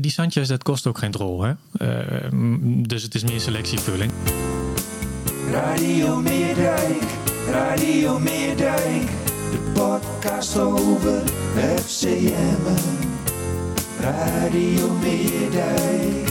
Die 0.00 0.10
Sanchez, 0.10 0.48
dat 0.48 0.62
kost 0.62 0.86
ook 0.86 0.98
geen 0.98 1.10
drol, 1.10 1.42
hè? 1.42 1.52
Uh, 1.78 2.28
dus 2.86 3.02
het 3.02 3.14
is 3.14 3.22
meer 3.22 3.40
selectievulling. 3.40 4.12
Radio 5.50 6.20
Meerdijk, 6.20 7.02
Radio 7.50 8.18
Meerdijk, 8.18 9.06
de 9.50 9.70
podcast 9.72 10.58
over 10.58 11.22
FCM. 11.76 12.62
Radio 14.00 14.92
Meerdijk. 14.92 16.23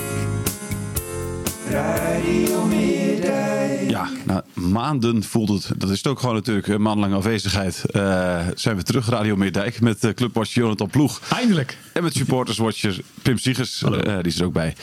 Ja, 3.87 4.09
nou, 4.25 4.41
maanden 4.53 5.23
voelt 5.23 5.49
het. 5.49 5.79
Dat 5.79 5.89
is 5.89 5.97
het 5.97 6.07
ook 6.07 6.19
gewoon 6.19 6.35
natuurlijk. 6.35 6.67
Een 6.67 6.81
maandenlange 6.81 7.15
afwezigheid. 7.15 7.83
Uh, 7.91 8.47
zijn 8.55 8.75
we 8.75 8.83
terug, 8.83 9.09
Radio 9.09 9.35
Meerdijk. 9.35 9.81
Met 9.81 10.03
uh, 10.03 10.11
clubwatcher 10.11 10.61
Jonathan 10.61 10.89
Ploeg. 10.89 11.21
Eindelijk. 11.29 11.77
En 11.93 12.03
met 12.03 12.13
supporterswatcher 12.13 12.99
Pim 13.21 13.37
Siegers. 13.37 13.81
Uh, 13.81 13.91
die 13.91 14.23
is 14.23 14.39
er 14.39 14.45
ook 14.45 14.53
bij. 14.53 14.75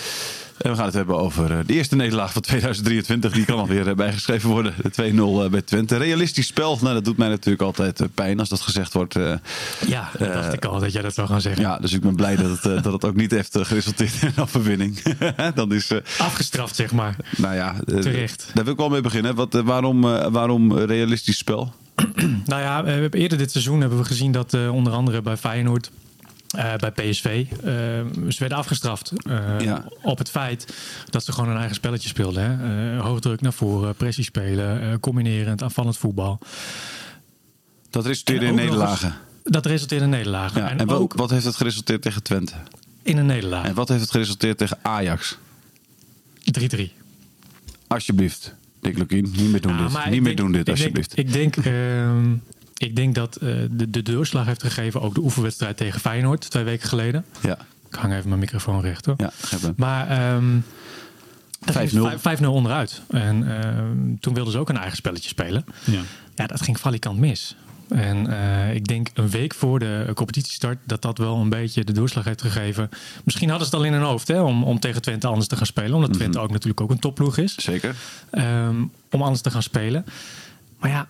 En 0.61 0.71
we 0.71 0.77
gaan 0.77 0.85
het 0.85 0.95
hebben 0.95 1.19
over 1.19 1.67
de 1.67 1.75
eerste 1.75 1.97
nederlaag 1.97 2.33
van 2.33 2.43
2023. 2.51 3.33
Die 3.33 3.45
kan 3.45 3.59
alweer 3.59 3.95
bijgeschreven 3.95 4.49
worden. 4.51 4.75
De 4.83 5.47
2-0 5.47 5.51
bij 5.51 5.63
Twente. 5.63 5.97
Realistisch 5.97 6.47
spel. 6.47 6.79
Nou, 6.81 6.95
dat 6.95 7.05
doet 7.05 7.17
mij 7.17 7.29
natuurlijk 7.29 7.63
altijd 7.63 8.03
pijn 8.15 8.39
als 8.41 8.49
dat 8.49 8.61
gezegd 8.61 8.93
wordt. 8.93 9.15
ja, 9.87 10.11
dat 10.19 10.33
dacht 10.33 10.53
ik 10.53 10.65
al 10.65 10.81
dat 10.81 10.93
jij 10.93 11.03
dat 11.03 11.15
zou 11.15 11.29
gaan 11.29 11.41
zeggen. 11.41 11.63
Ja, 11.63 11.79
dus 11.79 11.93
ik 11.93 12.01
ben 12.01 12.15
blij 12.15 12.37
dat 12.37 12.63
het, 12.63 12.83
dat 12.85 12.93
het 12.93 13.05
ook 13.05 13.15
niet 13.15 13.31
heeft 13.31 13.59
geresulteerd 13.61 14.23
in 14.23 14.33
een 14.37 14.43
overwinning. 14.43 15.03
Dan 15.55 15.73
is, 15.73 15.91
Afgestraft, 16.19 16.77
zeg 16.77 16.93
maar. 16.93 17.17
Nou 17.37 17.55
ja, 17.55 17.75
terecht. 17.85 18.51
Daar 18.55 18.65
wil 18.65 18.73
ik 18.73 18.79
wel 18.79 18.89
mee 18.89 19.01
beginnen. 19.01 19.35
Wat, 19.35 19.53
waarom, 19.53 20.01
waarom 20.33 20.79
realistisch 20.79 21.39
spel? 21.39 21.75
nou 22.47 22.63
ja, 22.63 22.85
eerder 23.11 23.39
dit 23.39 23.51
seizoen 23.51 23.81
hebben 23.81 23.99
we 23.99 24.05
gezien 24.05 24.33
dat 24.33 24.55
onder 24.71 24.93
andere 24.93 25.23
bij 25.23 25.37
Feyenoord 25.37 25.91
uh, 26.57 26.75
bij 26.77 26.91
PSV. 26.91 27.47
Uh, 27.51 27.63
ze 28.29 28.37
werden 28.39 28.59
afgestraft 28.59 29.13
uh, 29.29 29.61
ja. 29.61 29.85
op 30.03 30.19
het 30.19 30.31
feit 30.31 30.75
dat 31.11 31.25
ze 31.25 31.33
gewoon 31.33 31.51
een 31.51 31.57
eigen 31.57 31.75
spelletje 31.75 32.09
speelden. 32.09 32.59
Hè? 32.59 32.97
hoogdruk 32.97 33.41
naar 33.41 33.53
voren, 33.53 33.95
pressie 33.95 34.25
spelen, 34.25 35.01
combinerend, 35.01 35.63
aanvallend 35.63 35.99
voetbal. 35.99 36.39
Dat 37.91 38.07
resulteerde 38.07 38.47
in 38.47 38.55
nederlagen? 38.55 39.15
Dat 39.45 39.67
resulteerde 39.67 40.05
in 40.05 40.11
nederlagen. 40.11 40.61
Ja, 40.61 40.71
en, 40.71 40.79
en 40.79 40.87
wat, 40.87 40.99
ook, 40.99 41.15
wat 41.15 41.31
heeft 41.31 41.45
het 41.45 41.57
geresulteerd 41.57 42.03
tegen 42.03 42.23
Twente? 42.23 42.55
In 43.03 43.17
een 43.17 43.27
nederlaag. 43.27 43.65
En 43.65 43.75
wat 43.75 43.89
heeft 43.89 44.01
het 44.01 44.11
geresulteerd 44.11 44.59
tegen 44.59 44.79
Ajax? 44.83 45.39
3-3. 46.77 46.83
Alsjeblieft. 47.87 48.55
Dick 48.81 48.99
Lukien, 48.99 49.33
niet 49.37 49.51
meer 49.51 49.61
doen 49.61 49.77
dit. 49.77 49.93
Niet 49.93 50.11
meer 50.11 50.23
denk, 50.23 50.37
doen 50.37 50.53
dit, 50.53 50.69
alsjeblieft. 50.69 51.19
Ik 51.19 51.33
denk... 51.33 51.57
Ik 52.81 52.97
denk 52.97 53.15
dat 53.15 53.39
uh, 53.43 53.55
de, 53.71 53.91
de 53.91 54.03
doorslag 54.03 54.47
heeft 54.47 54.63
gegeven 54.63 55.01
ook 55.01 55.15
de 55.15 55.21
oefenwedstrijd 55.21 55.77
tegen 55.77 56.01
Feyenoord 56.01 56.51
twee 56.51 56.65
weken 56.65 56.89
geleden. 56.89 57.25
Ja. 57.41 57.59
Ik 57.89 57.95
hang 57.95 58.13
even 58.15 58.29
mijn 58.29 58.41
microfoon 58.41 58.81
recht 58.81 59.07
hoor. 59.07 59.15
Ja, 59.19 59.33
maar 59.77 60.35
um, 60.35 60.65
5-0 62.43 62.45
onderuit. 62.47 63.03
En 63.09 63.43
uh, 63.43 64.17
toen 64.21 64.35
wilden 64.35 64.53
ze 64.53 64.59
ook 64.59 64.69
een 64.69 64.77
eigen 64.77 64.97
spelletje 64.97 65.29
spelen. 65.29 65.65
Ja, 65.85 66.01
ja 66.35 66.47
dat 66.47 66.63
ging 66.63 66.81
valikant 66.81 67.19
mis. 67.19 67.57
En 67.89 68.31
uh, 68.31 68.75
ik 68.75 68.87
denk 68.87 69.09
een 69.15 69.31
week 69.31 69.55
voor 69.55 69.79
de 69.79 70.11
competitiestart 70.15 70.79
dat 70.85 71.03
dat 71.03 71.19
wel 71.19 71.37
een 71.37 71.49
beetje 71.49 71.85
de 71.85 71.93
doorslag 71.93 72.25
heeft 72.25 72.43
gegeven. 72.43 72.89
Misschien 73.25 73.49
hadden 73.49 73.69
ze 73.69 73.77
het 73.77 73.85
al 73.85 73.89
in 73.91 73.97
hun 73.97 74.09
hoofd 74.09 74.29
hè, 74.29 74.41
om, 74.41 74.65
om 74.65 74.81
tegen 74.81 75.03
Twente 75.03 75.27
anders 75.27 75.47
te 75.47 75.57
gaan 75.57 75.67
spelen. 75.67 75.95
Omdat 75.95 76.13
Twente 76.13 76.27
mm 76.27 76.35
-hmm. 76.35 76.45
ook 76.45 76.51
natuurlijk 76.51 76.81
ook 76.81 76.91
een 76.91 76.99
topploeg 76.99 77.37
is. 77.37 77.55
Zeker. 77.55 77.95
Um, 78.31 78.91
om 79.11 79.23
anders 79.23 79.41
te 79.41 79.51
gaan 79.51 79.63
spelen. 79.63 80.05
Maar 80.79 80.91
ja, 80.91 81.09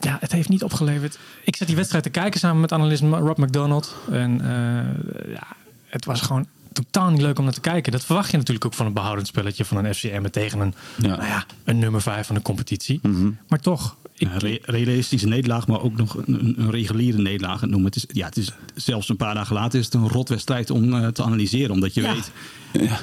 ja, 0.00 0.16
het 0.20 0.32
heeft 0.32 0.48
niet 0.48 0.62
opgeleverd. 0.62 1.18
Ik 1.44 1.56
zat 1.56 1.66
die 1.66 1.76
wedstrijd 1.76 2.04
te 2.04 2.10
kijken 2.10 2.40
samen 2.40 2.60
met 2.60 2.72
analist 2.72 3.02
Rob 3.02 3.38
McDonald. 3.38 3.96
En 4.10 4.40
uh, 4.42 5.34
ja, 5.34 5.46
het 5.86 6.04
was 6.04 6.20
gewoon 6.20 6.46
totaal 6.72 7.10
niet 7.10 7.20
leuk 7.20 7.38
om 7.38 7.44
naar 7.44 7.52
te 7.52 7.60
kijken. 7.60 7.92
Dat 7.92 8.04
verwacht 8.04 8.30
je 8.30 8.36
natuurlijk 8.36 8.66
ook 8.66 8.74
van 8.74 8.86
een 8.86 8.92
behoudend 8.92 9.26
spelletje 9.26 9.64
van 9.64 9.84
een 9.84 9.94
FCM 9.94 10.28
tegen 10.30 10.60
een, 10.60 10.74
ja. 10.96 11.08
Nou 11.08 11.24
ja, 11.24 11.46
een 11.64 11.78
nummer 11.78 12.02
5 12.02 12.26
van 12.26 12.34
de 12.34 12.42
competitie. 12.42 12.98
Mm 13.02 13.14
-hmm. 13.14 13.38
Maar 13.48 13.60
toch. 13.60 13.96
Ik... 14.14 14.28
Ja, 14.28 14.38
re 14.38 14.58
realistische 14.62 15.28
nederlaag, 15.28 15.66
maar 15.66 15.82
ook 15.82 15.96
nog 15.96 16.16
een, 16.26 16.54
een 16.58 16.70
reguliere 16.70 17.18
nederlaag 17.18 17.60
noemen. 17.60 17.84
Het 17.84 17.96
is, 17.96 18.04
ja, 18.08 18.26
het 18.26 18.36
is 18.36 18.52
zelfs 18.74 19.08
een 19.08 19.16
paar 19.16 19.34
dagen 19.34 19.54
later 19.54 19.78
is 19.78 19.84
het 19.84 19.94
een 19.94 20.08
rotwedstrijd 20.08 20.70
om 20.70 20.94
uh, 20.94 21.06
te 21.06 21.22
analyseren. 21.22 21.70
Omdat 21.70 21.94
je 21.94 22.02
ja. 22.02 22.14
weet, 22.14 22.32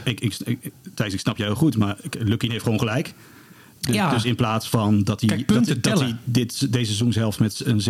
ik, 0.03 0.19
ik, 0.19 0.35
ik, 0.45 0.71
Thijs, 0.93 1.13
ik 1.13 1.19
snap 1.19 1.37
jou 1.37 1.49
heel 1.49 1.59
goed, 1.59 1.77
maar 1.77 1.97
Lucky 2.19 2.49
heeft 2.49 2.63
gewoon 2.63 2.79
gelijk. 2.79 3.13
Dus, 3.79 3.95
Ja. 3.95 4.09
dus 4.09 4.25
in 4.25 4.35
plaats 4.35 4.69
van 4.69 5.03
dat 5.03 5.21
hij, 5.21 5.29
Kijk, 5.29 5.47
dat, 5.47 5.83
dat 5.83 5.99
hij 5.99 6.15
dit, 6.23 6.59
deze 6.71 6.85
seizoenshelft 6.85 7.39
met 7.39 7.61
een 7.65 7.81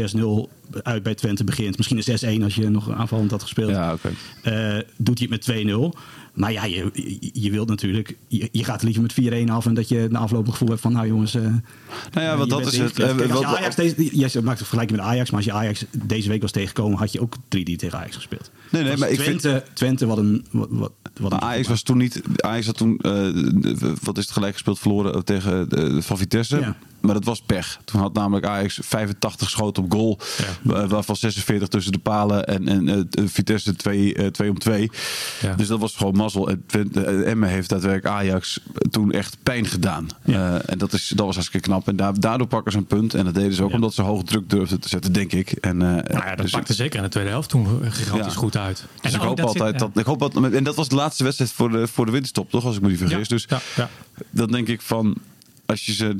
6-0 0.49 0.49
uit 0.83 1.03
bij 1.03 1.15
Twente 1.15 1.43
begint. 1.43 1.77
Misschien 1.77 1.97
een 2.29 2.39
6-1 2.39 2.43
als 2.43 2.55
je 2.55 2.69
nog 2.69 2.91
aanvallend 2.91 3.31
had 3.31 3.41
gespeeld. 3.41 3.69
Ja, 3.71 3.93
oké. 3.93 4.09
Eh, 4.43 4.77
doet 4.97 5.19
hij 5.19 5.27
het 5.31 5.47
met 5.47 5.65
2-0. 5.65 5.93
Maar 6.37 6.51
ja, 6.51 6.65
je, 6.65 6.89
je, 6.93 7.29
je 7.33 7.51
wilt 7.51 7.69
natuurlijk... 7.69 8.17
Je, 8.27 8.49
je 8.51 8.63
gaat 8.63 8.83
liever 8.83 9.01
met 9.01 9.45
4-1 9.47 9.49
af 9.51 9.65
en 9.65 9.73
dat 9.73 9.89
je 9.89 10.07
na 10.09 10.19
afloop 10.19 10.49
gevoel 10.49 10.67
hebt 10.69 10.81
van... 10.81 10.93
Nou 10.93 11.07
jongens... 11.07 11.35
eh, 11.35 11.41
Nou 11.41 11.55
ja, 12.13 12.37
want 12.37 12.51
je 12.51 12.57
dat 12.57 12.71
is 12.73 12.77
het. 12.77 12.99
eh, 12.99 13.05
Kijk, 13.17 13.19
als 13.31 13.39
je 13.39 13.45
wat- 13.45 13.57
Ajax 13.57 13.75
deze, 13.75 13.95
jij 14.17 14.29
maakt 14.33 14.47
het 14.59 14.67
vergelijking 14.67 14.99
met 14.99 15.07
Ajax, 15.09 15.29
maar 15.29 15.39
als 15.39 15.45
je 15.49 15.53
Ajax 15.53 15.85
deze 15.91 16.29
week 16.29 16.41
was 16.41 16.51
tegengekomen, 16.51 16.97
had 16.97 17.11
je 17.11 17.21
ook 17.21 17.35
3-3 17.35 17.39
tegen 17.49 17.97
Ajax 17.97 18.15
gespeeld. 18.15 18.51
Nee, 18.71 18.83
nee, 18.83 18.97
maar 18.97 19.09
ik 19.09 19.19
vind- 19.21 19.39
Twente, 19.39 19.63
Twente 19.73 20.05
wat 20.05 20.17
een... 20.17 20.45
Wat, 20.51 20.91
wat, 21.19 21.31
een 21.31 21.41
Ajax 21.41 21.67
was 21.67 21.81
toen 21.81 21.97
niet. 21.97 22.21
Ajax 22.37 22.65
had 22.65 22.77
toen. 22.77 22.97
eh, 22.97 23.11
wat 24.03 24.17
is 24.17 24.23
het 24.23 24.33
gelijk 24.33 24.53
gespeeld 24.53 24.79
verloren 24.79 25.25
tegen 25.25 25.69
de, 25.69 26.01
van 26.01 26.17
Vitesse. 26.17 26.59
Ja. 26.59 26.75
Maar 27.07 27.15
dat 27.15 27.25
was 27.25 27.41
pech. 27.41 27.79
Toen 27.85 28.01
had 28.01 28.13
namelijk 28.13 28.45
Ajax 28.45 28.79
85 28.83 29.49
schoten 29.49 29.83
op 29.83 29.91
goal. 29.91 30.19
wa- 30.63 30.87
Waarvan 30.87 31.15
46 31.15 31.67
tussen 31.67 31.91
de 31.91 31.97
palen. 31.99 32.45
En, 32.47 32.67
en 32.67 32.89
eh, 33.11 33.23
Vitesse 33.27 33.75
2 33.75 34.13
eh, 34.15 34.27
twee 34.27 34.49
om 34.49 34.59
2. 34.59 34.91
Ja. 35.41 35.53
Dus 35.53 35.67
dat 35.67 35.79
was 35.79 35.95
gewoon 35.95 36.15
mazzel. 36.15 36.49
En 36.49 36.63
eh, 36.93 37.29
Emmen 37.29 37.49
heeft 37.49 37.69
daadwerkelijk 37.69 38.15
Ajax 38.15 38.59
toen 38.89 39.11
echt 39.11 39.37
pijn 39.43 39.65
gedaan. 39.65 40.07
Ja. 40.25 40.55
Eh, 40.57 40.71
en 40.71 40.77
dat, 40.77 40.93
is, 40.93 41.07
dat 41.15 41.25
was 41.25 41.35
hartstikke 41.35 41.67
knap. 41.67 41.87
En 41.87 41.95
daar, 41.95 42.19
daardoor 42.19 42.47
pakken 42.47 42.71
ze 42.71 42.77
een 42.77 42.85
punt. 42.85 43.13
En 43.13 43.25
dat 43.25 43.33
deden 43.33 43.53
ze 43.53 43.63
ook 43.63 43.69
Ja. 43.69 43.75
omdat 43.75 43.93
ze 43.93 44.01
hoog 44.01 44.23
druk 44.23 44.49
durfden 44.49 44.79
te 44.79 44.89
zetten, 44.89 45.13
denk 45.13 45.31
ik. 45.33 45.51
En, 45.51 45.81
eh, 45.81 45.87
Nou 45.87 46.25
ja, 46.25 46.29
dat 46.29 46.37
dus- 46.37 46.51
pakte 46.51 46.73
zeker 46.73 46.97
in 46.97 47.03
de 47.03 47.09
tweede 47.09 47.29
helft 47.29 47.49
toen 47.49 47.67
gigantisch 47.91 48.33
Ja. 48.33 48.39
goed 48.39 48.57
uit. 48.57 48.83
dus 49.01 49.13
ik 49.13 49.19
ook 49.21 49.27
hoop 49.27 49.37
dat 49.37 49.45
altijd 49.45 49.69
zit- 49.69 49.79
dat. 49.79 49.97
Ik 49.97 50.05
hoop 50.05 50.19
dat 50.19 50.51
en 50.53 50.63
dat 50.63 50.75
was 50.75 50.87
de 50.89 50.95
laatste 50.95 51.23
wedstrijd 51.23 51.51
voor 51.51 51.69
de, 51.71 51.87
voor 51.87 52.05
de 52.05 52.11
winterstop, 52.11 52.49
toch? 52.49 52.65
Als 52.65 52.75
ik 52.75 52.81
me 52.81 52.87
niet 52.89 52.97
vergis. 52.97 53.17
Ja, 53.27 53.35
Dus 53.35 53.45
ja, 53.49 53.59
ja. 53.75 53.89
dan 54.29 54.47
denk 54.47 54.67
ik 54.67 54.81
van. 54.81 55.15
Als 55.65 55.85
je 55.85 55.93
ze. 55.93 56.17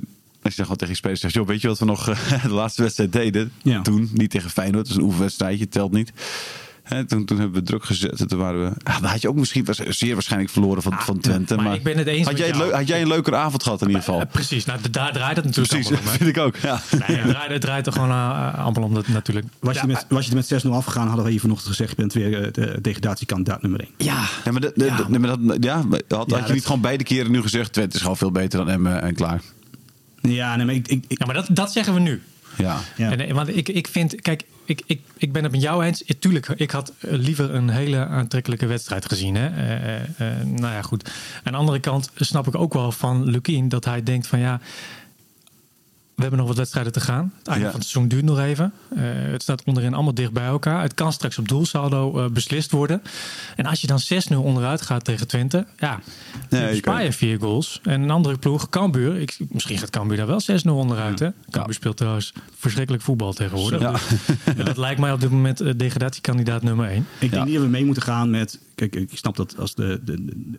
Als 0.47 0.56
je 0.56 0.63
dan 0.63 0.75
gewoon 0.75 0.78
tegen 0.78 0.94
je 0.94 0.96
spelers 1.00 1.22
zegt, 1.22 1.34
joh, 1.34 1.47
weet 1.47 1.62
je 1.62 1.68
wat 1.68 1.80
we 1.80 1.85
nog 1.85 2.09
eh, 2.09 2.44
de 2.44 2.50
laatste 2.53 2.81
wedstrijd 2.81 3.12
deden? 3.13 3.52
Ja. 3.63 3.81
Toen, 3.81 4.09
niet 4.13 4.30
tegen 4.30 4.50
Feyenoord, 4.50 4.84
dat 4.84 4.91
is 4.91 4.96
een 5.02 5.08
oefenwedstrijdje, 5.08 5.68
telt 5.68 5.91
niet. 5.91 6.12
Hè, 6.84 7.06
toen, 7.06 7.25
toen 7.25 7.40
hebben 7.40 7.59
we 7.59 7.66
druk 7.68 7.85
gezet. 7.85 8.19
en 8.19 8.28
Toen 8.28 8.40
waren 8.40 8.63
we. 8.63 8.72
Ah, 8.84 9.02
dan 9.02 9.09
had 9.09 9.22
je 9.22 9.28
ook 9.30 9.35
misschien 9.35 9.66
was- 9.66 9.78
zeer 9.78 10.13
waarschijnlijk 10.13 10.52
verloren 10.52 10.81
van, 10.81 10.94
van 11.00 11.19
Twente. 11.19 11.56
maar 11.56 11.63
Maar, 11.63 11.75
ik 11.75 11.84
ben 11.84 11.97
het 11.97 12.08
eens 12.08 12.25
had, 12.25 12.34
met 12.38 12.38
jij, 12.41 12.52
jou. 12.58 12.72
had 12.74 12.88
jij 12.88 13.02
een 13.02 13.08
leukere 13.08 13.35
avond 13.35 13.63
gehad 13.63 13.81
in 13.81 13.88
ieder 13.88 14.03
geval? 14.03 14.19
Eh, 14.22 14.28
precies, 14.31 14.66
nou, 14.66 14.81
de- 14.81 14.90
daar 14.90 15.12
draait 15.13 15.35
het 15.35 15.46
natuurlijk 15.46 15.74
Precies, 15.74 15.91
allemaal 15.91 16.06
om. 16.06 16.12
hè. 16.19 16.25
vind 16.25 16.38
ik 16.38 16.44
ook. 16.44 16.56
Ja. 16.56 16.81
Nee, 17.08 17.18
het 17.18 17.29
draait, 17.29 17.52
het 17.52 17.62
draait 17.62 17.85
er 17.88 17.91
gewoon 17.94 18.09
uh, 18.09 18.59
allemaal 18.66 18.84
om 18.84 18.94
dat 18.94 19.08
natuurlijk. 19.08 19.47
Was 19.59 19.74
je, 19.74 19.81
Ja, 19.81 19.88
er 19.88 19.94
met, 19.94 20.06
was 20.09 20.25
je 20.25 20.29
er 20.35 20.35
met 20.50 20.64
6-0 20.66 20.69
afgegaan, 20.69 21.08
hadden 21.08 21.25
we 21.25 21.31
hier 21.31 21.40
vanochtend 21.40 21.69
gezegd... 21.69 21.90
je 21.90 21.96
bent 21.96 22.14
weer 22.14 22.44
eh, 22.44 22.52
de 22.53 22.79
degradatiekandidaat 22.81 23.62
nummer 23.62 23.79
1. 23.79 23.90
ja, 23.97 24.24
Ja, 24.46 24.52
maar, 24.52 24.62
Ja. 24.75 25.08
maar 25.19 25.38
dat, 25.38 25.58
ja, 25.64 25.75
had, 25.75 26.03
had 26.09 26.25
je 26.29 26.35
dat- 26.35 26.53
niet 26.53 26.66
gewoon 26.66 26.82
beide 26.82 27.03
keren 27.03 27.32
nu 27.32 27.41
gezegd: 27.41 27.73
Twente 27.73 27.96
is 27.96 28.02
gewoon 28.02 28.17
veel 28.17 28.32
beter 28.32 28.59
dan 28.59 28.70
Emmen 28.70 29.02
en 29.02 29.16
klaar. 29.16 29.41
Ja, 30.22 30.55
nee, 30.55 30.66
maar 30.66 30.75
ik... 30.75 30.87
ik, 30.87 31.03
ik 31.08 31.19
ja, 31.19 31.25
maar 31.25 31.35
dat, 31.35 31.47
dat 31.49 31.72
zeggen 31.72 31.93
we 31.93 31.99
nu. 31.99 32.22
Ja. 32.58 32.79
ja. 32.96 33.11
En, 33.11 33.19
eh, 33.19 33.34
want 33.34 33.55
ik, 33.55 33.69
ik 33.69 33.87
vind, 33.87 34.22
kijk, 34.22 34.43
ik, 34.66 34.81
ik, 34.85 35.02
ik 35.17 35.31
ben 35.31 35.43
het 35.43 35.52
met 35.52 35.61
jou 35.61 35.84
eens. 35.84 36.03
Tuurlijk, 36.19 36.47
ik 36.47 36.72
had 36.72 36.93
eh, 36.99 37.11
liever 37.11 37.53
een 37.53 37.69
hele 37.69 38.05
aantrekkelijke 38.05 38.66
wedstrijd 38.66 39.05
gezien. 39.05 39.35
Hè? 39.35 39.47
Eh, 39.47 39.96
eh, 39.96 40.02
eh, 40.17 40.46
nou 40.46 40.73
ja, 40.73 40.81
goed. 40.81 41.11
Aan 41.43 41.52
de 41.52 41.58
andere 41.58 41.79
kant 41.79 42.11
snap 42.16 42.47
ik 42.47 42.55
ook 42.55 42.73
wel 42.73 42.91
van 42.91 43.25
Lukien 43.25 43.69
dat 43.69 43.85
hij 43.85 44.03
denkt 44.03 44.28
van 44.28 44.40
ja. 44.40 44.59
We 46.17 46.23
hebben 46.23 46.40
nog 46.40 46.47
wat 46.49 46.58
wedstrijden 46.58 46.91
te 46.93 46.99
gaan. 46.99 47.34
Het 47.37 47.47
einde 47.47 47.64
Ja. 47.66 47.72
van 47.72 47.79
het 47.79 47.90
seizoen 47.90 48.09
duurt 48.09 48.23
nog 48.23 48.40
even. 48.40 48.73
Eh, 48.96 49.02
het 49.31 49.41
staat 49.41 49.64
onderin 49.64 49.93
allemaal 49.93 50.14
dicht 50.14 50.31
bij 50.31 50.46
elkaar. 50.46 50.81
Het 50.81 50.93
kan 50.93 51.14
straks 51.14 51.37
op 51.37 51.47
doelsaldo 51.47 52.17
eh, 52.19 52.29
beslist 52.29 52.72
worden. 52.72 53.02
En 53.55 53.66
als 53.66 53.81
je 53.81 53.87
dan 53.87 53.99
6-0 53.99 54.43
onderuit 54.43 54.81
gaat 54.81 55.03
tegen 55.03 55.28
Twente, 55.28 55.66
ja, 55.79 55.99
Nee, 56.49 56.81
dan 56.81 57.03
je 57.03 57.11
vier 57.14 57.40
goals. 57.40 57.79
En 57.84 58.02
een 58.02 58.09
andere 58.11 58.37
ploeg, 58.37 58.69
Cambuur, 58.69 59.16
ik, 59.16 59.37
misschien 59.49 59.78
gaat 59.78 59.90
Cambuur 59.90 60.17
daar 60.17 60.28
wel 60.28 60.41
6-0 60.41 60.78
onderuit. 60.78 61.19
Hè? 61.19 61.29
Cambuur 61.49 61.73
speelt 61.73 61.97
trouwens 61.97 62.34
verschrikkelijk 62.55 63.03
voetbal 63.03 63.34
tegenwoordig. 63.34 63.81
Ja. 63.81 63.91
Dus 64.55 64.66
dat 64.66 64.78
lijkt 64.78 64.99
mij 64.99 65.11
op 65.11 65.20
dit 65.22 65.31
moment 65.31 65.61
eh, 65.61 65.73
degradatiekandidaat 65.78 66.61
nummer 66.63 66.90
1. 66.90 66.97
Ik 66.97 67.05
denk 67.20 67.34
Ja. 67.34 67.43
niet 67.43 67.53
dat 67.53 67.63
we 67.63 67.70
mee 67.70 67.85
moeten 67.85 68.03
gaan 68.03 68.29
met. 68.29 68.59
Kijk, 68.75 68.96
ik 68.96 69.09
snap 69.13 69.35
dat 69.35 69.58
als 69.58 69.75
de, 69.75 70.02
de, 70.05 70.25
de, 70.25 70.58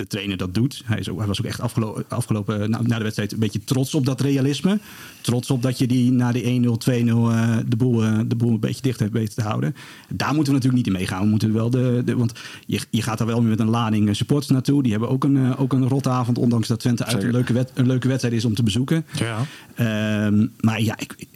de 0.00 0.06
trainer 0.06 0.36
dat 0.36 0.54
doet. 0.54 0.82
Hij, 0.84 0.98
is 0.98 1.08
ook, 1.08 1.18
hij 1.18 1.26
was 1.26 1.40
ook 1.40 1.46
echt 1.46 1.60
afgelopen, 1.60 2.04
afgelopen 2.08 2.70
na, 2.70 2.80
na 2.82 2.96
de 2.96 3.02
wedstrijd 3.02 3.32
een 3.32 3.38
beetje 3.38 3.64
trots 3.64 3.94
op 3.94 4.06
dat 4.06 4.20
realisme. 4.20 4.78
Trots 5.20 5.50
op 5.50 5.62
dat 5.62 5.78
je 5.78 5.86
die 5.86 6.12
na 6.12 6.32
die 6.32 6.62
1-0, 6.62 6.66
2-0 6.66 6.66
eh, 6.66 7.56
de, 7.66 7.76
boel, 7.76 8.04
eh, 8.04 8.18
de 8.26 8.36
boel 8.36 8.50
een 8.50 8.60
beetje 8.60 8.82
dicht 8.82 9.00
hebt 9.00 9.12
weten 9.12 9.34
te 9.34 9.42
houden. 9.42 9.74
Daar 10.08 10.34
moeten 10.34 10.52
we 10.52 10.58
natuurlijk 10.58 10.86
niet 10.86 10.86
in 10.86 11.00
meegaan. 11.00 11.22
We 11.22 11.28
moeten 11.28 11.52
wel 11.52 11.70
de, 11.70 12.02
de, 12.04 12.16
want 12.16 12.32
je, 12.66 12.80
je 12.90 13.02
gaat 13.02 13.18
daar 13.18 13.26
wel 13.26 13.42
met 13.42 13.60
een 13.60 13.68
lading 13.70 14.08
eh, 14.08 14.14
supporters 14.14 14.50
naartoe. 14.52 14.82
Die 14.82 14.90
hebben 14.92 15.10
ook 15.10 15.24
een, 15.24 15.36
eh, 15.36 15.60
ook 15.60 15.72
een 15.72 15.88
rotavond, 15.88 16.38
ondanks 16.38 16.68
dat 16.68 16.80
Twente 16.80 17.04
uit 17.04 17.22
een 17.22 17.30
leuke, 17.30 17.52
wed- 17.52 17.72
een 17.74 17.86
leuke 17.86 18.08
wedstrijd 18.08 18.34
is 18.34 18.44
om 18.44 18.54
te 18.54 18.62
bezoeken. 18.62 19.04
Ja. 19.14 19.44
Ehm, 19.74 20.46
maar 20.60 20.82
ja, 20.82 20.98
ik, 20.98 21.26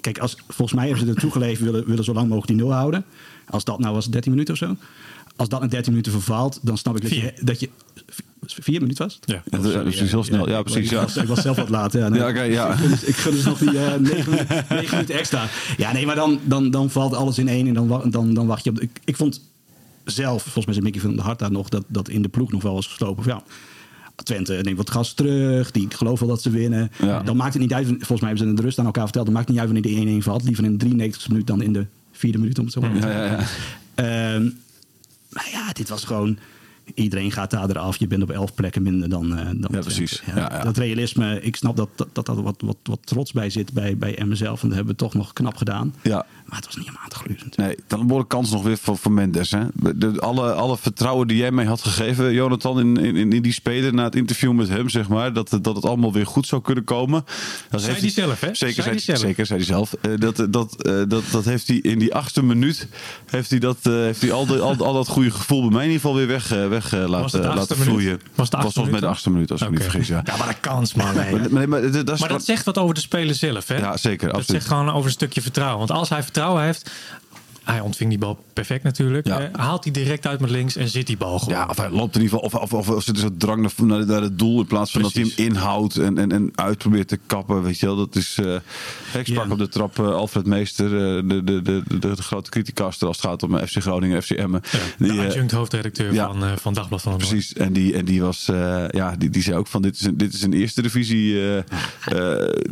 kijk, 0.00 0.18
als, 0.18 0.36
volgens 0.48 0.72
mij 0.78 0.88
hebben 0.88 1.06
ze 1.06 1.12
ertoe 1.12 1.30
geleefd, 1.30 1.60
willen, 1.60 1.86
willen 1.86 2.04
zo 2.04 2.12
lang 2.12 2.28
mogelijk 2.28 2.52
die 2.52 2.56
nul 2.66 2.72
houden. 2.72 3.04
Als 3.48 3.64
dat 3.64 3.78
nou 3.78 3.94
was 3.94 4.10
13 4.10 4.30
minuten 4.30 4.52
of 4.54 4.58
zo. 4.60 4.76
Als 5.36 5.48
dat 5.48 5.62
in 5.62 5.68
13 5.68 5.90
minuten 5.90 6.12
vervaalt, 6.12 6.58
dan 6.62 6.78
snap 6.78 6.96
ik 6.96 7.02
dat 7.02 7.10
je, 7.10 7.20
Vier. 7.20 7.32
dat 7.40 7.60
je. 7.60 7.68
Vier 8.46 8.80
minuten 8.80 9.04
was? 9.04 9.18
Ja. 9.24 9.42
Ja, 9.50 9.58
dat 9.58 9.86
is 9.86 10.10
heel 10.10 10.24
snel. 10.24 10.48
Ja, 10.48 10.62
precies. 10.62 10.84
Ik 10.84 10.90
Ja. 10.90 11.00
was, 11.02 11.16
ik 11.16 11.28
was 11.28 11.40
zelf 11.42 11.56
wat 11.56 11.68
laat. 11.68 11.92
Ja, 11.92 12.08
nee. 12.08 12.20
Ja, 12.20 12.28
oké, 12.28 12.42
ja. 12.42 12.70
Ik 12.72 12.76
gun 12.78 12.90
dus- 12.90 13.02
Ik 13.04 13.14
gun 13.16 13.32
dus 13.32 13.44
nog 13.44 13.58
die 13.58 13.78
eh, 13.78 13.94
negen, 14.10 14.30
minuten- 14.30 14.64
negen 14.68 14.90
minuten 14.90 15.14
extra. 15.18 15.46
Ja, 15.76 15.92
nee, 15.92 16.06
maar 16.06 16.14
dan, 16.14 16.38
dan, 16.44 16.70
dan 16.70 16.90
valt 16.90 17.14
alles 17.14 17.38
in 17.38 17.48
één 17.48 17.66
en 17.66 17.74
dan, 17.74 18.10
dan, 18.10 18.34
dan 18.34 18.46
wacht 18.46 18.64
je 18.64 18.70
op. 18.70 18.76
de- 18.76 18.82
Ik, 18.82 19.00
ik 19.04 19.16
vond 19.16 19.40
zelf, 20.04 20.42
volgens 20.42 20.64
mij 20.64 20.74
zei 20.74 20.86
Mickey 20.86 21.00
van 21.00 21.14
der 21.16 21.24
Hart 21.24 21.38
daar 21.38 21.50
nog, 21.52 21.68
dat, 21.68 21.84
dat 21.86 22.08
in 22.08 22.22
de 22.22 22.28
ploeg 22.28 22.52
nog 22.52 22.62
wel 22.62 22.74
was 22.74 22.86
geslopen. 22.86 23.24
Ja, 23.26 23.42
Twente 24.24 24.58
neemt 24.62 24.76
wat 24.76 24.90
gas 24.90 25.12
terug. 25.14 25.70
Die 25.70 25.86
geloven 25.90 26.26
wel 26.26 26.34
dat 26.34 26.42
ze 26.44 26.50
winnen. 26.50 26.90
Ja. 27.02 27.22
Dan 27.22 27.36
maakt 27.36 27.52
het 27.52 27.62
niet 27.62 27.72
uit. 27.72 27.86
Volgens 27.86 28.08
mij 28.08 28.18
hebben 28.28 28.38
ze 28.38 28.44
in 28.46 28.54
de 28.54 28.62
rust 28.62 28.78
aan 28.78 28.84
elkaar 28.84 29.04
verteld. 29.04 29.24
Dan 29.24 29.34
maakt 29.34 29.46
het 29.48 29.56
niet 29.56 29.64
uit 29.66 29.72
wanneer 29.72 30.04
de 30.06 30.20
1-1 30.20 30.24
valt. 30.24 30.44
Liever 30.44 30.64
in 30.64 30.70
de 30.72 30.76
93 30.78 31.28
minuut 31.28 31.46
dan 31.46 31.62
in 31.62 31.72
de 31.72 31.86
vierde 32.12 32.38
minuut. 32.38 32.58
Om 32.58 32.64
het 32.64 32.72
zo 32.72 32.80
maar 32.80 32.90
te 32.90 32.96
Ja, 32.96 33.02
zeggen. 33.02 33.46
ja, 33.96 34.04
ja. 34.04 34.34
Ehm, 34.34 34.48
maar 35.32 35.48
ja, 35.50 35.72
dit 35.72 35.88
was 35.88 36.04
gewoon. 36.04 36.38
Iedereen 36.94 37.32
gaat 37.32 37.50
daar 37.50 37.68
eraf. 37.70 37.96
Je 37.96 38.06
bent 38.06 38.22
op 38.22 38.30
elf 38.30 38.54
plekken 38.54 38.82
minder 38.82 39.08
dan. 39.08 39.38
eh 39.38 39.44
dan 39.46 39.54
Twente. 39.60 39.78
precies. 39.78 40.22
Ja, 40.26 40.34
ja. 40.36 40.62
Dat 40.64 40.76
realisme. 40.76 41.40
Ik 41.42 41.56
snap 41.56 41.76
dat 41.76 41.88
dat, 41.96 42.08
dat, 42.12 42.26
dat 42.26 42.36
wat, 42.40 42.56
wat, 42.64 42.76
wat 42.82 42.98
trots 43.04 43.32
bij 43.32 43.50
zit 43.50 43.72
bij, 43.72 43.96
bij 43.96 44.18
Emmen 44.18 44.36
zelf. 44.36 44.62
En 44.62 44.66
dat 44.68 44.76
hebben 44.76 44.94
we 44.94 45.00
toch 45.00 45.14
nog 45.14 45.32
knap 45.32 45.56
gedaan. 45.56 45.94
Ja. 46.02 46.26
Maar 46.46 46.56
het 46.56 46.66
was 46.66 46.76
niet 46.76 46.88
om 46.88 46.96
aan 47.02 47.08
te 47.08 47.16
gluren. 47.16 47.42
natuurlijk. 47.44 47.76
Nee, 47.78 47.84
dan 47.86 48.00
een 48.00 48.06
behoorlijke 48.06 48.36
kans 48.36 48.50
nog 48.50 48.62
weer 48.62 48.78
voor, 48.78 48.96
voor 48.96 49.12
Mendes. 49.12 49.50
Hè? 49.50 49.60
De, 49.96 50.20
alle, 50.20 50.52
alle 50.52 50.76
vertrouwen 50.78 51.26
die 51.28 51.36
jij 51.36 51.50
mij 51.52 51.64
had 51.64 51.82
gegeven, 51.82 52.32
Jonathan, 52.32 52.80
in, 52.80 52.96
in, 53.16 53.32
in 53.32 53.42
die 53.42 53.52
speler 53.52 53.94
na 53.94 54.04
het 54.04 54.14
interview 54.16 54.52
met 54.52 54.68
hem, 54.68 54.88
zeg 54.88 55.08
maar, 55.08 55.32
dat, 55.32 55.50
het- 55.50 55.64
dat 55.64 55.74
het 55.76 55.84
allemaal 55.84 56.12
weer 56.12 56.26
goed 56.26 56.46
zou 56.46 56.62
kunnen 56.62 56.84
komen. 56.84 57.24
Dat 57.70 57.82
Zei 57.82 58.00
die 58.00 58.10
zelf, 58.10 58.40
hè? 58.40 58.54
Zeker, 58.54 58.82
Zei 58.82 58.98
zelf. 58.98 59.18
zeker, 59.18 59.46
zei 59.46 59.58
hij 59.58 59.68
zelf. 59.68 59.92
Eh, 59.92 60.10
dat, 60.16 60.46
dat, 60.50 60.82
eh, 60.82 61.02
dat, 61.08 61.22
dat 61.32 61.44
heeft 61.44 61.68
hij 61.68 61.76
in 61.76 61.98
die 61.98 62.14
achtste 62.14 62.42
minuut, 62.42 62.88
heeft 63.26 63.50
hij, 63.50 63.58
dat, 63.58 63.78
eh, 63.82 63.92
heeft 63.92 64.20
hij 64.20 64.32
al, 64.32 64.46
de, 64.46 64.58
al, 64.60 64.76
al 64.76 64.92
dat 64.92 65.08
goede 65.08 65.30
gevoel 65.30 65.60
bij 65.60 65.70
mij 65.70 65.84
in 65.84 65.90
ieder 65.90 66.00
geval 66.00 66.16
weer 66.16 66.26
weg, 66.26 66.50
weg 66.72 66.92
eh, 66.92 67.00
Was 67.00 67.10
laten, 67.10 67.40
laten 67.40 67.58
achtste 67.58 67.74
minuut? 67.78 67.88
vloeien. 67.92 68.20
Was 68.34 68.46
het 68.46 68.54
achtste 68.54 68.72
volgens 68.72 68.90
mij 68.92 69.00
de 69.00 69.06
achtste 69.06 69.30
minuut, 69.30 69.50
als 69.50 69.60
ik 69.60 69.68
me 69.70 69.74
niet 69.74 69.82
vergis. 69.82 70.08
Ja. 70.08 70.22
Ja, 70.24 70.36
maar 70.36 70.46
dat 70.46 70.60
kans, 70.60 70.94
man. 70.94 71.14
nee. 71.16 71.32
Maar, 71.32 71.52
nee, 71.52 71.66
maar, 71.66 71.82
dat, 71.82 71.92
dat, 71.92 72.10
is 72.14 72.20
Maar 72.20 72.28
dat 72.28 72.44
zegt 72.44 72.64
wat 72.64 72.78
over 72.78 72.94
de 72.94 73.00
speler 73.00 73.34
zelf, 73.34 73.68
hè? 73.68 73.76
Ja, 73.76 73.96
zeker, 73.96 74.26
Dat 74.28 74.36
absoluut. 74.36 74.62
zegt 74.62 74.74
gewoon 74.74 74.92
over 74.92 75.06
een 75.06 75.12
stukje 75.12 75.42
vertrouwen. 75.42 75.78
Want 75.78 75.90
als 75.90 76.08
hij 76.08 76.22
vertrouwen 76.22 76.62
heeft... 76.62 76.90
Hij 77.64 77.80
ontving 77.80 78.10
die 78.10 78.18
bal 78.18 78.44
perfect 78.52 78.82
natuurlijk. 78.82 79.26
Ja. 79.26 79.40
Eh, 79.40 79.48
haalt 79.52 79.84
hij 79.84 79.92
direct 79.92 80.26
uit 80.26 80.40
met 80.40 80.50
links 80.50 80.76
en 80.76 80.88
zit 80.88 81.06
die 81.06 81.16
bal 81.16 81.38
gewoon. 81.38 81.54
Ja, 81.58 81.66
of 81.68 81.76
hij 81.76 81.90
loopt 81.90 82.16
in 82.16 82.22
ieder 82.22 82.38
geval. 82.38 82.60
Of, 82.60 82.72
of, 82.72 82.88
of, 82.88 83.02
zit 83.02 83.14
er 83.14 83.20
zo'n 83.20 83.36
drang 83.36 83.70
naar, 83.76 84.06
naar, 84.06 84.22
het 84.22 84.38
doel. 84.38 84.60
In 84.60 84.66
plaats 84.66 84.90
van 84.90 85.02
dat 85.02 85.12
hij 85.12 85.22
hem 85.22 85.32
inhoudt 85.46 85.96
en, 85.96 86.18
en, 86.18 86.32
en 86.32 86.50
uit 86.54 86.78
probeert 86.78 87.08
te 87.08 87.18
kappen. 87.26 87.62
Weet 87.62 87.78
je 87.78 87.86
wel, 87.86 87.96
dat 87.96 88.16
is. 88.16 88.38
eh 88.38 88.54
ik 88.54 89.26
sprak 89.26 89.46
Ja. 89.46 89.52
op 89.52 89.58
de 89.58 89.68
trap 89.68 89.98
eh, 89.98 90.14
Alfred 90.14 90.46
Meester, 90.46 90.90
de, 91.28 91.40
de, 91.44 91.62
de, 91.62 91.82
de, 91.98 92.16
grote 92.16 92.50
criticaster 92.50 93.06
als 93.06 93.16
het 93.16 93.26
gaat 93.26 93.42
om 93.42 93.58
FC 93.58 93.76
Groningen, 93.82 94.22
FC 94.22 94.30
Emmen. 94.30 94.60
Ja, 94.70 94.78
Die, 94.98 95.12
de 95.12 95.26
adjunct 95.26 95.52
hoofdredacteur 95.52 96.12
ja. 96.12 96.26
van, 96.26 96.58
van 96.58 96.74
Dagblad 96.74 97.02
van 97.02 97.12
het. 97.12 97.20
Precies, 97.28 97.52
en 97.52 97.72
die, 97.72 97.94
en 97.94 98.04
die 98.04 98.20
was, 98.22 98.44
ja, 98.90 99.14
die, 99.18 99.30
die 99.30 99.42
zei 99.42 99.56
ook 99.56 99.66
van 99.66 99.82
dit 99.82 99.94
is 99.94 100.04
een, 100.04 100.16
dit 100.16 100.34
is 100.34 100.42
een 100.42 100.52
eerste 100.52 100.82
divisie. 100.82 101.34
ja, 101.34 101.64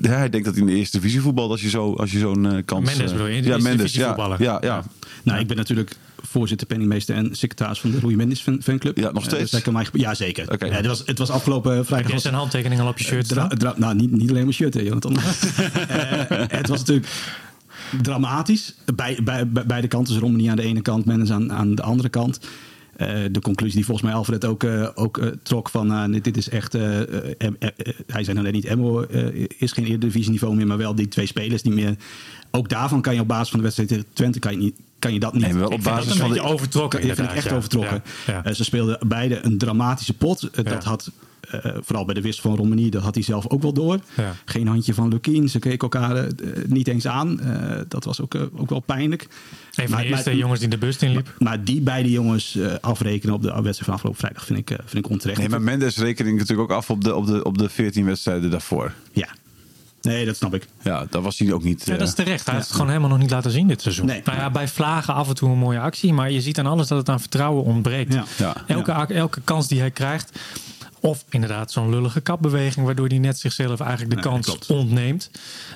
hij 0.00 0.30
denkt 0.30 0.46
dat 0.46 0.54
hij 0.54 0.62
in 0.62 0.66
de 0.66 0.74
eerste 0.76 0.96
divisie 0.96 1.20
voetbalt 1.20 1.50
als 1.50 1.60
je 1.62 1.68
zo, 1.68 1.94
als 1.94 2.12
je 2.12 2.18
zo'n 2.18 2.62
kans. 2.64 2.86
Mendes 2.86 3.12
bedoel 3.12 3.26
je, 3.26 3.42
ja, 3.42 3.58
Mendes, 3.58 3.94
ja, 3.94 4.06
voetballen. 4.06 4.36
ja, 4.40 4.79
ja. 4.84 4.90
Nou, 5.22 5.38
ik 5.40 5.46
ben 5.46 5.56
natuurlijk 5.56 5.96
voorzitter, 6.22 6.66
penningmeester 6.66 7.14
en 7.16 7.34
secretaris 7.34 7.80
van 7.80 7.90
de 7.90 7.98
Rui 7.98 8.16
Mendes 8.16 8.40
fan, 8.40 8.60
fanclub. 8.62 8.96
Ja, 8.96 9.10
nog 9.12 9.22
Eh, 9.22 9.28
steeds? 9.28 9.50
dus 9.50 9.64
mij, 9.64 9.86
ja, 9.92 10.14
zeker. 10.14 10.66
Ja, 10.66 10.72
het, 10.76 10.86
was, 10.86 11.02
het 11.06 11.18
was 11.18 11.30
afgelopen 11.30 11.76
Heb 11.76 11.84
vrijdag. 11.86 12.06
jij 12.06 12.14
was- 12.14 12.22
zijn 12.22 12.34
handtekening 12.34 12.80
al 12.80 12.88
op 12.88 12.98
je 12.98 13.04
shirt 13.04 13.28
Dra- 13.28 13.44
staan? 13.44 13.58
dra- 13.58 13.74
nou, 13.76 13.94
niet, 13.94 14.10
niet 14.10 14.28
alleen 14.30 14.42
mijn 14.42 14.54
shirt, 14.54 14.74
hè, 14.74 14.80
Jonathan. 14.80 15.16
Eh, 15.20 16.46
het 16.48 16.68
was 16.68 16.78
natuurlijk 16.78 17.06
dramatisch. 18.02 18.74
Bij, 18.94 19.18
bij, 19.24 19.48
bij 19.48 19.66
beide 19.66 19.88
kanten. 19.88 20.12
Dus 20.12 20.22
Romani 20.22 20.46
aan 20.46 20.56
de 20.56 20.62
ene 20.62 20.80
kant, 20.82 21.04
Mendes 21.04 21.30
aan, 21.30 21.52
aan 21.52 21.74
de 21.74 21.82
andere 21.82 22.08
kant. 22.08 22.40
Eh, 23.00 23.24
de 23.30 23.40
conclusie 23.40 23.76
die 23.76 23.84
volgens 23.84 24.06
mij 24.06 24.16
Alfred 24.16 24.44
ook, 24.44 24.64
eh, 24.64 24.88
ook 24.94 25.18
eh, 25.18 25.26
trok 25.42 25.68
van... 25.68 26.12
dit, 26.12 26.24
dit 26.24 26.36
is 26.36 26.48
echt... 26.48 26.72
hij 26.72 28.24
zei 28.24 28.32
nou 28.32 28.42
net 28.42 28.52
niet, 28.52 28.64
Emmo 28.64 29.02
eh, 29.02 29.46
is 29.58 29.72
geen 29.72 29.84
Eredivisie-niveau 29.84 30.54
meer... 30.54 30.66
maar 30.66 30.76
wel 30.76 30.94
die 30.94 31.08
twee 31.08 31.26
spelers 31.26 31.62
niet 31.62 31.74
meer... 31.74 31.96
Ook 32.50 32.68
daarvan 32.68 33.00
kan 33.00 33.14
je 33.14 33.20
op 33.20 33.28
basis 33.28 33.48
van 33.48 33.58
de 33.58 33.64
wedstrijd 33.64 33.90
tegen 33.90 34.04
Twente... 34.12 34.38
kan 34.38 34.52
je, 34.52 34.58
niet, 34.58 34.74
kan 34.98 35.12
je 35.12 35.20
dat 35.20 35.34
niet... 35.34 35.52
Nee, 35.52 35.70
op 35.70 35.82
basis 35.82 36.16
van 36.16 36.32
de, 36.32 36.40
overtrokken. 36.40 36.98
Ik 36.98 37.14
vind 37.14 37.28
het 37.28 37.36
echt 37.36 37.48
ja. 37.48 37.56
overtrokken. 37.56 38.02
Ja, 38.26 38.40
ja. 38.44 38.52
Ze 38.52 38.64
speelden 38.64 38.98
beide 39.06 39.44
een 39.44 39.58
dramatische 39.58 40.14
pot. 40.14 40.64
Dat 40.64 40.84
had, 40.84 41.10
vooral 41.80 42.04
bij 42.04 42.14
de 42.14 42.20
wissel 42.20 42.42
van 42.50 42.56
Romani, 42.58 42.90
dat 42.90 43.02
had 43.02 43.14
hij 43.14 43.24
zelf 43.24 43.48
ook 43.48 43.62
wel 43.62 43.72
door. 43.72 43.98
Ja. 44.14 44.34
Geen 44.44 44.66
handje 44.66 44.94
van 44.94 45.08
Lukien. 45.08 45.48
Ze 45.48 45.58
keken 45.58 45.78
elkaar 45.78 46.16
eh, 46.16 46.24
niet 46.66 46.88
eens 46.88 47.06
aan. 47.06 47.40
Eh, 47.40 47.80
dat 47.88 48.04
was 48.04 48.20
ook, 48.20 48.34
eh, 48.34 48.42
ook 48.56 48.70
wel 48.70 48.80
pijnlijk. 48.80 49.22
Een 49.22 49.28
van 49.74 49.90
Maar- 49.90 50.02
de 50.02 50.08
eerste 50.08 50.28
maar- 50.28 50.38
jongens 50.38 50.60
die 50.60 50.68
de 50.68 50.78
bus 50.78 50.96
inliep. 50.96 51.34
Maar 51.38 51.64
die 51.64 51.80
beide 51.80 52.10
jongens 52.10 52.56
eh, 52.56 52.72
afrekenen 52.80 53.34
op 53.34 53.42
de 53.42 53.48
wedstrijd 53.48 53.78
van 53.84 53.94
afgelopen 53.94 54.20
vrijdag 54.20 54.44
vind 54.44 54.58
ik, 54.58 54.70
eh, 54.70 54.76
vind 54.86 55.04
ik 55.04 55.10
onterecht. 55.10 55.38
Nee, 55.38 55.48
maar 55.48 55.62
Mendes 55.62 55.96
rekening 55.96 56.38
natuurlijk 56.38 56.70
ook 56.70 56.76
af 56.76 56.90
op 56.90 57.04
de, 57.04 57.14
op 57.14 57.26
de, 57.26 57.44
op 57.44 57.58
de 57.58 57.68
14 57.68 58.04
wedstrijden 58.04 58.50
daarvoor. 58.50 58.92
Ja, 59.12 59.28
nee, 60.02 60.24
dat 60.26 60.36
snap 60.36 60.54
ik. 60.54 60.66
Ja, 60.82 61.06
daar 61.10 61.22
was 61.22 61.38
hij 61.38 61.52
ook 61.52 61.62
niet. 61.64 61.82
Ja, 61.86 61.92
eh, 61.92 61.98
dat 61.98 62.08
is 62.08 62.14
terecht. 62.14 62.44
Hij 62.44 62.54
heeft 62.54 62.66
het 62.66 62.74
gewoon 62.76 62.88
helemaal 62.90 63.10
nog 63.10 63.18
niet 63.18 63.30
laten 63.30 63.50
zien 63.50 63.68
dit 63.68 63.82
seizoen. 63.82 64.06
Nee. 64.06 64.20
Nou 64.24 64.38
ja, 64.38 64.50
bij 64.50 64.68
Vlagen 64.68 65.14
af 65.14 65.28
en 65.28 65.34
toe 65.34 65.50
een 65.50 65.58
mooie 65.58 65.80
actie. 65.80 66.12
Maar 66.12 66.30
je 66.30 66.40
ziet 66.40 66.58
aan 66.58 66.66
alles 66.66 66.88
dat 66.88 66.98
het 66.98 67.08
aan 67.08 67.20
vertrouwen 67.20 67.64
ontbreekt. 67.64 68.12
Ja. 68.14 68.24
Ja. 68.38 68.54
Elke, 68.66 68.92
elke 69.14 69.40
kans 69.44 69.68
die 69.68 69.80
hij 69.80 69.90
krijgt. 69.90 70.38
Of 71.00 71.24
inderdaad 71.28 71.72
zo'n 71.72 71.90
lullige 71.90 72.20
kapbeweging. 72.20 72.86
Waardoor 72.86 73.06
hij 73.06 73.18
net 73.18 73.38
zichzelf 73.38 73.80
eigenlijk 73.80 74.10
de 74.10 74.16
Nee, 74.16 74.24
kans 74.24 74.46
klopt. 74.46 74.70
ontneemt. 74.70 75.30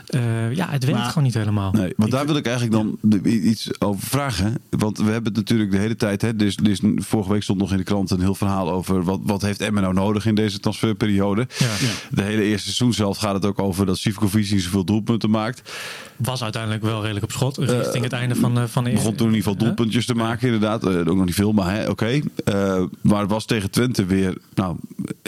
Eh, 0.06 0.52
ja, 0.54 0.68
het 0.70 0.84
werkt 0.84 0.98
Maar- 1.00 1.08
gewoon 1.08 1.24
niet 1.24 1.34
helemaal. 1.34 1.72
Nee, 1.72 1.92
want 1.96 2.10
daar 2.10 2.26
wil 2.26 2.36
ik 2.36 2.46
eigenlijk 2.46 2.76
dan 2.76 2.98
iets 3.24 3.80
over 3.80 4.06
vragen. 4.06 4.54
Want 4.70 4.98
we 4.98 5.04
hebben 5.04 5.24
het 5.24 5.36
natuurlijk 5.36 5.70
de 5.70 5.78
hele 5.78 5.96
tijd. 5.96 6.22
Hè, 6.22 6.36
dus, 6.36 6.56
dus 6.56 6.80
vorige 6.96 7.32
week 7.32 7.42
stond 7.42 7.58
nog 7.58 7.70
in 7.70 7.76
de 7.76 7.82
krant 7.84 8.10
een 8.10 8.20
heel 8.20 8.34
verhaal 8.34 8.70
over. 8.70 9.02
wat, 9.04 9.20
wat 9.22 9.42
heeft 9.42 9.60
Emmen 9.60 9.82
nou 9.82 9.94
nodig 9.94 10.26
in 10.26 10.34
deze 10.34 10.60
transferperiode. 10.60 11.46
Ja. 11.58 11.68
De 12.10 12.22
hele 12.22 12.42
eerste 12.42 12.64
seizoen 12.64 12.92
zelf 12.92 13.18
gaat 13.18 13.34
het 13.34 13.44
ook 13.44 13.58
over 13.58 13.86
dat 13.86 13.98
Sivkovic 13.98 14.50
niet 14.50 14.62
zoveel 14.62 14.84
doelpunten 14.84 15.30
maakt. 15.30 15.72
Was 16.16 16.42
uiteindelijk 16.42 16.82
wel 16.82 17.00
redelijk 17.00 17.24
op 17.24 17.32
schot. 17.32 17.56
Richting 17.58 18.04
het 18.04 18.12
einde 18.12 18.34
van, 18.34 18.58
eh, 18.58 18.64
van 18.64 18.84
de 18.84 18.90
Begon 18.90 19.14
toen 19.14 19.28
in 19.28 19.34
ieder 19.34 19.50
geval 19.50 19.66
doelpuntjes 19.66 20.06
te 20.06 20.14
maken, 20.14 20.44
inderdaad. 20.46 20.84
Eh, 20.86 20.98
ook 20.98 21.16
nog 21.16 21.24
niet 21.24 21.34
veel, 21.34 21.52
maar 21.52 21.74
hè, 21.74 21.88
oké. 21.88 22.20
Eh, 22.44 22.82
maar 23.00 23.20
het 23.20 23.30
was 23.30 23.44
tegen 23.44 23.70
Twente 23.70 24.04
weer 24.04 24.38
nou, 24.54 24.76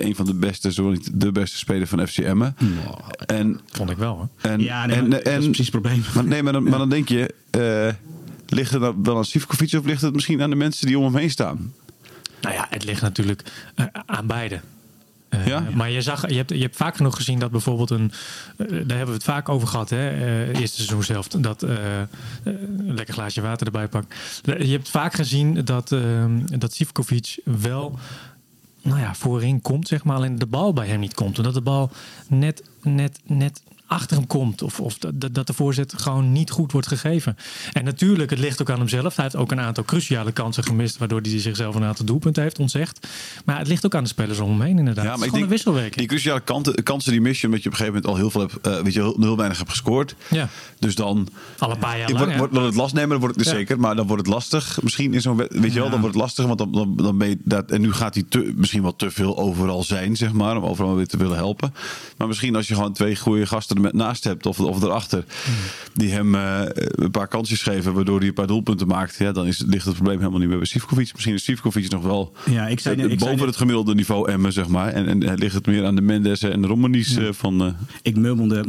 een 0.04 0.14
van 0.14 0.26
de 0.26 0.34
beste, 0.34 0.72
zo 0.72 0.90
niet 0.90 1.10
de 1.20 1.32
beste 1.32 1.56
speler 1.58 1.86
van 1.86 2.06
FC 2.06 2.18
Emmen. 2.18 2.56
En, 3.26 3.60
Vond 3.72 3.90
ik 3.90 3.96
wel 3.96 4.14
hoor. 4.16 4.28
en, 4.40 4.60
Ja, 4.60 4.86
nee, 4.86 4.96
en, 4.96 5.08
maar 5.08 5.10
dat 5.18 5.28
en- 5.28 5.38
is 5.38 5.44
precies 5.44 5.66
het 5.72 5.80
probleem. 5.80 6.02
Maar, 6.14 6.24
nee, 6.24 6.42
maar, 6.42 6.52
dan, 6.52 6.62
maar 6.62 6.78
dan 6.78 6.88
denk 6.88 7.08
je, 7.08 7.34
eh, 7.50 7.94
ligt 8.56 8.70
het 8.70 8.80
dan 8.80 9.02
wel 9.02 9.16
aan 9.16 9.24
Sivkovic 9.24 9.72
of 9.72 9.84
ligt 9.84 10.02
het 10.02 10.14
misschien 10.14 10.42
aan 10.42 10.50
de 10.50 10.56
mensen 10.56 10.86
die 10.86 10.98
om 10.98 11.04
hem 11.04 11.16
heen 11.16 11.30
staan? 11.30 11.72
Nou 12.40 12.54
ja, 12.54 12.66
het 12.70 12.84
ligt 12.84 13.02
natuurlijk 13.02 13.42
eh, 13.74 13.84
aan 14.06 14.26
beide. 14.26 14.60
Eh, 15.28 15.46
Ja? 15.46 15.64
Maar 15.74 15.90
je, 15.90 16.00
zag, 16.02 16.28
je, 16.28 16.36
hebt, 16.36 16.50
je 16.50 16.60
hebt 16.60 16.76
vaak 16.76 16.96
genoeg 16.96 17.16
gezien 17.16 17.38
dat 17.38 17.50
bijvoorbeeld 17.50 17.90
een. 17.90 18.12
daar 18.56 18.68
hebben 18.76 19.06
we 19.06 19.12
het 19.12 19.22
vaak 19.24 19.48
over 19.48 19.68
gehad, 19.68 19.90
hè? 19.90 20.08
eh, 20.10 20.48
eerste 20.60 20.76
seizoen 20.76 21.02
zelf. 21.02 21.28
Dat. 21.28 21.62
een 21.62 22.94
lekker 22.94 23.14
glaasje 23.14 23.40
water 23.40 23.66
erbij 23.66 23.88
pak. 23.88 24.04
Je 24.42 24.66
hebt 24.72 24.88
vaak 24.90 25.14
gezien 25.14 25.64
dat, 25.64 25.92
ehm 25.92 26.38
dat 26.58 26.72
Sivkovic 26.74 27.38
wel. 27.44 27.98
Nou 28.86 29.00
ja, 29.00 29.14
voorin 29.14 29.60
komt, 29.60 29.88
zeg 29.88 30.04
maar. 30.04 30.16
Alleen 30.16 30.38
de 30.38 30.46
bal 30.46 30.72
bij 30.72 30.86
hem 30.86 31.00
niet 31.00 31.14
komt. 31.14 31.38
Omdat 31.38 31.54
de 31.54 31.60
bal 31.60 31.90
net, 32.28 32.70
net, 32.82 33.20
net 33.24 33.62
achter 33.86 34.16
hem 34.16 34.26
komt. 34.26 34.62
Of, 34.62 34.80
of 34.80 34.98
dat, 34.98 35.34
dat 35.34 35.46
de 35.46 35.52
voorzet 35.52 35.92
gewoon 35.96 36.32
niet 36.32 36.50
goed 36.50 36.72
wordt 36.72 36.86
gegeven. 36.86 37.36
En 37.72 37.84
natuurlijk, 37.84 38.30
het 38.30 38.38
ligt 38.38 38.60
ook 38.60 38.70
aan 38.70 38.78
hemzelf. 38.78 39.14
Hij 39.16 39.24
heeft 39.24 39.36
ook 39.36 39.52
een 39.52 39.60
aantal 39.60 39.84
cruciale 39.84 40.32
kansen 40.32 40.64
gemist. 40.64 40.98
Waardoor 40.98 41.20
hij 41.20 41.40
zichzelf 41.40 41.74
een 41.74 41.84
aantal 41.84 42.04
doelpunten 42.04 42.42
heeft 42.42 42.58
ontzegd. 42.58 43.06
Maar 43.44 43.58
het 43.58 43.68
ligt 43.68 43.84
ook 43.86 43.94
aan 43.94 44.02
de 44.02 44.08
spelers 44.08 44.38
om 44.38 44.50
hem 44.50 44.60
heen, 44.60 44.78
inderdaad. 44.78 45.04
het 45.04 45.18
is 45.18 45.24
gewoon 45.24 45.42
een 45.42 45.48
wisselwerking. 45.48 45.94
die 45.94 46.06
cruciale 46.06 46.40
kanten, 46.40 46.82
kansen 46.82 47.12
die 47.12 47.20
mis 47.20 47.40
je 47.40 47.46
omdat 47.46 47.62
je 47.62 47.68
op 47.68 47.74
een 47.78 47.80
gegeven 47.80 48.02
moment 48.02 48.12
al 48.12 48.20
heel 48.20 48.30
veel 48.30 48.40
hebt, 48.40 48.66
eh, 48.66 48.82
weet 48.82 48.92
je, 48.92 49.00
heel, 49.00 49.16
heel 49.20 49.36
weinig 49.36 49.58
hebt 49.58 49.70
gescoord. 49.70 50.14
Ja. 50.30 50.48
Dus 50.78 50.94
dan 50.94 51.28
Al 51.58 51.70
een 51.70 51.78
paar 51.78 51.98
jaar 51.98 52.10
lang. 52.10 52.36
wordt, 52.36 52.52
wordt 52.52 52.66
het 52.66 52.74
last 52.74 52.94
nemen, 52.94 53.10
dan 53.10 53.18
wordt 53.20 53.34
het 53.34 53.44
dus 53.44 53.52
Ja. 53.52 53.58
zeker. 53.58 53.80
Maar 53.80 53.96
dan 53.96 54.06
wordt 54.06 54.22
het 54.26 54.34
lastig. 54.34 54.82
Misschien 54.82 55.14
in 55.14 55.20
zo'n 55.20 55.36
weet 55.36 55.72
je 55.72 55.80
wel, 55.80 55.90
dan 55.90 56.00
wordt 56.00 56.14
het 56.14 56.24
lastig. 56.24 56.44
Want 56.46 56.58
dan, 56.58 56.72
dan, 56.72 56.96
dan 56.96 57.18
ben 57.18 57.28
je 57.28 57.38
dat. 57.44 57.70
En 57.70 57.80
nu 57.80 57.92
gaat 57.92 58.14
hij 58.14 58.24
te, 58.28 58.52
misschien 58.56 58.82
wel 58.82 58.96
te 58.96 59.10
veel 59.10 59.36
overal 59.38 59.82
zijn, 59.82 60.16
zeg 60.16 60.32
maar. 60.32 60.56
Om 60.56 60.64
overal 60.64 60.94
weer 60.94 61.06
te 61.06 61.16
willen 61.16 61.36
helpen. 61.36 61.74
Maar 62.16 62.26
misschien 62.26 62.56
als 62.56 62.68
je 62.68 62.74
gewoon 62.74 62.92
twee 62.92 63.16
goede 63.16 63.46
gasten 63.46 63.75
er 63.84 63.94
naast 63.94 64.24
hebt 64.24 64.46
of, 64.46 64.60
of 64.60 64.82
erachter, 64.82 65.24
die 65.94 66.10
hem 66.10 66.34
eh, 66.34 66.60
een 66.74 67.10
paar 67.10 67.28
kansjes 67.28 67.62
geven, 67.62 67.92
waardoor 67.94 68.18
hij 68.18 68.28
een 68.28 68.34
paar 68.34 68.46
doelpunten 68.46 68.86
maakt, 68.86 69.16
ja, 69.18 69.32
dan 69.32 69.46
is, 69.46 69.62
ligt 69.66 69.84
het 69.84 69.94
probleem 69.94 70.18
helemaal 70.18 70.38
niet 70.38 70.48
meer 70.48 70.58
bij 70.58 70.66
Sivkovic. 70.66 71.10
Misschien 71.12 71.34
is 71.34 71.44
Sivkovic 71.44 71.90
nog 71.90 72.02
wel 72.02 72.32
Ja, 72.50 72.66
ik 72.66 72.80
zei, 72.80 72.96
net- 72.96 73.04
ik 73.04 73.10
zei 73.10 73.20
boven 73.20 73.36
net- 73.36 73.46
het 73.46 73.56
gemiddelde 73.56 73.94
niveau 73.94 74.30
Emmen, 74.30 74.52
zeg 74.52 74.68
maar. 74.68 74.88
En, 74.92 75.22
en 75.22 75.34
ligt 75.38 75.54
het 75.54 75.66
meer 75.66 75.84
aan 75.84 75.94
de 75.94 76.00
Mendes 76.02 76.42
en 76.42 76.60
de 76.62 76.66
Romanies 76.68 77.16
eh, 77.16 77.28
van... 77.32 77.62
eh, 77.64 77.72
Ik 78.02 78.16
murmelde 78.16 78.64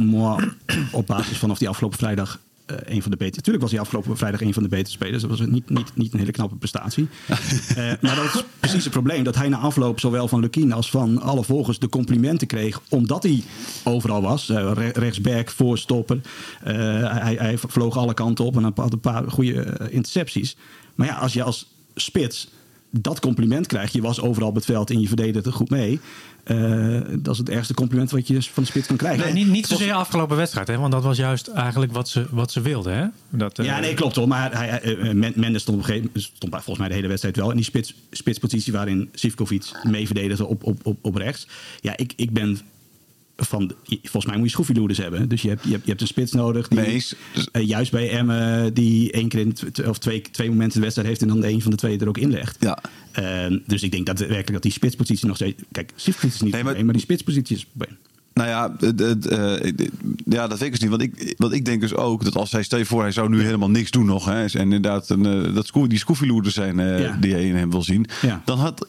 op 0.92 1.06
basis 1.06 1.38
vanaf 1.38 1.58
die 1.58 1.68
afgelopen 1.68 1.98
vrijdag 1.98 2.38
eh, 2.68 2.94
een 2.94 3.02
van 3.02 3.10
de 3.10 3.16
betere. 3.16 3.42
Tuurlijk 3.42 3.62
was 3.62 3.72
hij 3.72 3.80
afgelopen 3.80 4.16
vrijdag 4.16 4.40
een 4.40 4.54
van 4.54 4.62
de 4.62 4.68
betere 4.68 4.90
spelers. 4.90 5.22
Dat 5.22 5.30
was 5.30 5.40
niet, 5.40 5.70
niet, 5.70 5.90
niet 5.94 6.12
een 6.12 6.18
hele 6.18 6.32
knappe 6.32 6.56
prestatie. 6.56 7.08
Eh, 7.68 7.92
maar 8.00 8.16
dat 8.16 8.24
is 8.24 8.44
precies 8.60 8.84
het 8.84 8.92
probleem. 8.92 9.24
Dat 9.24 9.34
hij 9.34 9.48
na 9.48 9.56
afloop 9.56 10.00
zowel 10.00 10.28
van 10.28 10.40
Lukien 10.40 10.72
als 10.72 10.90
van 10.90 11.20
alle 11.20 11.44
volgers 11.44 11.78
de 11.78 11.88
complimenten 11.88 12.46
kreeg. 12.46 12.80
Omdat 12.88 13.22
hij 13.22 13.42
overal 13.84 14.22
was. 14.22 14.48
Re- 14.48 14.90
rechtsback, 14.94 15.50
voorstopper. 15.50 16.20
Hij, 16.62 17.36
hij 17.38 17.58
vloog 17.58 17.96
alle 17.96 18.14
kanten 18.14 18.44
op 18.44 18.56
en 18.56 18.72
had 18.74 18.92
een 18.92 19.00
paar 19.00 19.30
goede 19.30 19.88
intercepties. 19.90 20.56
Maar 20.94 21.06
ja, 21.06 21.14
als 21.14 21.32
je 21.32 21.42
als 21.42 21.66
spits 21.94 22.48
dat 22.90 23.20
compliment 23.20 23.66
krijgt. 23.66 23.92
Je 23.92 24.02
was 24.02 24.20
overal 24.20 24.48
op 24.48 24.54
het 24.54 24.64
veld 24.64 24.90
en 24.90 25.00
je 25.00 25.08
verdedigde 25.08 25.52
goed 25.52 25.70
mee. 25.70 26.00
Eh, 26.48 27.00
dat 27.18 27.32
is 27.32 27.38
het 27.38 27.48
ergste 27.48 27.74
compliment 27.74 28.10
wat 28.10 28.26
je 28.26 28.42
van 28.42 28.62
de 28.62 28.68
spits 28.68 28.86
kan 28.86 28.96
krijgen. 28.96 29.24
Nee, 29.24 29.32
niet, 29.32 29.52
niet 29.52 29.66
zozeer 29.66 29.92
afgelopen 29.92 30.36
wedstrijd, 30.36 30.68
hè, 30.68 30.78
want 30.78 30.92
dat 30.92 31.02
was 31.02 31.16
juist 31.16 31.48
eigenlijk 31.48 31.92
wat 31.92 32.08
ze, 32.08 32.26
wat 32.30 32.52
ze 32.52 32.60
wilden. 32.60 32.96
Hè? 32.96 33.06
Dat, 33.30 33.58
eh, 33.58 33.64
Ja, 33.66 33.78
nee, 33.80 33.94
klopt 33.94 34.16
hoor. 34.16 34.28
Maar 34.28 34.56
hij, 34.56 34.80
eh, 34.80 35.12
Men- 35.12 35.32
Mendes 35.36 35.62
stond, 35.62 35.78
op 35.78 35.82
een 35.84 35.88
gegeven, 35.94 36.10
stond 36.14 36.52
volgens 36.52 36.78
mij 36.78 36.88
de 36.88 36.94
hele 36.94 37.08
wedstrijd 37.08 37.36
wel 37.36 37.50
in 37.50 37.56
die 37.56 37.64
spits, 37.64 37.94
spitspositie 38.10 38.72
waarin 38.72 39.08
Sivkovic 39.12 39.70
mee 39.82 40.06
verdedigde 40.06 40.46
op, 40.46 40.64
op, 40.64 40.80
op, 40.86 40.98
op 41.02 41.14
rechts. 41.14 41.48
Ja, 41.80 41.96
ik, 41.96 42.12
ik 42.16 42.32
ben 42.32 42.58
van. 43.44 43.72
Volgens 44.02 44.26
mij 44.26 44.36
moet 44.36 44.44
je 44.46 44.52
schroefjeloerders 44.52 44.98
hebben. 44.98 45.28
Dus 45.28 45.42
je 45.42 45.48
hebt, 45.48 45.64
je 45.64 45.70
hebt, 45.70 45.82
je 45.82 45.88
hebt 45.88 46.00
een 46.00 46.06
spits 46.06 46.32
nodig. 46.32 46.68
Die. 46.68 46.80
Dus- 46.84 47.14
eh, 47.52 47.66
juist 47.66 47.90
bij 47.90 48.10
Emmen, 48.10 48.74
die 48.74 49.12
één 49.12 49.28
keer 49.28 49.40
in 49.40 49.54
of 49.86 49.98
twee, 49.98 50.20
twee 50.30 50.48
momenten 50.48 50.74
de 50.74 50.80
wedstrijd 50.80 51.08
heeft 51.08 51.22
en 51.22 51.28
dan 51.28 51.40
de 51.40 51.48
een 51.48 51.62
van 51.62 51.70
de 51.70 51.76
twee 51.76 51.98
er 51.98 52.08
ook 52.08 52.18
inlegt. 52.18 52.56
Ja. 52.60 52.78
Ehm, 53.12 53.58
dus 53.66 53.82
ik 53.82 53.90
denk 53.90 54.06
dat 54.06 54.18
werkelijk 54.18 54.52
dat 54.52 54.62
die 54.62 54.72
spitspositie 54.72 55.26
nog 55.26 55.36
steeds. 55.36 55.62
Kijk, 55.72 55.92
Sivkovic 55.96 56.34
is 56.34 56.40
niet 56.40 56.52
Nee, 56.52 56.62
maar- 56.64 56.74
maar, 56.74 56.84
maar 56.84 56.92
die 56.92 57.02
spitspositie 57.02 57.56
is. 57.56 57.66
Nou 58.34 58.48
ja, 58.48 58.76
eh, 58.80 59.86
ja, 60.24 60.46
dat 60.46 60.58
weet 60.58 60.66
ik 60.66 60.70
dus 60.70 60.80
niet. 60.80 60.90
Want 60.90 61.02
ik, 61.02 61.34
want 61.36 61.52
ik 61.52 61.64
denk 61.64 61.80
dus 61.80 61.94
ook 61.94 62.24
dat 62.24 62.36
als 62.36 62.52
hij, 62.52 62.62
stel 62.62 62.78
je 62.78 62.84
voor, 62.84 63.02
hij 63.02 63.12
zou 63.12 63.28
nu 63.28 63.42
helemaal 63.42 63.70
niks 63.70 63.90
doen 63.90 64.06
nog. 64.06 64.24
Hè, 64.24 64.44
en 64.44 64.50
inderdaad 64.60 65.08
een, 65.08 65.26
eh, 65.26 65.54
dat 65.54 65.70
die 65.88 65.98
scoefieloerders 65.98 66.54
zijn 66.54 66.78
Ja. 66.78 67.16
die 67.20 67.32
hij 67.32 67.46
in 67.46 67.56
hem 67.56 67.70
wil 67.70 67.82
zien. 67.82 68.06
Ja. 68.22 68.42
Dan 68.44 68.58
had 68.58 68.86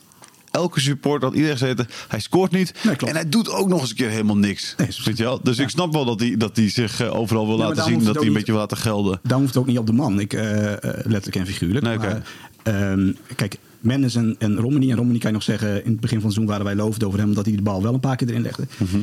elke 0.51 0.79
support, 0.79 1.22
had 1.22 1.34
iedereen 1.34 1.58
gezeten, 1.58 1.88
hij 2.08 2.20
scoort 2.20 2.51
niet. 2.51 2.74
Nee, 2.84 2.96
en 2.96 3.15
hij 3.15 3.29
doet 3.29 3.50
ook 3.50 3.68
nog 3.68 3.82
eens 3.82 3.89
een 3.89 3.96
keer 3.96 4.10
helemaal 4.10 4.38
niks. 4.38 4.74
Nee, 4.77 4.88
weet 5.03 5.18
je 5.18 5.24
wel? 5.24 5.39
Dus 5.44 5.58
ik 5.58 5.70
snap 5.70 5.94
wel 5.94 6.06
dat 6.06 6.20
hij, 6.20 6.38
dat 6.38 6.56
hij 6.56 6.70
zich 6.70 7.01
eh, 7.01 7.15
overal 7.15 7.48
wil 7.48 7.58
laten 7.58 7.84
zien. 7.84 8.03
Dat 8.03 8.15
hij 8.15 8.27
een 8.27 8.34
beetje 8.34 8.51
wil 8.51 8.62
laten 8.62 8.77
gelden. 8.77 9.20
Daar 9.24 9.38
hoeft 9.38 9.53
het 9.53 9.58
ook 9.58 9.68
niet 9.68 9.77
op 9.77 9.86
de 9.86 9.94
man. 9.94 10.20
Ik, 10.20 10.34
eh, 10.34 10.44
letterlijk 10.82 11.36
en 11.36 11.46
figuurlijk. 11.46 11.86
Nee, 11.86 11.98
oké. 11.98 12.24
Maar, 12.63 12.91
ehm, 12.91 13.12
kijk, 13.36 13.58
Mendes 13.79 14.15
en, 14.15 14.36
en. 14.39 14.58
En 14.58 14.60
Romani 14.60 15.20
kan 15.20 15.20
je 15.20 15.32
nog 15.32 15.44
zeggen, 15.44 15.86
in 15.86 15.91
het 15.91 16.00
begin 16.00 16.20
van 16.20 16.29
het 16.29 16.34
seizoen 16.34 16.46
waren 16.46 16.65
wij 16.65 16.75
lovend 16.75 17.03
over 17.03 17.20
hem, 17.20 17.27
omdat 17.27 17.46
hij 17.46 17.56
de 17.56 17.62
bal 17.62 17.82
wel 17.82 17.94
een 17.94 18.00
paar 18.00 18.15
keer 18.15 18.29
erin 18.29 18.41
legde. 18.41 18.63
Mhm. 18.77 19.00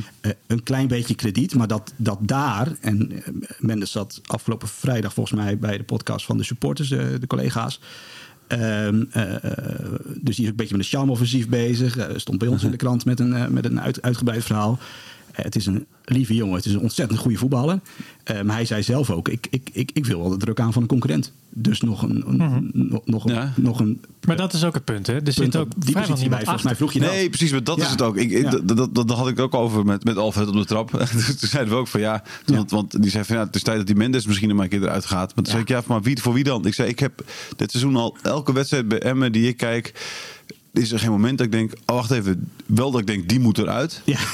Een 0.47 0.63
klein 0.63 0.89
beetje 0.89 1.15
krediet, 1.15 1.55
maar 1.55 1.67
dat, 1.67 1.93
dat 1.97 2.19
daar, 2.21 2.73
en 2.81 3.23
Mendes 3.59 3.91
zat 3.91 4.21
afgelopen 4.27 4.69
vrijdag 4.69 5.15
volgens 5.15 5.41
mij 5.41 5.59
bij 5.59 5.77
de 5.77 5.85
podcast 5.85 6.27
van 6.27 6.37
de 6.37 6.45
supporters, 6.45 6.89
de 6.89 7.27
collega's. 7.27 7.81
Ehm, 8.47 9.05
eh, 9.11 9.35
eh, 9.35 9.51
dus 10.07 10.37
die 10.37 10.45
is 10.45 10.45
ook 10.45 10.47
een 10.47 10.57
beetje 10.57 10.77
met 10.77 10.85
een 10.85 10.99
charme-offensief 10.99 11.49
bezig. 11.49 11.97
Eh, 11.97 12.17
stond 12.17 12.39
bij 12.39 12.49
ons 12.49 12.65
in 12.65 12.71
de 12.71 12.77
krant 12.77 13.05
met 13.05 13.21
een, 13.21 13.53
met 13.53 13.65
een 13.65 13.81
uit, 13.81 14.03
uitgebreid 14.03 14.45
verhaal. 14.45 14.79
Het 15.43 15.57
is 15.57 15.67
een 15.67 15.87
lieve 16.05 16.35
jongen, 16.35 16.57
het 16.57 16.65
is 16.67 16.73
een 16.73 16.81
ontzettend 16.81 17.19
goede 17.21 17.37
voetballer. 17.37 17.81
Eh, 18.25 18.41
maar 18.43 18.55
hij 18.57 18.65
zei 18.65 18.83
zelf 18.83 19.11
ook: 19.11 19.29
ik, 19.29 19.47
ik, 19.51 19.69
ik, 19.73 19.91
ik 19.93 20.07
wil 20.07 20.21
wel 20.21 20.29
de 20.31 20.37
druk 20.37 20.61
aan 20.61 20.73
van 20.73 20.83
een 20.83 20.89
concurrent. 20.89 21.33
Dus 21.51 21.81
nog 21.81 22.03
een, 22.03 22.25
een, 22.29 22.71
nog, 22.73 23.01
nog, 23.05 23.25
een- 23.25 23.35
Ja. 23.35 23.53
nog 23.57 23.81
een. 23.81 24.01
Maar 24.27 24.37
dat 24.37 24.53
is 24.53 24.65
ook 24.65 24.75
het 24.75 24.85
punt. 24.85 25.07
Hè? 25.07 25.13
Er 25.15 25.23
punt 25.23 25.35
zit 25.35 25.57
ook 25.57 25.69
die 25.77 25.83
vrijwel 25.91 26.07
positie 26.11 26.29
bij. 26.31 26.41
Volgens 26.43 26.63
mij 26.63 26.77
vroeg 26.77 26.93
je 26.93 27.01
dat. 27.01 27.11
Nee, 27.11 27.29
precies, 27.29 27.51
maar 27.51 27.65
dat 27.65 27.77
Ja. 27.77 27.85
is 27.85 27.91
het 27.91 28.03
ook. 28.03 28.17
Ik, 28.17 28.31
ik- 28.31 28.43
Ja. 28.43 28.51
dat, 28.51 28.77
dat, 28.77 28.95
dat 28.95 29.11
had 29.11 29.29
ik 29.29 29.39
ook 29.39 29.55
over 29.55 29.85
met, 29.85 30.05
met 30.05 30.17
Alfred 30.17 30.49
op 30.49 30.55
de 30.55 30.65
trap. 30.65 30.91
Dus 31.13 31.27
toen 31.41 31.49
zeiden 31.49 31.73
we 31.73 31.79
ook 31.79 31.89
van 31.89 32.01
ja, 32.01 32.19
toen- 32.45 32.55
Ja. 32.55 32.57
Want, 32.57 32.71
want 32.71 33.03
die 33.03 33.11
zei 33.11 33.25
van 33.25 33.37
ja, 33.37 33.45
het 33.45 33.55
is 33.55 33.63
tijd 33.63 33.77
dat 33.77 33.87
die 33.87 33.97
Mendes 33.97 34.27
misschien 34.27 34.51
een 34.51 34.69
keer 34.69 34.83
eruit 34.83 35.05
gaat. 35.05 35.35
Maar 35.35 35.45
toen 35.45 35.53
zei 35.53 35.61
ik 35.63 35.69
ja, 35.69 35.83
maar 35.87 36.03
wie, 36.03 36.21
voor 36.23 36.33
wie 36.33 36.45
dan? 36.45 36.67
Ik 36.67 36.75
zei, 36.75 36.89
ik 36.89 36.99
heb 36.99 37.25
dit 37.57 37.71
seizoen 37.71 37.97
al 37.97 38.17
elke 38.23 38.53
wedstrijd 38.53 38.89
bij 38.89 38.99
Emmen 39.01 39.33
die 39.33 39.49
ik 39.49 39.57
kijk, 39.57 39.95
is 40.73 40.93
er 40.93 40.99
geen 40.99 41.11
moment 41.11 41.39
dat 41.39 41.47
ik 41.47 41.53
denk, 41.53 41.73
oh 41.87 41.97
wacht 41.97 42.11
even, 42.11 42.51
wel 42.67 42.91
dat 42.91 43.01
ik 43.01 43.07
denk, 43.07 43.29
die 43.29 43.41
moet 43.41 43.59
eruit. 43.59 44.01
Ja. 44.05 44.19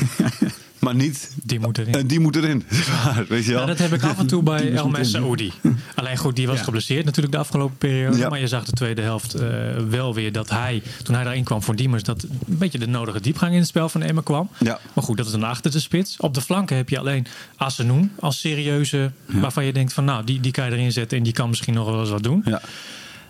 Maar 0.83 0.95
niet, 0.95 1.31
Die 1.43 1.61
moet 1.61 1.79
erin. 1.79 1.95
en 1.95 2.07
die 2.07 2.21
moet 2.21 2.37
erin. 2.37 2.65
Weet 3.29 3.45
je 3.45 3.51
wel? 3.53 3.61
Ja, 3.61 3.67
dat 3.67 3.79
heb 3.79 3.93
ik 3.93 4.03
af 4.03 4.19
en 4.19 4.27
toe 4.27 4.43
bij 4.43 4.73
El. 4.75 4.91
Saoudi. 5.01 5.53
Alleen 5.95 6.17
goed, 6.17 6.37
die 6.37 6.47
was 6.47 6.59
Ja. 6.59 6.65
geblesseerd 6.65 7.05
natuurlijk 7.05 7.35
de 7.35 7.41
afgelopen 7.41 7.77
periode. 7.77 8.17
Ja. 8.17 8.29
Maar 8.29 8.41
je 8.41 8.47
zag 8.47 8.65
de 8.65 8.73
tweede 8.73 9.03
helft 9.03 9.35
eh, 9.35 9.49
wel 9.89 10.15
weer 10.15 10.33
dat 10.33 10.51
hij, 10.51 10.83
toen 11.03 11.15
hij 11.15 11.25
daarin 11.25 11.45
kwam 11.45 11.63
voor 11.63 11.77
Diemers, 11.77 12.03
dat 12.03 12.23
een 12.23 12.59
beetje 12.59 12.79
de 12.79 12.87
nodige 12.87 13.21
diepgang 13.21 13.53
in 13.53 13.59
het 13.59 13.67
spel 13.69 13.89
van 13.89 14.03
Emmen 14.03 14.23
kwam. 14.25 14.49
Maar 14.93 15.05
goed, 15.05 15.17
dat 15.17 15.27
is 15.27 15.33
dan 15.33 15.43
achter 15.45 15.71
de 15.71 15.81
spits. 15.81 16.17
Op 16.17 16.35
de 16.35 16.41
flanken 16.41 16.77
heb 16.77 16.89
je 16.89 16.99
alleen 16.99 17.27
Assenoen 17.57 18.11
als 18.21 18.41
serieuze, 18.41 19.11
waarvan 19.27 19.65
je 19.65 19.73
denkt 19.73 19.93
van 19.93 20.05
nou, 20.05 20.25
die, 20.25 20.41
die 20.41 20.53
kan 20.53 20.65
je 20.67 20.71
erin 20.73 20.93
zetten 20.93 21.19
en 21.19 21.25
die 21.25 21.33
kan 21.33 21.49
misschien 21.49 21.75
nog 21.75 21.87
wel 21.87 22.01
eens 22.01 22.11
wat 22.11 22.23
doen. 22.23 22.43
Ja. 22.45 22.61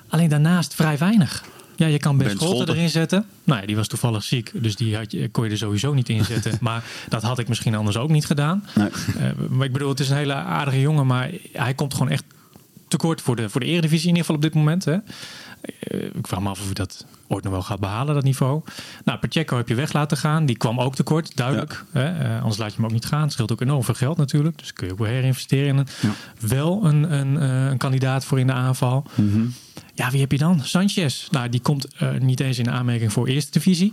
Alleen 0.08 0.28
daarnaast 0.28 0.74
vrij 0.74 0.98
weinig. 0.98 1.44
Ja, 1.82 1.88
je 1.88 1.98
kan 1.98 2.16
best 2.16 2.36
Scholten 2.36 2.74
erin 2.74 2.90
zetten. 2.90 3.26
Nou 3.44 3.60
ja, 3.60 3.66
die 3.66 3.76
was 3.76 3.88
toevallig 3.88 4.22
ziek, 4.22 4.50
dus 4.54 4.76
die 4.76 4.96
had 4.96 5.12
je, 5.12 5.28
kon 5.28 5.44
je 5.44 5.50
er 5.50 5.56
sowieso 5.56 5.94
niet 5.94 6.08
in 6.08 6.24
zetten. 6.24 6.58
maar 6.60 6.84
dat 7.08 7.22
had 7.22 7.38
ik 7.38 7.48
misschien 7.48 7.74
anders 7.74 7.96
ook 7.96 8.10
niet 8.10 8.26
gedaan. 8.26 8.64
Nee. 8.74 8.88
Eh, 8.88 9.30
maar 9.50 9.66
ik 9.66 9.72
bedoel, 9.72 9.88
het 9.88 10.00
is 10.00 10.10
een 10.10 10.16
hele 10.16 10.34
aardige 10.34 10.80
jongen, 10.80 11.06
maar 11.06 11.30
hij 11.52 11.74
komt 11.74 11.92
gewoon 11.92 12.08
echt 12.08 12.24
tekort 12.88 13.20
voor 13.20 13.36
de, 13.36 13.48
voor 13.48 13.60
de 13.60 13.66
Eredivisie 13.66 14.08
in 14.08 14.16
ieder 14.16 14.20
geval 14.20 14.36
op 14.36 14.42
dit 14.42 14.54
moment. 14.54 14.84
Hè. 14.84 14.92
Eh, 14.92 16.04
ik 16.04 16.26
vraag 16.26 16.40
me 16.40 16.48
af 16.48 16.58
of 16.58 16.64
hij 16.64 16.74
dat 16.74 17.06
ooit 17.26 17.44
nog 17.44 17.52
wel 17.52 17.62
gaat 17.62 17.80
behalen, 17.80 18.14
dat 18.14 18.24
niveau. 18.24 18.62
Nou, 19.04 19.18
Pacheco 19.18 19.56
heb 19.56 19.68
je 19.68 19.74
weg 19.74 19.92
laten 19.92 20.16
gaan. 20.16 20.46
Die 20.46 20.56
kwam 20.56 20.80
ook 20.80 20.94
tekort, 20.94 21.36
duidelijk. 21.36 21.84
Hè. 21.90 22.18
Eh, 22.18 22.36
anders 22.40 22.56
laat 22.56 22.70
je 22.70 22.76
hem 22.76 22.84
ook 22.84 22.92
niet 22.92 23.06
gaan. 23.06 23.22
Het 23.22 23.32
scheelt 23.32 23.52
ook 23.52 23.60
enorm 23.60 23.84
veel 23.84 23.94
geld 23.94 24.16
natuurlijk. 24.16 24.58
Dus 24.58 24.72
kun 24.72 24.86
je 24.86 24.92
ook 24.92 24.98
weer 24.98 25.08
herinvesteren 25.08 25.68
in 25.68 25.76
een, 25.76 25.86
wel 26.48 26.84
een, 26.84 27.12
een, 27.12 27.42
een 27.42 27.78
kandidaat 27.78 28.24
voor 28.24 28.38
in 28.38 28.46
de 28.46 28.52
aanval. 28.52 29.04
Ja, 29.94 30.10
wie 30.10 30.20
heb 30.20 30.32
je 30.32 30.38
dan? 30.38 30.60
Sanchez. 30.64 31.28
Nou, 31.30 31.48
die 31.48 31.60
komt 31.60 31.86
eh, 31.94 32.12
niet 32.18 32.40
eens 32.40 32.58
in 32.58 32.70
aanmerking 32.70 33.12
voor 33.12 33.26
eerste 33.26 33.50
divisie. 33.50 33.92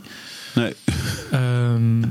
Nee. 0.56 0.74
Ehm, 1.32 2.00
Maar 2.00 2.10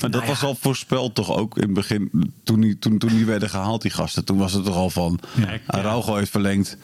dat 0.00 0.10
Nou 0.10 0.22
ja. 0.22 0.28
was 0.28 0.42
al 0.42 0.54
voorspeld 0.54 1.14
toch 1.14 1.36
ook 1.36 1.56
in 1.56 1.62
het 1.62 1.72
begin. 1.72 2.32
Toen 2.42 2.60
die, 2.60 2.78
toen, 2.78 2.98
toen 2.98 3.10
die 3.10 3.24
werden 3.26 3.50
gehaald, 3.50 3.82
die 3.82 3.90
gasten. 3.90 4.24
Toen 4.24 4.38
was 4.38 4.52
het 4.52 4.64
toch 4.64 4.76
al 4.76 4.90
van. 4.90 5.20
Ja. 5.36 5.58
Araujo 5.66 6.16
heeft 6.16 6.30
verlengd. 6.30 6.76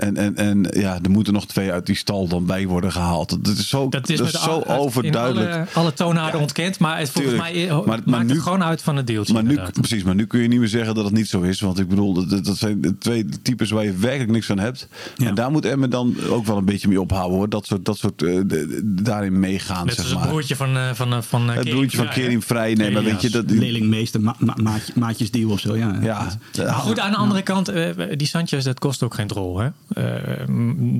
En, 0.00 0.16
en, 0.16 0.36
en 0.36 0.66
ja, 0.70 0.98
er 1.02 1.10
moeten 1.10 1.32
nog 1.32 1.46
twee 1.46 1.72
uit 1.72 1.86
die 1.86 1.96
stal 1.96 2.28
dan 2.28 2.46
bij 2.46 2.66
worden 2.66 2.92
gehaald. 2.92 3.44
Dat 3.44 3.56
is 3.56 3.68
zo, 3.68 3.88
dat 3.88 4.08
is, 4.08 4.20
met 4.20 4.30
zo 4.30 4.50
al- 4.50 4.66
overduidelijk. 4.78 5.52
Alle, 5.54 5.66
alle 5.72 5.92
toonaarden 5.92 6.40
ontkend, 6.40 6.78
maar 6.78 6.98
het, 6.98 7.10
volgens 7.10 7.34
Tuurlijk. 7.34 7.54
mij 7.54 7.66
Maar- 7.76 7.86
maakt 7.86 8.06
maar 8.06 8.24
nu- 8.24 8.32
het 8.32 8.42
gewoon 8.42 8.62
uit 8.64 8.82
van 8.82 8.96
het 8.96 9.06
deeltje. 9.06 9.32
maar 9.32 9.42
nu, 9.42 9.48
inderdaad. 9.48 9.72
precies, 9.74 10.02
maar 10.02 10.14
nu 10.14 10.26
kun 10.26 10.40
je 10.40 10.48
niet 10.48 10.58
meer 10.58 10.68
zeggen 10.68 10.94
dat 10.94 11.04
het 11.04 11.12
niet 11.14 11.28
zo 11.28 11.40
is. 11.40 11.60
Want 11.60 11.78
ik 11.78 11.88
bedoel, 11.88 12.12
dat, 12.14 12.44
dat 12.44 12.56
zijn 12.56 12.80
de 12.80 12.98
twee 12.98 13.24
types 13.42 13.70
waar 13.70 13.84
je 13.84 13.92
werkelijk 13.92 14.30
niks 14.30 14.46
van 14.46 14.58
hebt. 14.58 14.88
Ja. 15.16 15.26
En 15.28 15.34
daar 15.34 15.50
moet 15.50 15.64
Emmen 15.64 15.90
dan 15.90 16.14
ook 16.28 16.46
wel 16.46 16.56
een 16.56 16.64
beetje 16.64 16.88
mee 16.88 17.00
ophouden 17.00 17.38
hoor. 17.38 17.48
Dat 17.48 17.66
soort, 17.66 17.84
dat 17.84 17.98
soort 17.98 18.22
eh, 18.22 18.34
de- 18.34 18.46
de- 18.46 18.80
daarin 19.02 19.40
meegaan, 19.40 19.84
Net 19.86 19.94
zeg 19.94 20.02
als 20.04 20.12
het 20.12 20.18
maar. 20.22 20.28
broertje 20.28 20.56
van, 20.56 20.76
eh, 20.76 20.90
van, 20.92 21.22
van 21.22 21.50
eh, 21.50 21.56
het 21.56 21.68
broertje 21.68 21.96
van? 21.96 22.08
Kerim 22.08 22.42
Vrij. 22.42 22.74
Nee, 22.74 22.90
maar 22.90 23.02
Ja, 23.02 23.08
weet 23.10 23.22
je, 23.22 23.30
dat, 23.30 23.50
Lelingmeester, 23.50 24.20
ma 24.20 24.34
ma 24.38 24.78
maatjesdeal 24.94 25.50
of 25.50 25.60
zo. 25.60 25.76
Ja, 25.76 25.98
ja, 26.02 26.26
Maar 26.56 26.66
goed, 26.74 26.98
aan 26.98 27.10
de 27.10 27.16
andere 27.16 27.42
kant, 27.42 27.72
die 28.16 28.26
Sanchez, 28.26 28.64
dat 28.64 28.78
kost 28.78 29.02
ook 29.02 29.14
geen 29.14 29.26
drol. 29.26 29.58
Hè? 29.58 29.68
Eh, 29.90 30.04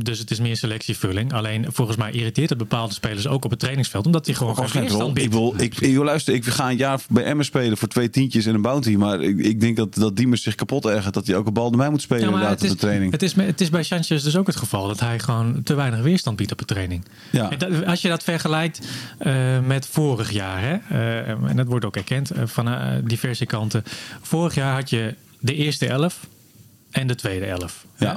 dus 0.02 0.18
het 0.18 0.30
is 0.30 0.40
meer 0.40 0.56
selectievulling. 0.56 1.32
Alleen 1.32 1.66
volgens 1.68 1.96
mij 1.96 2.10
irriteert 2.12 2.48
het 2.48 2.58
bepaalde 2.58 2.94
spelers 2.94 3.26
ook 3.26 3.44
op 3.44 3.50
het 3.50 3.58
trainingsveld. 3.58 4.06
Omdat 4.06 4.26
hij 4.26 4.34
gewoon 4.34 4.54
geen 4.54 4.64
Kost 4.64 4.76
geen 4.76 4.88
rol. 4.88 5.08
Ik 5.08 5.14
biedt. 5.14 5.34
wil, 5.34 5.54
ik, 5.56 5.78
ik, 5.80 5.94
wil 5.94 6.04
luisteren, 6.04 6.38
ik 6.40 6.46
ga 6.46 6.70
een 6.70 6.76
jaar 6.76 7.00
bij 7.08 7.24
Emmen 7.24 7.44
spelen 7.44 7.76
voor 7.76 7.88
twee 7.88 8.10
tientjes 8.10 8.46
en 8.46 8.54
een 8.54 8.62
bounty. 8.62 8.94
Maar 8.96 9.20
ik, 9.20 9.38
ik 9.38 9.60
denk 9.60 9.76
dat, 9.76 9.94
dat 9.94 10.16
Diemers 10.16 10.42
zich 10.42 10.54
kapot 10.54 10.86
ergert 10.86 11.14
dat 11.14 11.26
hij 11.26 11.36
ook 11.36 11.46
een 11.46 11.52
bal 11.52 11.68
naar 11.68 11.78
mij 11.78 11.90
moet 11.90 12.02
spelen 12.02 12.22
Ja, 12.24 12.30
maar 12.30 12.40
inderdaad 12.40 12.60
het 12.62 12.70
op 12.70 12.76
is, 12.76 12.80
de 12.80 12.86
training. 12.86 13.12
Het 13.12 13.22
is, 13.22 13.34
het 13.34 13.60
is 13.60 13.70
bij 13.70 13.82
Sanchez 13.82 14.22
dus 14.22 14.36
ook 14.36 14.46
het 14.46 14.56
geval 14.56 14.86
dat 14.88 15.00
hij 15.00 15.18
gewoon 15.18 15.62
te 15.62 15.74
weinig 15.74 16.00
weerstand 16.00 16.36
biedt 16.36 16.52
op 16.52 16.58
de 16.58 16.64
training. 16.64 17.04
Ja. 17.30 17.50
En 17.50 17.58
dat- 17.58 17.84
als 17.86 18.00
je 18.02 18.08
dat 18.08 18.22
vergelijkt 18.22 18.86
eh, 19.18 19.60
met 19.66 19.86
vorig 19.86 20.30
jaar, 20.30 20.60
hè, 20.60 20.76
eh, 20.88 21.28
en 21.28 21.56
dat 21.56 21.66
wordt 21.66 21.84
ook 21.84 21.96
erkend 21.96 22.30
van 22.44 22.68
diverse 23.04 23.46
kanten. 23.46 23.82
Vorig 24.20 24.54
jaar 24.54 24.74
had 24.74 24.90
je 24.90 25.14
de 25.40 25.54
eerste 25.54 25.86
elf 25.86 26.26
en 26.90 27.06
de 27.06 27.14
tweede 27.14 27.46
elf. 27.46 27.84
Ja. 27.98 28.06
hè? 28.10 28.16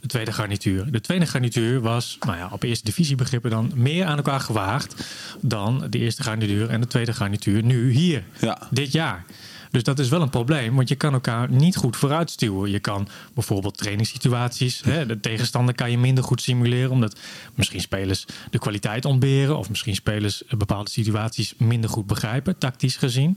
De 0.00 0.06
tweede 0.06 0.32
garnituur. 0.32 0.90
De 0.92 1.00
tweede 1.00 1.26
garnituur 1.26 1.80
was, 1.80 2.16
nou 2.26 2.36
ja, 2.36 2.48
op 2.52 2.62
eerste 2.62 2.84
divisiebegrippen 2.84 3.50
dan 3.50 3.72
meer 3.74 4.04
aan 4.06 4.16
elkaar 4.16 4.40
gewaagd 4.40 4.94
dan 5.40 5.86
de 5.90 5.98
eerste 5.98 6.22
garnituur 6.22 6.68
en 6.68 6.80
de 6.80 6.86
tweede 6.86 7.12
garnituur 7.12 7.62
nu 7.62 7.90
hier, 7.92 8.22
Ja. 8.40 8.68
dit 8.70 8.92
jaar. 8.92 9.24
Dus 9.70 9.82
dat 9.82 9.98
is 9.98 10.08
wel 10.08 10.22
een 10.22 10.30
probleem, 10.30 10.74
want 10.76 10.88
je 10.88 10.94
kan 10.94 11.12
elkaar 11.12 11.50
niet 11.50 11.76
goed 11.76 11.96
vooruitstuwen. 11.96 12.70
Je 12.70 12.78
kan 12.80 13.08
bijvoorbeeld 13.34 13.76
trainingssituaties, 13.76 14.80
hè, 14.84 15.06
de 15.06 15.20
tegenstander 15.20 15.74
kan 15.74 15.90
je 15.90 15.98
minder 15.98 16.24
goed 16.24 16.42
simuleren, 16.42 16.90
omdat 16.90 17.16
misschien 17.54 17.80
spelers 17.80 18.24
de 18.50 18.58
kwaliteit 18.58 19.04
ontberen 19.04 19.58
of 19.58 19.68
misschien 19.68 19.94
spelers 19.94 20.42
bepaalde 20.58 20.90
situaties 20.90 21.54
minder 21.58 21.90
goed 21.90 22.06
begrijpen, 22.06 22.58
tactisch 22.58 22.96
gezien. 22.96 23.36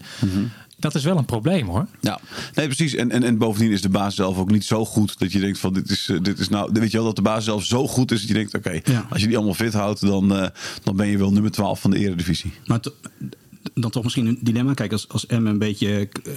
dat 0.80 0.96
is 0.96 1.04
wel 1.04 1.18
een 1.18 1.26
probleem 1.26 1.68
hoor. 1.68 1.88
Ja, 2.02 2.20
nee, 2.54 2.66
precies. 2.66 2.96
En, 2.96 3.12
en, 3.12 3.24
en 3.24 3.38
bovendien 3.38 3.72
is 3.72 3.82
de 3.82 3.90
basis 3.90 4.16
zelf 4.16 4.38
ook 4.38 4.52
niet 4.52 4.66
zo 4.66 4.86
goed 4.86 5.20
dat 5.20 5.32
je 5.32 5.40
denkt 5.40 5.60
van 5.60 5.74
dit 5.74 5.90
is, 5.90 6.10
eh, 6.10 6.18
dit 6.22 6.40
is 6.40 6.50
nou, 6.50 6.70
weet 6.74 6.92
je 6.92 6.98
wel, 6.98 7.06
dat 7.06 7.16
de 7.16 7.22
basis 7.22 7.46
zelf 7.46 7.64
zo 7.66 7.88
goed 7.88 8.12
is 8.12 8.20
dat 8.20 8.28
je 8.28 8.34
denkt, 8.34 8.54
oké, 8.54 8.80
Ja. 8.84 9.08
als 9.10 9.22
je 9.22 9.28
die 9.28 9.36
allemaal 9.36 9.54
fit 9.56 9.74
houdt, 9.74 10.02
dan, 10.02 10.36
eh, 10.36 10.48
dan 10.84 10.96
ben 10.96 11.08
je 11.08 11.18
wel 11.18 11.32
nummer 11.32 11.52
12 11.52 11.82
van 11.82 11.92
de 11.92 11.98
eredivisie. 11.98 12.54
Maar 12.66 12.80
to- 12.80 12.94
dan 13.74 13.92
toch 13.92 14.04
misschien 14.04 14.26
een 14.26 14.38
dilemma. 14.42 14.74
Kijk, 14.74 14.92
als, 14.92 15.10
als 15.10 15.26
M 15.26 15.46
een 15.46 15.58
beetje 15.58 16.10
eh, 16.24 16.34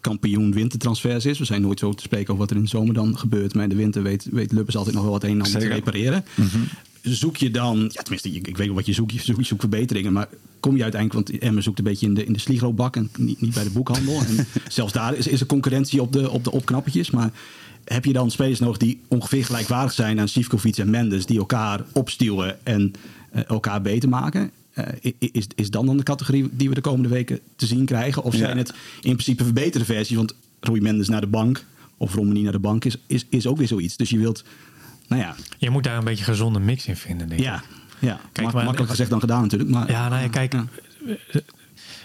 kampioen 0.00 0.52
wintertransfers 0.52 1.26
is. 1.26 1.38
We 1.38 1.44
zijn 1.44 1.62
nooit 1.62 1.78
zo 1.78 1.92
te 1.92 2.02
spreken 2.02 2.28
over 2.28 2.38
wat 2.38 2.50
er 2.50 2.56
in 2.56 2.62
de 2.62 2.68
zomer 2.68 2.94
dan 2.94 3.18
gebeurt. 3.18 3.54
Maar 3.54 3.62
in 3.62 3.68
de 3.68 3.76
winter 3.76 4.02
weet, 4.02 4.26
weet 4.30 4.52
Lubbers 4.52 4.76
altijd 4.76 4.94
nog 4.94 5.04
wel 5.04 5.12
wat 5.12 5.22
een 5.22 5.30
en 5.30 5.42
ander 5.42 5.60
te 5.60 5.68
repareren. 5.68 6.24
Zoek 7.02 7.36
je 7.36 7.50
dan, 7.50 7.78
ja, 7.92 8.02
tenminste, 8.02 8.30
ik, 8.30 8.48
ik 8.48 8.56
weet 8.56 8.66
wel 8.66 8.76
wat 8.76 8.86
je 8.86 8.92
zoekt. 8.92 9.12
Je 9.12 9.20
zoekt, 9.20 9.38
je 9.38 9.44
zoekt 9.44 9.60
verbeteringen. 9.60 10.12
Maar 10.12 10.28
kom 10.60 10.76
je 10.76 10.82
uiteindelijk, 10.82 11.28
want 11.28 11.42
Emmen 11.42 11.62
zoekt 11.62 11.78
een 11.78 11.84
beetje 11.84 12.06
in 12.06 12.14
de, 12.14 12.24
in 12.24 12.32
de 12.32 12.38
sligrobak 12.38 12.96
en 12.96 13.10
niet, 13.18 13.40
niet 13.40 13.54
bij 13.54 13.64
de 13.64 13.70
boekhandel. 13.70 14.20
En 14.28 14.46
zelfs 14.68 14.92
daar 14.92 15.14
is, 15.14 15.26
is 15.26 15.40
er 15.40 15.46
concurrentie 15.46 16.02
op 16.02 16.12
de, 16.12 16.30
op 16.30 16.44
de 16.44 16.50
opknappertjes. 16.50 17.10
Maar 17.10 17.30
heb 17.84 18.04
je 18.04 18.12
dan 18.12 18.30
spelers 18.30 18.58
nodig 18.58 18.76
die 18.76 19.00
ongeveer 19.08 19.44
gelijkwaardig 19.44 19.92
zijn 19.92 20.20
aan 20.20 20.28
Sivkovic 20.28 20.76
en 20.76 20.90
Mendes, 20.90 21.26
die 21.26 21.38
elkaar 21.38 21.84
opstuwen 21.92 22.66
en 22.66 22.92
eh, 23.30 23.42
elkaar 23.48 23.82
beter 23.82 24.08
maken? 24.08 24.50
Eh, 25.02 25.12
is, 25.32 25.46
is 25.54 25.70
dan 25.70 25.86
dan 25.86 25.96
de 25.96 26.02
categorie 26.02 26.48
die 26.52 26.68
we 26.68 26.74
de 26.74 26.80
komende 26.80 27.08
weken 27.08 27.40
te 27.56 27.66
zien 27.66 27.84
krijgen? 27.84 28.22
Of 28.22 28.32
Ja. 28.32 28.38
zijn 28.38 28.58
het 28.58 28.68
in 29.00 29.12
principe 29.12 29.44
verbeterde 29.44 29.86
versies? 29.86 30.16
Want 30.16 30.34
Rui 30.60 30.80
Mendes 30.80 31.08
naar 31.08 31.20
de 31.20 31.26
bank 31.26 31.64
of 31.96 32.14
Romani 32.14 32.42
naar 32.42 32.52
de 32.52 32.58
bank 32.58 32.84
is, 32.84 32.96
is, 33.06 33.26
is 33.28 33.46
ook 33.46 33.56
weer 33.58 33.66
zoiets. 33.68 33.96
Dus 33.96 34.10
je 34.10 34.18
wilt, 34.18 34.44
nou 35.08 35.22
ja, 35.22 35.34
Je 35.58 35.70
moet 35.70 35.84
daar 35.84 35.96
een 35.98 36.04
beetje 36.04 36.18
een 36.26 36.32
gezonde 36.32 36.58
mix 36.60 36.86
in 36.86 36.96
vinden, 36.96 37.28
denk 37.28 37.40
ik. 37.40 37.46
ja, 37.46 37.62
ja. 37.98 38.20
Kijk, 38.32 38.46
Mak- 38.46 38.54
maar- 38.54 38.64
makkelijk 38.64 38.90
gezegd 38.90 39.10
dan 39.10 39.20
gedaan 39.20 39.42
natuurlijk. 39.42 39.70
Maar, 39.70 39.90
Ja, 39.90 40.08
nou 40.08 40.22
ja, 40.22 40.28
kijk. 40.28 40.52
Ja. 40.52 40.66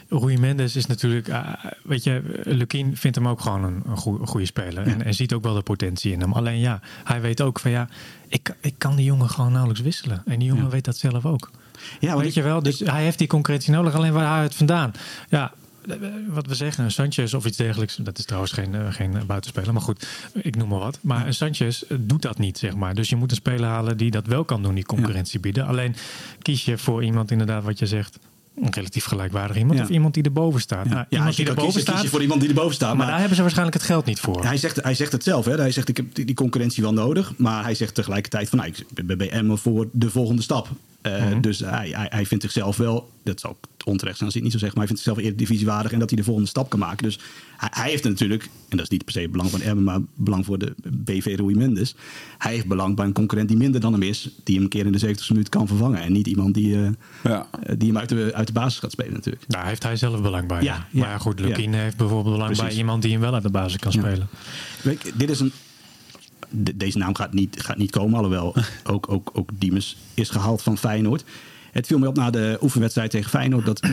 Rui 0.09 0.37
Mendes 0.37 0.75
is 0.75 0.85
natuurlijk, 0.85 1.27
eh, 1.27 1.53
weet 1.83 2.03
je, 2.03 2.41
Lukien 2.43 2.97
vindt 2.97 3.15
hem 3.17 3.27
ook 3.27 3.41
gewoon 3.41 3.63
een, 3.63 3.81
een, 3.85 3.97
goe- 3.97 4.19
een 4.19 4.27
goede 4.27 4.45
speler. 4.45 4.87
En, 4.87 5.03
en 5.05 5.13
ziet 5.13 5.33
ook 5.33 5.43
wel 5.43 5.53
de 5.53 5.61
potentie 5.61 6.11
in 6.11 6.19
hem. 6.21 6.33
Alleen 6.33 6.59
ja, 6.59 6.79
hij 7.03 7.21
weet 7.21 7.41
ook 7.41 7.59
van 7.59 7.71
ja, 7.71 7.89
ik, 8.27 8.55
ik 8.61 8.73
kan 8.77 8.95
die 8.95 9.05
jongen 9.05 9.29
gewoon 9.29 9.49
nauwelijks 9.51 9.83
wisselen. 9.83 10.21
En 10.25 10.39
die 10.39 10.47
jongen 10.47 10.63
Ja. 10.63 10.69
weet 10.69 10.85
dat 10.85 10.97
zelf 10.97 11.25
ook. 11.25 11.51
Ja, 11.99 12.17
weet 12.17 12.27
ik- 12.27 12.33
je 12.33 12.41
wel, 12.41 12.63
dus 12.63 12.79
hij 12.79 13.03
heeft 13.03 13.17
die 13.17 13.27
concurrentie 13.27 13.71
nodig. 13.71 13.93
Alleen 13.95 14.13
waar 14.13 14.33
hij 14.33 14.43
het 14.43 14.55
vandaan? 14.55 14.91
Ja, 15.29 15.51
eh, 15.89 15.95
wat 16.27 16.47
we 16.47 16.55
zeggen, 16.55 16.83
een 16.83 16.91
Sanchez 16.91 17.33
of 17.33 17.45
iets 17.45 17.57
dergelijks. 17.57 17.95
Dat 17.95 18.17
is 18.17 18.25
trouwens 18.25 18.51
geen, 18.53 18.75
eh, 18.75 18.81
geen 18.89 19.11
buitenspeler, 19.27 19.73
maar 19.73 19.81
goed, 19.81 20.07
ik 20.33 20.55
noem 20.55 20.67
maar 20.69 20.79
wat. 20.79 20.97
Maar 21.01 21.27
een 21.27 21.33
Sanchez 21.33 21.81
eh, 21.81 21.97
doet 22.01 22.21
dat 22.21 22.37
niet, 22.37 22.57
zeg 22.57 22.75
maar. 22.75 22.95
Dus 22.95 23.09
je 23.09 23.15
moet 23.15 23.31
een 23.31 23.37
speler 23.37 23.69
halen 23.69 23.97
die 23.97 24.11
dat 24.11 24.27
wel 24.27 24.43
kan 24.43 24.63
doen, 24.63 24.75
die 24.75 24.85
concurrentie 24.85 25.39
bieden. 25.39 25.65
Alleen 25.67 25.95
kies 26.41 26.65
je 26.65 26.77
voor 26.77 27.03
iemand, 27.03 27.31
inderdaad, 27.31 27.63
wat 27.63 27.79
je 27.79 27.85
zegt, 27.87 28.17
een 28.61 28.73
relatief 28.73 29.05
gelijkwaardig 29.05 29.57
iemand. 29.57 29.77
Ja. 29.77 29.83
of 29.83 29.89
iemand 29.89 30.13
die 30.13 30.23
erboven 30.23 30.61
staat. 30.61 30.85
Ja, 30.85 30.93
Nou, 30.93 31.05
ja, 31.09 31.25
als 31.25 31.35
je 31.35 31.41
die 31.41 31.49
erboven 31.51 31.63
kiezen, 31.71 31.83
kies 31.83 31.91
staat. 31.93 32.03
je 32.03 32.09
voor 32.09 32.21
iemand 32.21 32.39
die 32.39 32.49
erboven 32.49 32.73
staat. 32.73 32.87
maar, 32.87 32.97
Maar, 32.97 33.07
daar 33.07 33.17
hebben 33.17 33.35
ze 33.35 33.41
waarschijnlijk 33.41 33.77
het 33.77 33.85
geld 33.87 34.05
niet 34.05 34.19
voor. 34.19 34.45
hij, 34.45 34.57
zegt, 34.57 34.83
hij 34.83 34.93
zegt 34.93 35.11
het 35.11 35.23
zelf. 35.23 35.45
Hè? 35.45 35.55
Hij 35.55 35.71
zegt, 35.71 35.89
ik 35.89 35.97
heb 35.97 36.15
die, 36.15 36.33
concurrentie 36.33 36.83
wel 36.83 36.93
nodig. 36.93 37.33
Maar 37.37 37.63
hij 37.63 37.75
zegt 37.75 37.95
tegelijkertijd 37.95 38.49
van, 38.49 38.57
nou, 38.57 38.69
ik 38.69 39.05
ben 39.05 39.17
bij 39.17 39.29
Emmen 39.29 39.57
voor 39.57 39.87
de 39.91 40.09
volgende 40.09 40.41
stap. 40.41 40.69
Eh, 41.03 41.25
Mhm. 41.25 41.41
Dus 41.41 41.59
hij, 41.59 41.89
hij, 41.89 42.07
hij 42.09 42.25
vindt 42.25 42.43
zichzelf 42.43 42.77
wel, 42.77 43.09
dat 43.23 43.39
zou 43.39 43.53
ook 43.53 43.65
onterecht 43.85 44.17
zijn 44.17 44.29
als 44.29 44.33
hij 44.39 44.43
het 44.43 44.43
niet 44.43 44.51
zo 44.51 44.57
zegt, 44.65 44.71
maar 44.77 44.85
hij 44.87 44.95
vindt 44.95 45.01
zichzelf 45.03 45.17
eerder 45.25 45.37
divisiewaardig 45.47 45.91
en 45.91 45.99
dat 45.99 46.09
hij 46.09 46.17
de 46.17 46.23
volgende 46.25 46.49
stap 46.49 46.69
kan 46.69 46.79
maken. 46.79 47.03
Dus 47.03 47.19
hij, 47.57 47.69
hij 47.71 47.89
heeft 47.89 48.03
natuurlijk, 48.03 48.43
en 48.43 48.49
dat 48.77 48.79
is 48.81 48.89
niet 48.89 49.03
per 49.03 49.13
se 49.13 49.19
het 49.19 49.31
belang 49.31 49.49
van 49.49 49.61
Emmen, 49.61 49.83
maar 49.83 49.99
belang 50.15 50.45
voor 50.45 50.57
de 50.57 50.73
BV 50.83 51.33
Rui 51.37 51.55
Mendes. 51.55 51.95
Hij 52.37 52.51
heeft 52.53 52.67
belang 52.67 52.95
bij 52.95 53.05
een 53.05 53.13
concurrent 53.13 53.47
die 53.49 53.57
minder 53.57 53.81
dan 53.81 53.93
hem 53.93 54.01
is, 54.03 54.29
die 54.43 54.55
hem 54.55 54.63
een 54.63 54.69
keer 54.69 54.85
in 54.85 54.91
de 54.91 54.97
70 54.97 55.29
minuut 55.29 55.49
kan 55.49 55.67
vervangen. 55.67 56.01
En 56.01 56.11
niet 56.11 56.27
iemand 56.27 56.53
die, 56.53 56.75
eh, 56.83 56.89
Ja. 57.23 57.47
eh, 57.63 57.75
die 57.77 57.87
hem 57.87 57.97
uit 57.97 58.09
de, 58.09 58.31
uit 58.33 58.47
de 58.47 58.53
basis 58.53 58.79
gaat 58.79 58.91
spelen 58.91 59.13
natuurlijk. 59.13 59.43
Daar 59.47 59.65
heeft 59.67 59.83
hij 59.83 59.95
zelf 59.95 60.21
belang 60.21 60.47
bij. 60.47 60.61
Ja, 60.63 60.87
ja. 60.91 60.99
maar 60.99 61.09
ja, 61.09 61.17
goed, 61.17 61.39
Lukien 61.39 61.73
heeft 61.73 61.97
bijvoorbeeld 61.97 62.35
belang 62.35 62.51
Precies. 62.51 62.67
bij 62.69 62.77
iemand 62.77 63.01
die 63.01 63.11
hem 63.11 63.21
wel 63.21 63.33
uit 63.33 63.43
de 63.43 63.49
basis 63.49 63.79
kan 63.79 63.91
Ja. 63.91 63.99
spelen. 64.01 64.27
Dit 65.15 65.29
is 65.29 65.39
een. 65.39 65.51
De- 66.53 66.77
deze 66.77 66.97
naam 66.97 67.15
gaat 67.15 67.33
niet, 67.33 67.61
gaat 67.61 67.77
niet 67.77 67.91
komen, 67.91 68.15
alhoewel 68.17 68.55
ook, 68.93 69.09
ook, 69.11 69.29
ook 69.33 69.49
Diemes 69.53 69.97
is 70.13 70.29
gehaald 70.29 70.61
van 70.61 70.77
Feyenoord. 70.77 71.23
Het 71.71 71.87
viel 71.87 71.99
me 71.99 72.07
op 72.07 72.15
na 72.15 72.29
de 72.29 72.57
oefenwedstrijd 72.61 73.11
tegen 73.11 73.29
Feyenoord 73.29 73.65
dat 73.65 73.79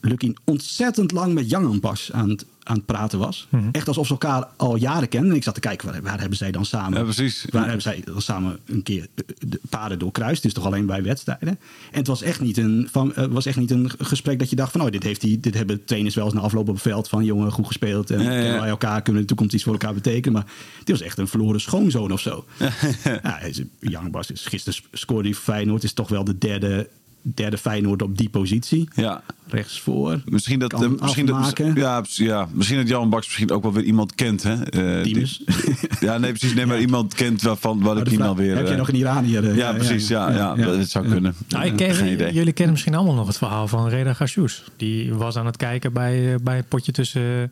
Lukien 0.00 0.36
ontzettend 0.44 1.12
lang 1.12 1.34
met 1.34 1.50
Jangan 1.50 1.80
pas 1.80 2.12
aan 2.12 2.28
het, 2.28 2.44
aan 2.62 2.76
het 2.76 2.86
praten 2.86 3.18
was. 3.18 3.46
Mhm. 3.50 3.68
Echt 3.72 3.88
alsof 3.88 4.06
ze 4.06 4.12
elkaar 4.12 4.48
al 4.56 4.76
jaren 4.76 5.08
kennen. 5.08 5.30
En 5.30 5.36
ik 5.36 5.42
zat 5.42 5.54
te 5.54 5.60
kijken, 5.60 5.90
waar, 5.92 6.02
waar 6.02 6.20
hebben 6.20 6.38
zij 6.38 6.50
dan 6.50 6.64
samen... 6.64 6.98
Ja, 6.98 7.04
precies. 7.04 7.46
Waar 7.50 7.62
hebben 7.64 7.82
zij 7.82 8.02
dan 8.04 8.22
samen 8.22 8.58
een 8.66 8.82
keer 8.82 9.06
de- 9.14 9.24
de 9.48 9.60
paden 9.68 9.98
doorkruist? 9.98 10.36
Het 10.36 10.44
is 10.44 10.52
toch 10.52 10.64
alleen 10.66 10.86
bij 10.86 11.02
wedstrijden? 11.02 11.48
En 11.48 11.58
het 11.98 12.06
was 12.06 12.22
echt 12.22 12.40
niet 12.40 12.56
een, 12.56 12.88
van, 12.90 13.14
eh, 13.14 13.24
was 13.26 13.46
echt 13.46 13.56
niet 13.56 13.70
een 13.70 13.90
gesprek 13.98 14.38
dat 14.38 14.50
je 14.50 14.56
dacht 14.56 14.72
van... 14.72 14.80
Oh, 14.80 14.90
dit, 14.90 15.02
heeft 15.02 15.20
die, 15.20 15.40
dit 15.40 15.54
hebben 15.54 15.84
trainers 15.84 16.14
wel 16.14 16.24
eens 16.24 16.34
na 16.34 16.40
afloop 16.40 16.68
op 16.68 16.74
het 16.74 16.82
veld 16.82 17.08
van... 17.08 17.24
jongen, 17.24 17.52
goed 17.52 17.66
gespeeld 17.66 18.10
en 18.10 18.22
Ja, 18.22 18.28
wij 18.60 18.68
elkaar... 18.68 19.02
kunnen 19.02 19.04
we 19.04 19.10
in 19.12 19.20
de 19.20 19.24
toekomst 19.26 19.54
iets 19.54 19.62
voor 19.62 19.72
elkaar 19.72 19.94
betekenen. 19.94 20.32
Maar 20.32 20.52
dit 20.78 20.98
was 20.98 21.00
echt 21.06 21.18
een 21.18 21.28
verloren 21.28 21.60
schoonzoon 21.60 22.12
of 22.12 22.20
zo. 22.20 22.44
ja, 23.22 23.38
Jan 23.80 24.10
Bas 24.10 24.30
is 24.30 24.46
gisteren 24.46 24.78
scoorde 24.92 25.28
hij 25.28 25.38
Feyenoord. 25.38 25.84
Is 25.84 25.92
toch 25.92 26.08
wel 26.08 26.24
de 26.24 26.38
derde, 26.38 26.88
derde 27.22 27.58
Feyenoord 27.58 28.02
op 28.02 28.18
die 28.18 28.28
positie. 28.28 28.88
Ja. 28.94 29.22
Rechtsvoor. 29.46 30.20
Misschien 30.24 30.58
dat, 30.58 30.72
Kan 30.72 30.96
misschien, 31.00 31.26
dat, 31.26 31.36
afmaken. 31.36 31.74
ja, 31.74 32.00
precies, 32.00 32.26
ja, 32.26 32.48
misschien 32.52 32.78
dat 32.78 32.88
Jan 32.88 33.10
Baks 33.10 33.26
misschien 33.26 33.50
ook 33.50 33.62
wel 33.62 33.72
weer 33.72 33.84
iemand 33.84 34.14
kent. 34.14 34.42
Hè? 34.42 34.62
Eh, 34.64 35.02
die- 35.02 35.12
Diemus. 35.12 35.42
ja, 36.00 36.18
nee, 36.18 36.30
precies. 36.30 36.54
Nee, 36.54 36.66
maar 36.66 36.80
iemand 36.80 37.14
kent 37.14 37.42
waarvan 37.42 37.80
wat 37.80 37.96
ik 38.00 38.08
iemand 38.10 38.36
vraag, 38.36 38.46
weer. 38.46 38.56
heb 38.56 38.66
je 38.66 38.72
eh, 38.72 38.78
nog 38.78 38.88
een 38.88 38.94
Iranier? 38.94 39.50
eh, 39.50 39.56
ja, 39.56 39.72
precies. 39.72 40.08
Ja, 40.08 40.30
ja, 40.30 40.54
dat 40.54 40.88
zou 40.88 41.04
ja. 41.06 41.12
kunnen. 41.12 41.34
Nou, 41.48 41.64
ik 41.64 41.70
Ja, 41.80 41.86
ken, 41.86 41.94
geen 41.94 42.12
idee. 42.12 42.32
jullie 42.32 42.52
kennen 42.52 42.72
misschien 42.72 42.94
allemaal 42.94 43.14
nog 43.14 43.26
het 43.26 43.38
verhaal 43.38 43.68
van 43.68 43.88
Reda 43.88 44.12
Gashous. 44.12 44.64
Die 44.76 45.14
was 45.14 45.36
aan 45.36 45.46
het 45.46 45.56
kijken 45.56 45.92
bij, 45.92 46.36
bij 46.42 46.56
het 46.56 46.68
potje 46.68 46.92
tussen 46.92 47.50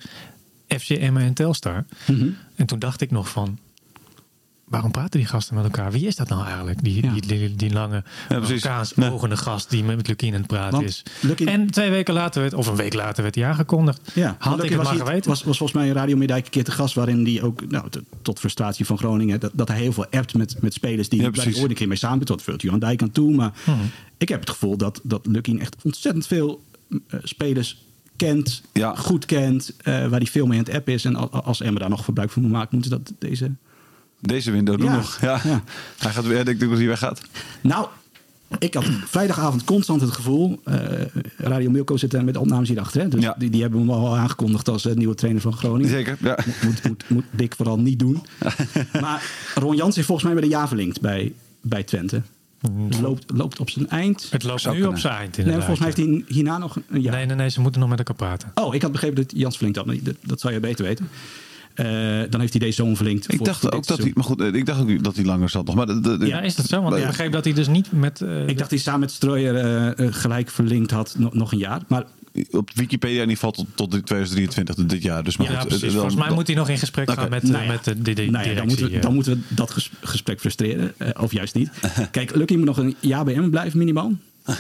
FC 0.79 0.91
Emmen 0.91 1.23
en 1.23 1.35
Telstar. 1.35 1.85
Mhm. 2.07 2.27
En 2.57 2.67
toen 2.67 2.79
dacht 2.79 3.01
ik 3.01 3.11
nog 3.11 3.29
van... 3.29 3.59
Waarom 4.67 4.91
praten 4.91 5.21
die 5.21 5.29
gasten 5.29 5.55
met 5.55 5.65
elkaar? 5.65 5.93
Wie 5.93 6.07
is 6.07 6.17
dat 6.17 6.29
nou 6.29 6.45
eigenlijk? 6.47 6.85
Die, 6.85 7.05
Ja. 7.05 7.13
die, 7.13 7.21
die, 7.27 7.55
die 7.57 7.73
lange, 7.73 8.03
Ja, 8.29 8.39
Nee. 8.97 9.37
gast 9.37 9.71
die 9.71 9.85
met 9.85 10.09
Lukien 10.09 10.33
aan 10.33 10.39
het 10.39 10.47
praten 10.47 10.71
Want 10.73 10.85
is. 10.85 11.03
En 11.45 11.71
twee 11.71 11.91
weken 11.91 12.15
later, 12.15 12.41
werd, 12.41 12.55
of 12.55 12.67
een 12.67 12.77
week 12.77 12.95
later, 12.95 13.23
werd 13.23 13.35
hij 13.35 13.45
aangekondigd. 13.47 14.11
Ja, 14.15 14.37
Had 14.39 14.63
ik 14.65 14.69
het 14.69 14.79
was 14.79 14.87
maar 14.87 14.97
geweten. 15.07 15.31
Was, 15.31 15.43
was 15.43 15.57
volgens 15.59 15.79
mij 15.79 15.89
in 15.89 15.95
Radio 15.95 16.17
Meerdijk 16.17 16.45
een 16.45 16.51
keer 16.51 16.65
te 16.65 16.71
gast... 16.71 16.95
waarin 16.95 17.25
die 17.25 17.43
ook, 17.43 17.71
nou, 17.71 17.89
tot 18.23 18.39
frustratie 18.39 18.87
van 18.87 18.99
Groningen... 18.99 19.41
dat, 19.41 19.51
dat 19.55 19.69
hij 19.69 19.79
heel 19.79 19.93
veel 19.93 20.07
appt 20.11 20.35
met, 20.35 20.57
met 20.63 20.75
spelers 20.75 21.09
die 21.09 21.21
Ja, 21.21 21.27
ooit 21.37 21.57
een 21.71 21.75
keer 21.75 21.89
mee 21.89 21.97
samen 21.97 22.27
tot 22.27 22.43
vult 22.43 22.63
Johan 22.63 22.79
Dijk 22.79 23.03
aan 23.03 23.11
toe. 23.11 23.35
Maar 23.35 23.53
Mhm. 23.67 23.77
ik 24.19 24.29
heb 24.29 24.41
het 24.41 24.51
gevoel 24.51 24.77
dat, 24.77 25.01
dat 25.03 25.27
Lucky 25.27 25.57
echt 25.59 25.77
ontzettend 25.83 26.27
veel 26.27 26.65
eh, 26.89 27.19
spelers 27.23 27.83
kent, 28.17 28.63
Ja. 28.73 28.95
goed 28.95 29.25
kent... 29.25 29.73
eh, 29.77 29.93
waar 30.07 30.19
hij 30.21 30.27
veel 30.27 30.47
mee 30.47 30.59
aan 30.59 30.65
het 30.65 30.75
app 30.75 30.89
is. 30.89 31.05
En 31.05 31.17
al- 31.17 31.31
als 31.31 31.61
Emma 31.61 31.79
daar 31.79 31.89
nog 31.91 32.05
gebruik 32.05 32.31
van 32.31 32.43
moet 32.43 32.51
maken... 32.51 32.69
moeten 32.73 32.91
dat 32.91 33.13
deze... 33.19 33.51
Deze 34.21 34.51
window 34.51 34.79
doen 34.79 34.87
Ja. 34.91 34.97
nog. 34.97 35.19
Ja. 35.21 35.41
Ja. 35.45 35.63
Hij 35.99 36.13
gaat 36.13 36.27
weer, 36.27 36.39
ik 36.39 36.45
denk 36.47 36.61
dat 36.61 36.79
hij 36.79 36.87
weggaat. 36.87 37.21
Nou, 37.61 37.87
ik 38.59 38.75
had 38.75 38.85
vrijdagavond 39.07 39.65
constant 39.65 40.01
het 40.01 40.11
gevoel... 40.11 40.61
eh, 40.65 40.75
Radio 41.37 41.71
Milko 41.71 41.97
zit 41.97 42.15
er 42.15 42.25
met 42.25 42.35
de 42.35 42.41
opnames 42.41 42.69
hierachter. 42.69 43.01
Hè? 43.01 43.09
Dus 43.09 43.23
Ja. 43.23 43.35
die, 43.39 43.51
die 43.51 43.61
hebben 43.63 43.81
hem 43.81 43.91
al 43.91 44.17
aangekondigd 44.17 44.69
als 44.69 44.87
eh, 44.87 44.95
nieuwe 44.95 45.15
trainer 45.15 45.43
van 45.43 45.53
Groningen. 45.53 45.91
Zeker. 45.91 46.17
Ja. 46.21 46.39
moet, 46.63 46.83
moet, 46.85 47.05
moet 47.09 47.25
Dick 47.31 47.55
vooral 47.57 47.79
niet 47.79 47.99
doen. 47.99 48.23
maar 49.01 49.31
Ron 49.55 49.77
Jans 49.77 49.97
is 49.99 50.05
volgens 50.07 50.27
mij 50.27 50.37
bij 50.41 50.49
de 50.49 50.55
ja 50.55 50.69
verlinkt 50.69 51.01
bij, 51.01 51.33
bij 51.61 51.83
Twente. 51.83 52.23
Loopt, 53.01 53.25
loopt 53.35 53.61
op 53.61 53.71
zijn 53.71 53.89
eind. 53.89 54.27
Het 54.31 54.43
loopt 54.43 54.65
nu 54.65 54.71
kunnen. 54.71 54.89
op 54.89 54.99
zijn 54.99 55.15
eind 55.15 55.37
Nee, 55.37 55.47
inderdaad. 55.47 55.67
volgens 55.67 55.97
mij 55.97 56.05
heeft 56.07 56.27
hij 56.27 56.35
hierna 56.37 56.59
nog 56.59 56.77
een 56.89 57.01
jaar. 57.01 57.15
Nee, 57.15 57.27
nee, 57.27 57.37
nee, 57.37 57.49
ze 57.49 57.61
moeten 57.61 57.81
nog 57.81 57.89
met 57.91 57.99
elkaar 57.99 58.17
praten. 58.17 58.51
Oh, 58.55 58.75
ik 58.75 58.83
had 58.83 58.93
begrepen 58.93 59.17
dat 59.17 59.33
Jans 59.37 59.55
verlinkt 59.55 59.79
had. 59.79 59.87
maar 59.87 59.97
Dat, 60.03 60.15
dat 60.23 60.41
zou 60.41 60.53
je 60.55 60.61
beter 60.61 60.85
weten. 60.85 61.09
Eh, 61.77 61.87
dan 62.31 62.41
heeft 62.41 62.53
hij 62.53 62.61
deze 62.61 62.73
zomer 62.73 62.97
verlinkt. 62.97 63.33
Ik 63.33 63.45
dacht 63.45 63.73
ook 63.73 63.87
dat 63.87 63.99
hij, 63.99 64.11
maar 64.15 64.25
goed, 64.25 64.41
ik 64.41 64.67
dacht 64.67 64.81
ook 64.81 65.03
dat 65.05 65.17
hij 65.17 65.25
langer 65.25 65.49
zat 65.49 65.67
nog. 65.67 65.75
Maar 65.75 65.87
de, 65.87 66.17
Ja, 66.21 66.41
is 66.41 66.55
dat 66.55 66.67
zo? 66.67 66.83
Want 66.83 66.95
ik 66.95 67.01
Ja. 67.01 67.07
begreep 67.07 67.33
dat 67.33 67.45
hij 67.45 67.53
dus 67.55 67.69
niet 67.69 67.93
met... 67.93 68.21
eh, 68.21 68.41
Ik 68.41 68.47
dacht 68.47 68.59
dat 68.59 68.71
hij 68.71 68.79
samen 68.79 69.01
met 69.01 69.11
Strooier 69.11 69.55
eh, 69.57 69.87
eh, 70.07 70.13
gelijk 70.15 70.51
verlinkt 70.51 70.91
had. 70.91 71.15
Nog, 71.19 71.35
nog 71.35 71.53
een 71.53 71.59
jaar. 71.59 71.81
Maar 71.89 72.05
op 72.51 72.71
Wikipedia 72.75 73.15
in 73.23 73.29
ieder 73.29 73.35
geval 73.35 73.51
tot, 73.53 73.67
tot 73.75 73.91
2023, 73.91 74.75
dus 74.75 74.87
dit 74.87 75.03
jaar. 75.03 75.25
Dus 75.25 75.37
maar 75.37 75.51
Ja, 75.51 75.59
goed, 75.59 75.69
precies. 75.69 75.83
eh, 75.87 75.91
dan- 75.93 76.01
Volgens 76.01 76.21
mij 76.27 76.35
moet 76.35 76.47
hij 76.47 76.57
nog 76.57 76.69
in 76.69 76.79
gesprek 76.79 77.11
gaan 77.11 77.29
met, 77.31 77.43
Nou 77.43 77.55
eh, 77.57 77.67
ja. 77.67 77.73
met 77.73 77.85
de, 77.85 78.03
de, 78.03 78.13
de 78.13 78.31
Nou 78.31 78.49
ja, 78.49 78.55
dan, 78.55 78.67
moeten 78.67 78.89
we, 78.91 78.97
eh. 78.97 79.03
dan 79.03 79.15
moeten 79.15 79.33
we 79.33 79.55
dat 79.55 79.71
ges- 79.71 79.91
gesprek 80.03 80.41
frustreren. 80.41 80.93
eh, 80.99 81.09
of 81.23 81.33
juist 81.33 81.55
niet. 81.55 81.71
Kijk, 82.11 82.35
Lucky 82.35 82.57
moet 82.57 82.65
nog 82.67 82.77
een 82.79 82.95
jaar 83.01 83.25
bij 83.25 83.35
hem 83.35 83.51
blijven, 83.51 83.79
minimaal. 83.79 84.13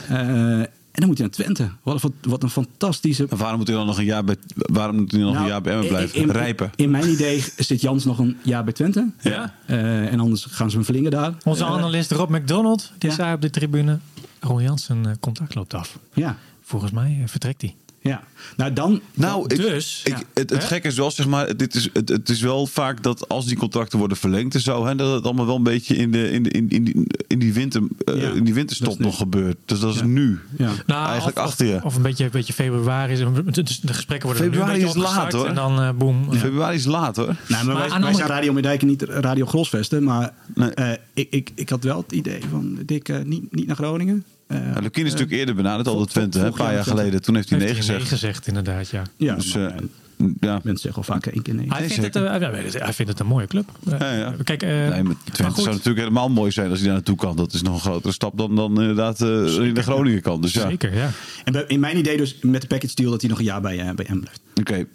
En 0.96 1.02
dan 1.02 1.08
moet 1.08 1.18
hij 1.18 1.26
naar 1.26 1.36
Twente. 1.36 1.70
Wat 1.82 2.02
een, 2.02 2.14
wat 2.20 2.42
een 2.42 2.50
fantastische... 2.50 3.26
Waarom 3.30 3.58
moet 3.58 3.66
hij 3.66 3.76
dan 3.76 3.86
nog 3.86 3.98
een 3.98 4.04
jaar 4.04 4.24
bij, 4.24 4.36
waarom 4.54 4.96
moet 4.96 5.10
hij 5.10 5.20
nog 5.20 5.28
een 5.30 5.36
Nou, 5.36 5.48
jaar 5.48 5.60
bij 5.62 5.72
Emmen 5.72 5.88
blijven? 5.88 6.20
in- 6.20 6.30
Rijpen. 6.30 6.70
In 6.76 6.90
mijn 6.90 7.08
idee 7.10 7.44
zit 7.56 7.80
Jans 7.80 8.04
nog 8.04 8.18
een 8.18 8.36
jaar 8.42 8.64
bij 8.64 8.72
Twente. 8.72 9.10
Ja. 9.20 9.54
Eh, 9.66 10.12
en 10.12 10.20
anders 10.20 10.44
gaan 10.44 10.70
ze 10.70 10.76
hem 10.76 10.84
verlingen 10.84 11.10
daar. 11.10 11.34
Onze 11.44 11.64
Eh, 11.64 11.70
analist 11.70 12.10
Rob 12.10 12.30
McDonald, 12.30 12.92
die 12.98 13.10
ja. 13.10 13.16
zei 13.16 13.34
op 13.34 13.40
de 13.40 13.50
tribune... 13.50 13.98
Ron 14.40 14.62
Jansen, 14.62 15.06
eh, 15.06 15.12
contact 15.20 15.54
loopt 15.54 15.74
af. 15.74 15.98
Ja, 16.14 16.36
Volgens 16.62 16.90
mij 16.92 17.22
vertrekt 17.26 17.60
hij. 17.62 17.74
Ja. 18.06 18.22
Nou, 18.56 18.72
dan... 18.72 19.00
Nou, 19.14 19.44
ik- 19.48 19.56
Dus, 19.56 20.00
ik, 20.04 20.16
ja. 20.16 20.22
het, 20.34 20.64
gekke 20.64 20.88
is 20.88 20.96
wel, 20.96 21.10
zeg 21.10 21.26
maar, 21.26 21.56
dit 21.56 21.74
is, 21.74 21.88
het, 21.92 22.08
het 22.08 22.28
is 22.28 22.40
wel 22.40 22.66
vaak 22.66 23.02
dat 23.02 23.28
als 23.28 23.46
die 23.46 23.56
contracten 23.56 23.98
worden 23.98 24.16
verlengd 24.16 24.54
en 24.54 24.60
zo, 24.60 24.86
hè, 24.86 24.94
dat 24.94 25.14
het 25.14 25.24
allemaal 25.24 25.46
wel 25.46 25.56
een 25.56 25.62
beetje 25.62 25.96
in, 25.96 26.12
de, 26.12 26.30
in, 26.30 26.42
de, 26.42 26.50
in, 26.50 26.68
in, 26.68 26.84
die, 26.84 27.06
in 27.26 27.38
die, 27.38 27.52
winter, 27.52 27.82
eh, 28.04 28.20
Ja, 28.20 28.30
in 28.30 28.44
die 28.44 28.54
winterstop 28.54 28.98
nog 28.98 29.16
gebeurt. 29.16 29.56
Dus 29.64 29.80
dat 29.80 29.94
is 29.94 30.00
Ja. 30.00 30.06
nu. 30.06 30.38
Ja. 30.58 30.70
Nou, 30.86 31.06
Eigenlijk 31.08 31.38
of, 31.38 31.44
achter 31.44 31.66
je. 31.66 31.74
Of, 31.76 31.84
of 31.84 31.96
een 31.96 32.02
beetje, 32.02 32.24
een 32.24 32.30
beetje 32.30 32.52
februari. 32.52 33.12
is- 33.12 33.54
Dus 33.64 33.80
de 33.80 33.92
gesprekken 33.94 34.28
worden 34.28 34.44
nu 34.46 34.50
Februari 34.56 34.78
is 34.82 34.94
laat, 34.94 34.96
opgestart 34.96 35.32
hoor. 35.32 35.46
En 35.46 35.54
dan 35.54 35.80
eh 35.80 35.90
boom. 35.92 36.32
Februari 36.32 36.76
is 36.76 36.84
laat 36.84 37.16
hoor. 37.16 37.26
Nou, 37.26 37.36
maar, 37.48 37.64
Maar 37.64 37.74
wij, 37.74 37.84
wij 37.86 37.90
andere 37.96 38.14
zijn 38.14 38.28
Radio 38.28 38.52
Meerdijk 38.52 38.80
en 38.80 38.86
niet 38.86 39.02
Radio 39.02 39.46
Grosvesten. 39.46 40.02
Maar 40.04 40.32
Nee. 40.54 40.70
eh, 40.70 40.90
ik, 41.14 41.26
ik, 41.30 41.50
ik 41.54 41.68
had 41.68 41.84
wel 41.84 41.96
het 41.96 42.12
idee 42.12 42.40
van 42.50 42.78
Dick 42.86 43.24
niet, 43.24 43.54
niet 43.54 43.66
naar 43.66 43.76
Groningen. 43.76 44.24
Eh, 44.46 44.58
Nou, 44.60 44.82
Lukien 44.82 45.04
is 45.04 45.10
natuurlijk 45.12 45.38
eerder 45.38 45.54
benaderd, 45.54 45.86
al 45.88 45.92
de 45.92 45.98
vol- 45.98 46.08
Twente, 46.08 46.38
hè, 46.38 46.46
een 46.46 46.52
paar 46.52 46.72
jaar 46.74 46.84
geleden. 46.84 47.22
Toen 47.22 47.34
heeft 47.34 47.48
hij 47.50 47.58
nee 47.58 47.66
Heeft 47.66 47.86
hij 47.86 47.96
gezegd. 47.96 48.10
nee 48.10 48.18
gezegd, 48.18 48.46
inderdaad, 48.46 48.88
ja. 48.88 49.02
ja, 49.16 49.34
Dus, 49.34 49.54
maar, 49.54 49.66
eh, 49.66 49.76
eh, 49.76 50.26
ja. 50.40 50.52
mensen 50.62 50.78
zeggen 50.78 50.94
al 50.96 51.02
vaker 51.14 51.32
één 51.32 51.42
keer 51.42 51.54
nee. 51.54 51.66
Hij 51.68 51.78
Nee, 51.80 51.88
vindt, 51.88 52.04
het, 52.04 52.12
zeker. 52.14 52.30
eh, 52.74 52.82
hij 52.82 52.92
vindt 52.92 53.10
het 53.10 53.20
een 53.20 53.26
mooie 53.26 53.46
club. 53.46 53.70
Eh, 53.90 53.98
Ja, 53.98 54.12
ja. 54.12 54.34
Kijk, 54.44 54.62
eh, 54.62 54.68
Nee, 54.70 54.88
maar 54.88 55.02
maar 55.02 55.14
Twente 55.32 55.44
goed, 55.54 55.62
zou 55.62 55.74
natuurlijk 55.74 55.98
helemaal 55.98 56.28
mooi 56.28 56.50
zijn 56.50 56.68
als 56.68 56.76
hij 56.78 56.86
daar 56.86 56.96
naartoe 56.96 57.16
kan. 57.16 57.36
Dat 57.36 57.52
is 57.52 57.62
nog 57.62 57.74
een 57.74 57.80
grotere 57.80 58.12
stap 58.12 58.38
dan, 58.38 58.56
dan 58.56 58.80
inderdaad 58.80 59.20
eh, 59.20 59.28
in 59.66 59.74
de 59.74 59.82
Groningen 59.82 60.22
kan. 60.22 60.40
Dus 60.40 60.52
ja, 60.52 60.68
Zeker, 60.68 60.94
ja. 60.94 61.10
En 61.44 61.52
bij- 61.52 61.64
in 61.66 61.80
mijn 61.80 61.96
idee 61.98 62.16
dus 62.16 62.38
met 62.42 62.60
de 62.60 62.66
package 62.66 62.94
deal 62.94 63.10
dat 63.10 63.20
hij 63.20 63.30
nog 63.30 63.38
een 63.38 63.44
jaar 63.44 63.60
bij, 63.60 63.78
eh, 63.78 63.94
bij 63.94 64.06
M 64.10 64.20
blijft. 64.20 64.40
oké. 64.60 64.86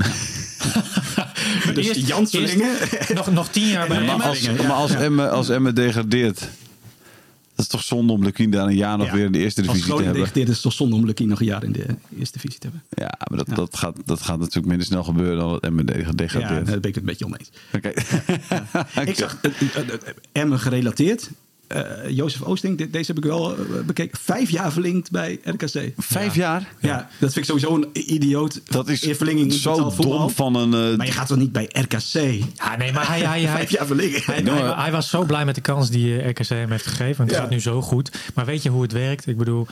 Dus 1.74 1.88
Eerst- 1.88 2.30
verlengen. 2.30 2.80
eerst 2.92 3.14
nog, 3.14 3.32
nog 3.32 3.48
tien 3.50 3.68
jaar 3.68 3.88
bij 3.88 3.98
hem. 3.98 4.06
Maar 4.18 4.22
als, 4.28 4.40
ja. 4.40 4.52
maar 4.54 4.72
als, 4.72 4.92
Ja. 4.92 4.98
Emme, 5.00 5.30
als 5.30 5.50
Emme 5.50 5.74
degradeert, 5.74 6.40
dat 6.40 6.50
is 7.62 7.68
toch 7.68 7.84
zonde 7.84 8.14
om 8.14 8.24
Lukien 8.24 8.50
daar 8.50 8.68
een 8.68 8.76
jaar 8.76 8.98
nog 8.98 9.08
Ja. 9.08 9.14
weer 9.14 9.26
in 9.26 9.32
de 9.32 9.40
eerste 9.40 9.62
divisie 9.62 9.84
te 9.86 9.94
hebben. 9.96 10.14
degradeert 10.14 10.50
is 10.50 10.62
toch 10.62 10.74
zonde 10.74 10.96
om 10.96 11.06
Lucky 11.06 11.24
nog 11.24 11.40
een 11.40 11.46
jaar 11.46 11.64
in 11.64 11.72
de 11.72 11.86
eerste 12.20 12.38
divisie 12.38 12.60
te 12.60 12.68
hebben. 12.68 12.84
Ja, 12.90 13.18
maar 13.30 13.38
dat, 13.38 13.48
Ja. 13.48 13.56
Dat, 13.56 13.78
gaat, 13.78 13.96
dat 14.06 14.22
gaat 14.22 14.40
natuurlijk 14.40 14.68
minder 14.68 14.86
snel 14.86 15.04
gebeuren 15.04 15.38
dan 15.38 15.50
dat 15.52 15.64
Emme 15.64 15.84
Ja, 15.86 16.12
degradeert. 16.12 16.66
daar 16.66 16.80
ben 16.80 16.90
ik 16.90 16.96
het 16.96 16.98
een 16.98 17.04
beetje 17.06 17.26
oneens. 17.26 17.50
Oké. 17.74 17.88
Ik 19.10 19.16
zag 19.16 19.38
eh, 19.42 19.52
eh, 19.62 19.90
eh, 19.90 19.94
Emmen 20.32 20.60
gerelateerd. 20.60 21.30
Eh 21.72 22.10
Jozef 22.10 22.42
Oosting, 22.42 22.78
de- 22.78 22.90
deze 22.90 23.08
heb 23.14 23.18
ik 23.24 23.30
wel 23.30 23.56
eh, 23.58 23.60
bekeken. 23.86 24.18
Vijf 24.22 24.50
jaar 24.50 24.72
verlengd 24.72 25.12
bij 25.12 25.40
RKC. 25.44 25.92
Vijf 25.98 26.36
jaar? 26.36 26.68
Ja, 26.80 26.98
dat 27.20 27.34
vind 27.34 27.36
ik 27.36 27.46
sowieso 27.46 27.76
een 27.76 27.88
idioot. 28.14 28.62
Dat 28.66 28.90
is 28.90 29.02
in 29.04 29.16
verlenging 29.16 29.54
zo 29.54 29.94
dom 29.98 30.30
van 30.30 30.56
een... 30.56 30.92
eh, 30.92 30.98
Maar 30.98 31.06
je 31.06 31.12
gaat 31.12 31.28
toch 31.28 31.38
niet 31.38 31.52
bij 31.52 31.70
RKC? 31.72 32.14
Ja, 32.56 32.76
nee, 32.78 32.92
maar 32.92 33.08
hij, 33.08 33.20
hij, 33.20 33.42
hij, 33.46 33.56
Vijf 33.56 33.70
jaar 33.72 33.86
verlengen. 33.86 34.22
Hij, 34.26 34.42
hij, 34.44 34.74
hij 34.76 34.92
was 34.92 35.10
zo 35.10 35.24
blij 35.24 35.46
met 35.46 35.56
de 35.56 35.62
kans 35.62 35.90
die 35.90 36.28
RKC 36.28 36.48
hem 36.48 36.72
heeft 36.72 36.86
gegeven. 36.88 37.18
Want 37.18 37.30
het 37.30 37.38
Ja. 37.38 37.42
gaat 37.46 37.50
nu 37.52 37.60
zo 37.60 37.82
goed. 37.82 38.12
Maar 38.36 38.46
weet 38.46 38.64
je 38.64 38.70
hoe 38.70 38.82
het 38.82 38.92
werkt? 38.92 39.28
Ik 39.28 39.38
bedoel, 39.38 39.68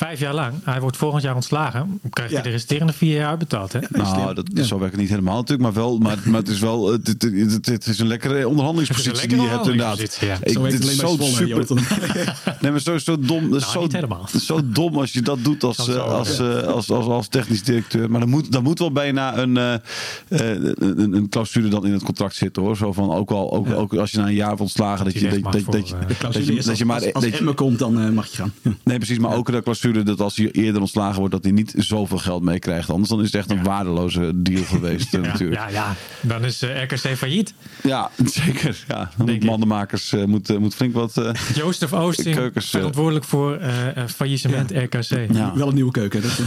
vijf 0.00 0.20
jaar 0.20 0.34
lang. 0.34 0.52
Hij 0.64 0.80
wordt 0.80 0.96
volgend 0.96 1.22
jaar 1.22 1.34
ontslagen. 1.34 1.98
Dan 2.02 2.10
krijgt 2.10 2.32
hij 2.32 2.42
de 2.42 2.48
resterende 2.50 2.92
vier 2.92 3.14
jaar 3.16 3.28
uitbetaald. 3.28 3.72
Hè? 3.72 3.78
nou, 3.90 4.34
dat, 4.34 4.48
Ja. 4.54 4.62
zo 4.62 4.78
werkt 4.78 4.92
het 4.92 5.00
niet 5.00 5.10
helemaal 5.10 5.34
natuurlijk. 5.36 5.62
Maar, 5.62 5.72
wel, 5.82 5.98
maar, 5.98 6.18
maar 6.24 6.40
het 6.40 6.48
is 6.48 6.58
wel... 6.60 6.92
Het, 6.92 7.06
het, 7.06 7.22
het- 7.22 7.66
het 7.66 7.86
is 7.86 7.98
een 7.98 8.06
lekkere 8.06 8.48
onderhandelingspositie 8.48 9.28
die 9.28 9.40
je 9.40 9.48
hebt 9.48 9.66
inderdaad. 9.66 10.16
ja. 10.20 10.38
Ik, 10.42 10.52
Zo 10.52 10.60
werkt 10.62 10.76
dit 10.80 10.82
het 10.88 10.92
is 10.92 10.98
zo 10.98 11.16
super... 11.20 11.76
Nee, 12.60 12.70
maar 12.70 12.80
zo, 12.80 12.98
zo 12.98 13.18
dom. 13.18 13.50
dat 13.50 13.60
is 13.60 13.66
Nou, 13.66 13.72
zo, 13.72 13.80
niet 13.80 13.92
helemaal. 13.92 14.28
Zo 14.40 14.60
dom 14.64 14.96
als 14.96 15.12
je 15.12 15.22
dat 15.22 15.44
doet 15.44 15.62
als, 15.64 15.88
eh, 15.88 15.96
als, 16.12 16.38
eh, 16.38 16.62
als, 16.62 16.90
als, 16.90 17.06
als 17.06 17.28
technisch 17.28 17.62
directeur. 17.62 18.10
Maar 18.10 18.20
dan 18.20 18.28
moet, 18.28 18.52
dan 18.52 18.62
moet 18.62 18.78
wel 18.78 18.92
bijna 18.92 19.38
een, 19.38 19.56
eh, 19.56 19.74
eh, 19.74 19.80
een, 20.78 21.12
een 21.12 21.28
clausule 21.28 21.68
dan 21.68 21.86
in 21.86 21.92
het 21.92 22.02
contract 22.02 22.34
zitten 22.34 22.62
hoor. 22.62 22.76
Zo 22.76 22.92
van 22.92 23.10
ook 23.12 23.30
al 23.30 23.52
ook, 23.52 23.70
ook 23.72 23.94
als 23.94 24.10
je 24.10 24.18
na 24.18 24.26
een 24.26 24.34
jaar 24.34 24.58
ontslagen 24.58 25.04
dat 25.04 25.14
je, 25.14 25.20
Dat 25.20 25.32
je- 25.34 25.40
dat 25.42 25.52
je, 25.54 25.64
dat 25.64 26.84
maar 26.84 27.12
als, 27.12 27.24
je- 27.24 27.52
komt, 27.54 27.78
dan 27.78 28.14
mag 28.14 28.26
je 28.26 28.36
gaan. 28.36 28.52
Nee, 28.84 28.96
precies. 28.96 29.18
Maar 29.18 29.34
ook 29.36 29.50
de 29.52 29.62
clausule 29.62 29.89
dat 29.92 30.20
als 30.20 30.36
hij 30.36 30.50
eerder 30.50 30.80
ontslagen 30.80 31.18
wordt, 31.18 31.32
dat 31.34 31.42
hij 31.44 31.52
niet 31.52 31.74
zoveel 31.76 32.18
geld 32.18 32.42
meekrijgt. 32.42 32.90
Anders 32.90 33.08
dan 33.08 33.18
is 33.20 33.26
het 33.26 33.34
echt 33.34 33.50
een 33.50 33.62
waardeloze 33.62 34.32
deal 34.34 34.64
geweest 34.64 35.06
eh, 35.14 35.22
Ja, 35.22 35.26
natuurlijk. 35.28 35.60
ja, 35.60 35.68
ja, 35.68 35.94
dan 36.20 36.44
is 36.44 36.62
eh, 36.62 36.82
RKC 36.82 37.16
failliet. 37.16 37.54
Ja, 37.82 38.10
zeker. 38.44 38.84
Ja, 38.88 39.10
Denk 39.24 39.44
mandenmakers 39.44 40.12
eh 40.12 40.24
moet, 40.24 40.58
moet 40.58 40.74
flink 40.74 40.94
wat. 40.94 41.16
eh, 41.16 41.30
Jozef 41.54 41.92
Oosting, 41.92 42.36
Keukens, 42.36 42.70
verantwoordelijk 42.70 43.24
voor 43.24 43.58
faillissement 44.16 44.70
RKC. 44.70 45.32
Ja. 45.32 45.52
Wel 45.56 45.68
een 45.68 45.74
nieuwe 45.74 45.90
keuken. 45.92 46.22
Dat, 46.22 46.30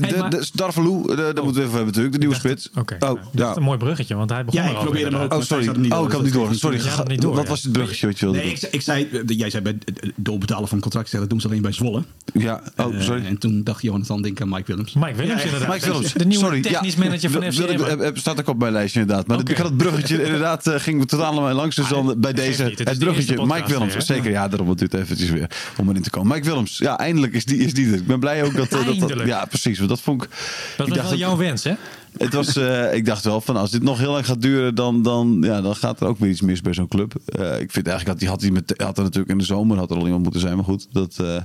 Hey, 0.00 0.10
de, 0.12 0.16
maar- 0.16 0.30
de 0.30 0.36
de- 0.36 1.32
daar 1.34 1.44
moeten 1.44 1.44
we 1.44 1.60
even 1.60 1.62
hebben 1.62 1.86
natuurlijk. 1.86 2.12
De 2.12 2.18
nieuwe 2.18 2.34
dacht- 2.34 2.46
spits. 2.46 2.70
Oké, 2.74 2.94
Oh, 2.94 3.00
nou, 3.00 3.14
dat 3.18 3.28
ja. 3.32 3.50
is 3.50 3.56
een 3.56 3.62
mooi 3.62 3.78
bruggetje, 3.78 4.14
want 4.14 4.30
hij 4.30 4.44
begon 4.44 4.62
Ja, 4.62 4.68
ik 4.70 4.78
probeerde 4.78 5.16
hem 5.16 5.24
ook. 5.24 5.34
Oh, 5.34 5.40
sorry. 5.42 5.66
Niet 5.76 5.92
Oh, 5.92 5.98
door, 5.98 6.06
ik 6.06 6.12
had 6.12 6.22
niet 6.22 6.32
door. 6.32 6.48
dat 6.48 6.58
Sorry. 6.58 6.78
dat 6.96 7.08
niet 7.08 7.20
door, 7.20 7.34
Wat 7.34 7.42
ja. 7.42 7.48
was 7.48 7.62
het 7.62 7.72
bruggetje 7.72 8.06
wat 8.06 8.18
je 8.18 8.24
wilde 8.24 8.40
Nee, 8.40 8.50
ik, 8.50 8.56
zei- 8.58 8.72
ik 8.72 8.80
zei, 8.82 9.08
jij 9.26 9.50
zei 9.50 9.62
bij 9.62 9.78
doorbetalen 10.16 10.68
van 10.68 10.80
contract, 10.80 11.12
dat 11.12 11.30
doen 11.30 11.40
ze 11.40 11.46
alleen 11.48 11.62
bij 11.62 11.67
Zwolle. 11.74 12.02
doen? 12.32 12.42
Ja, 12.42 12.62
oh, 12.76 12.94
Eh, 12.94 13.00
sorry. 13.00 13.24
en 13.26 13.38
toen 13.38 13.64
dacht 13.64 13.82
Jonathan, 13.82 14.22
denk 14.22 14.40
aan 14.40 14.48
Mike 14.48 14.62
Willems. 14.66 14.92
Mike 14.94 15.14
Willems 15.14 15.40
Ja, 15.42 15.46
inderdaad. 15.46 15.68
Mike 15.74 15.86
Willems. 15.86 16.12
De 16.12 16.24
nieuwe 16.26 16.44
Sorry, 16.44 16.60
technisch 16.62 16.94
ja. 16.94 16.98
manager 17.04 17.30
van 17.30 17.52
FC 17.52 17.58
Emmen. 17.58 18.00
eh, 18.00 18.06
eh, 18.08 18.14
Staat 18.14 18.40
ook 18.40 18.48
op 18.48 18.58
mijn 18.58 18.72
lijstje 18.72 19.00
inderdaad. 19.00 19.26
Maar 19.26 19.38
Oké. 19.38 19.50
ik 19.50 19.56
had 19.56 19.66
het 19.66 19.76
bruggetje 19.76 20.22
inderdaad, 20.26 20.70
ging 20.76 21.08
totaal 21.08 21.36
aan 21.36 21.42
mij 21.42 21.52
langs. 21.52 21.76
Dus 21.76 21.88
dan 21.88 22.14
bij 22.20 22.32
deze, 22.32 22.62
het 22.62 22.78
het 22.78 22.98
bruggetje. 22.98 23.46
Mike 23.46 23.66
Willems, 23.66 23.96
zeker. 24.06 24.30
Ja, 24.30 24.48
daarom 24.48 24.68
het 24.68 24.78
duurt 24.78 24.94
eventjes 24.94 25.30
weer 25.30 25.50
om 25.78 25.88
erin 25.88 26.02
te 26.02 26.10
komen. 26.10 26.34
Mike 26.36 26.48
Willems, 26.48 26.78
ja, 26.78 26.98
eindelijk 26.98 27.32
is 27.32 27.44
die, 27.44 27.58
is 27.58 27.74
die 27.74 27.86
er. 27.88 27.94
Ik 27.94 28.06
ben 28.06 28.20
blij 28.20 28.44
ook 28.44 28.56
dat... 28.56 28.70
dat, 28.70 29.22
ja, 29.26 29.44
precies. 29.44 29.76
Want 29.78 29.90
dat 29.90 30.00
vond 30.00 30.22
ik... 30.22 30.28
Dat 30.30 30.38
ik 30.38 30.76
was 30.76 30.86
dacht 30.88 31.00
wel 31.00 31.08
dat- 31.10 31.18
jouw 31.18 31.36
wens, 31.36 31.64
hè? 31.64 31.72
Het 32.16 32.34
was, 32.34 32.56
eh, 32.56 32.94
ik 32.94 33.04
dacht 33.04 33.24
wel 33.24 33.40
van 33.40 33.56
als 33.56 33.70
dit 33.70 33.82
nog 33.82 33.98
heel 33.98 34.12
lang 34.12 34.26
gaat 34.26 34.42
duren, 34.42 34.74
dan, 34.74 35.02
dan, 35.02 35.38
ja, 35.42 35.60
dan 35.60 35.76
gaat 35.76 36.00
er 36.00 36.06
ook 36.06 36.18
weer 36.18 36.30
iets 36.30 36.40
mis 36.40 36.60
bij 36.60 36.74
zo'n 36.74 36.88
club. 36.88 37.14
Eh, 37.24 37.60
ik 37.60 37.72
vind 37.72 37.86
eigenlijk 37.86 38.06
dat 38.06 38.20
hij 38.20 38.28
had, 38.28 38.40
hij 38.40 38.50
met, 38.50 38.74
had 38.76 38.96
er 38.96 39.02
natuurlijk 39.02 39.30
in 39.30 39.38
de 39.38 39.44
zomer 39.44 39.76
had 39.76 39.90
er 39.90 39.96
al 39.96 40.04
iemand 40.04 40.22
moeten 40.22 40.40
zijn, 40.40 40.56
maar 40.56 40.64
goed, 40.64 40.86
dat 40.92 41.16
eh, 41.20 41.36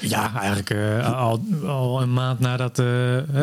Ja, 0.00 0.32
eigenlijk 0.40 0.74
al, 1.04 1.44
al 1.66 2.02
een 2.02 2.12
maand 2.12 2.40
nadat 2.40 2.76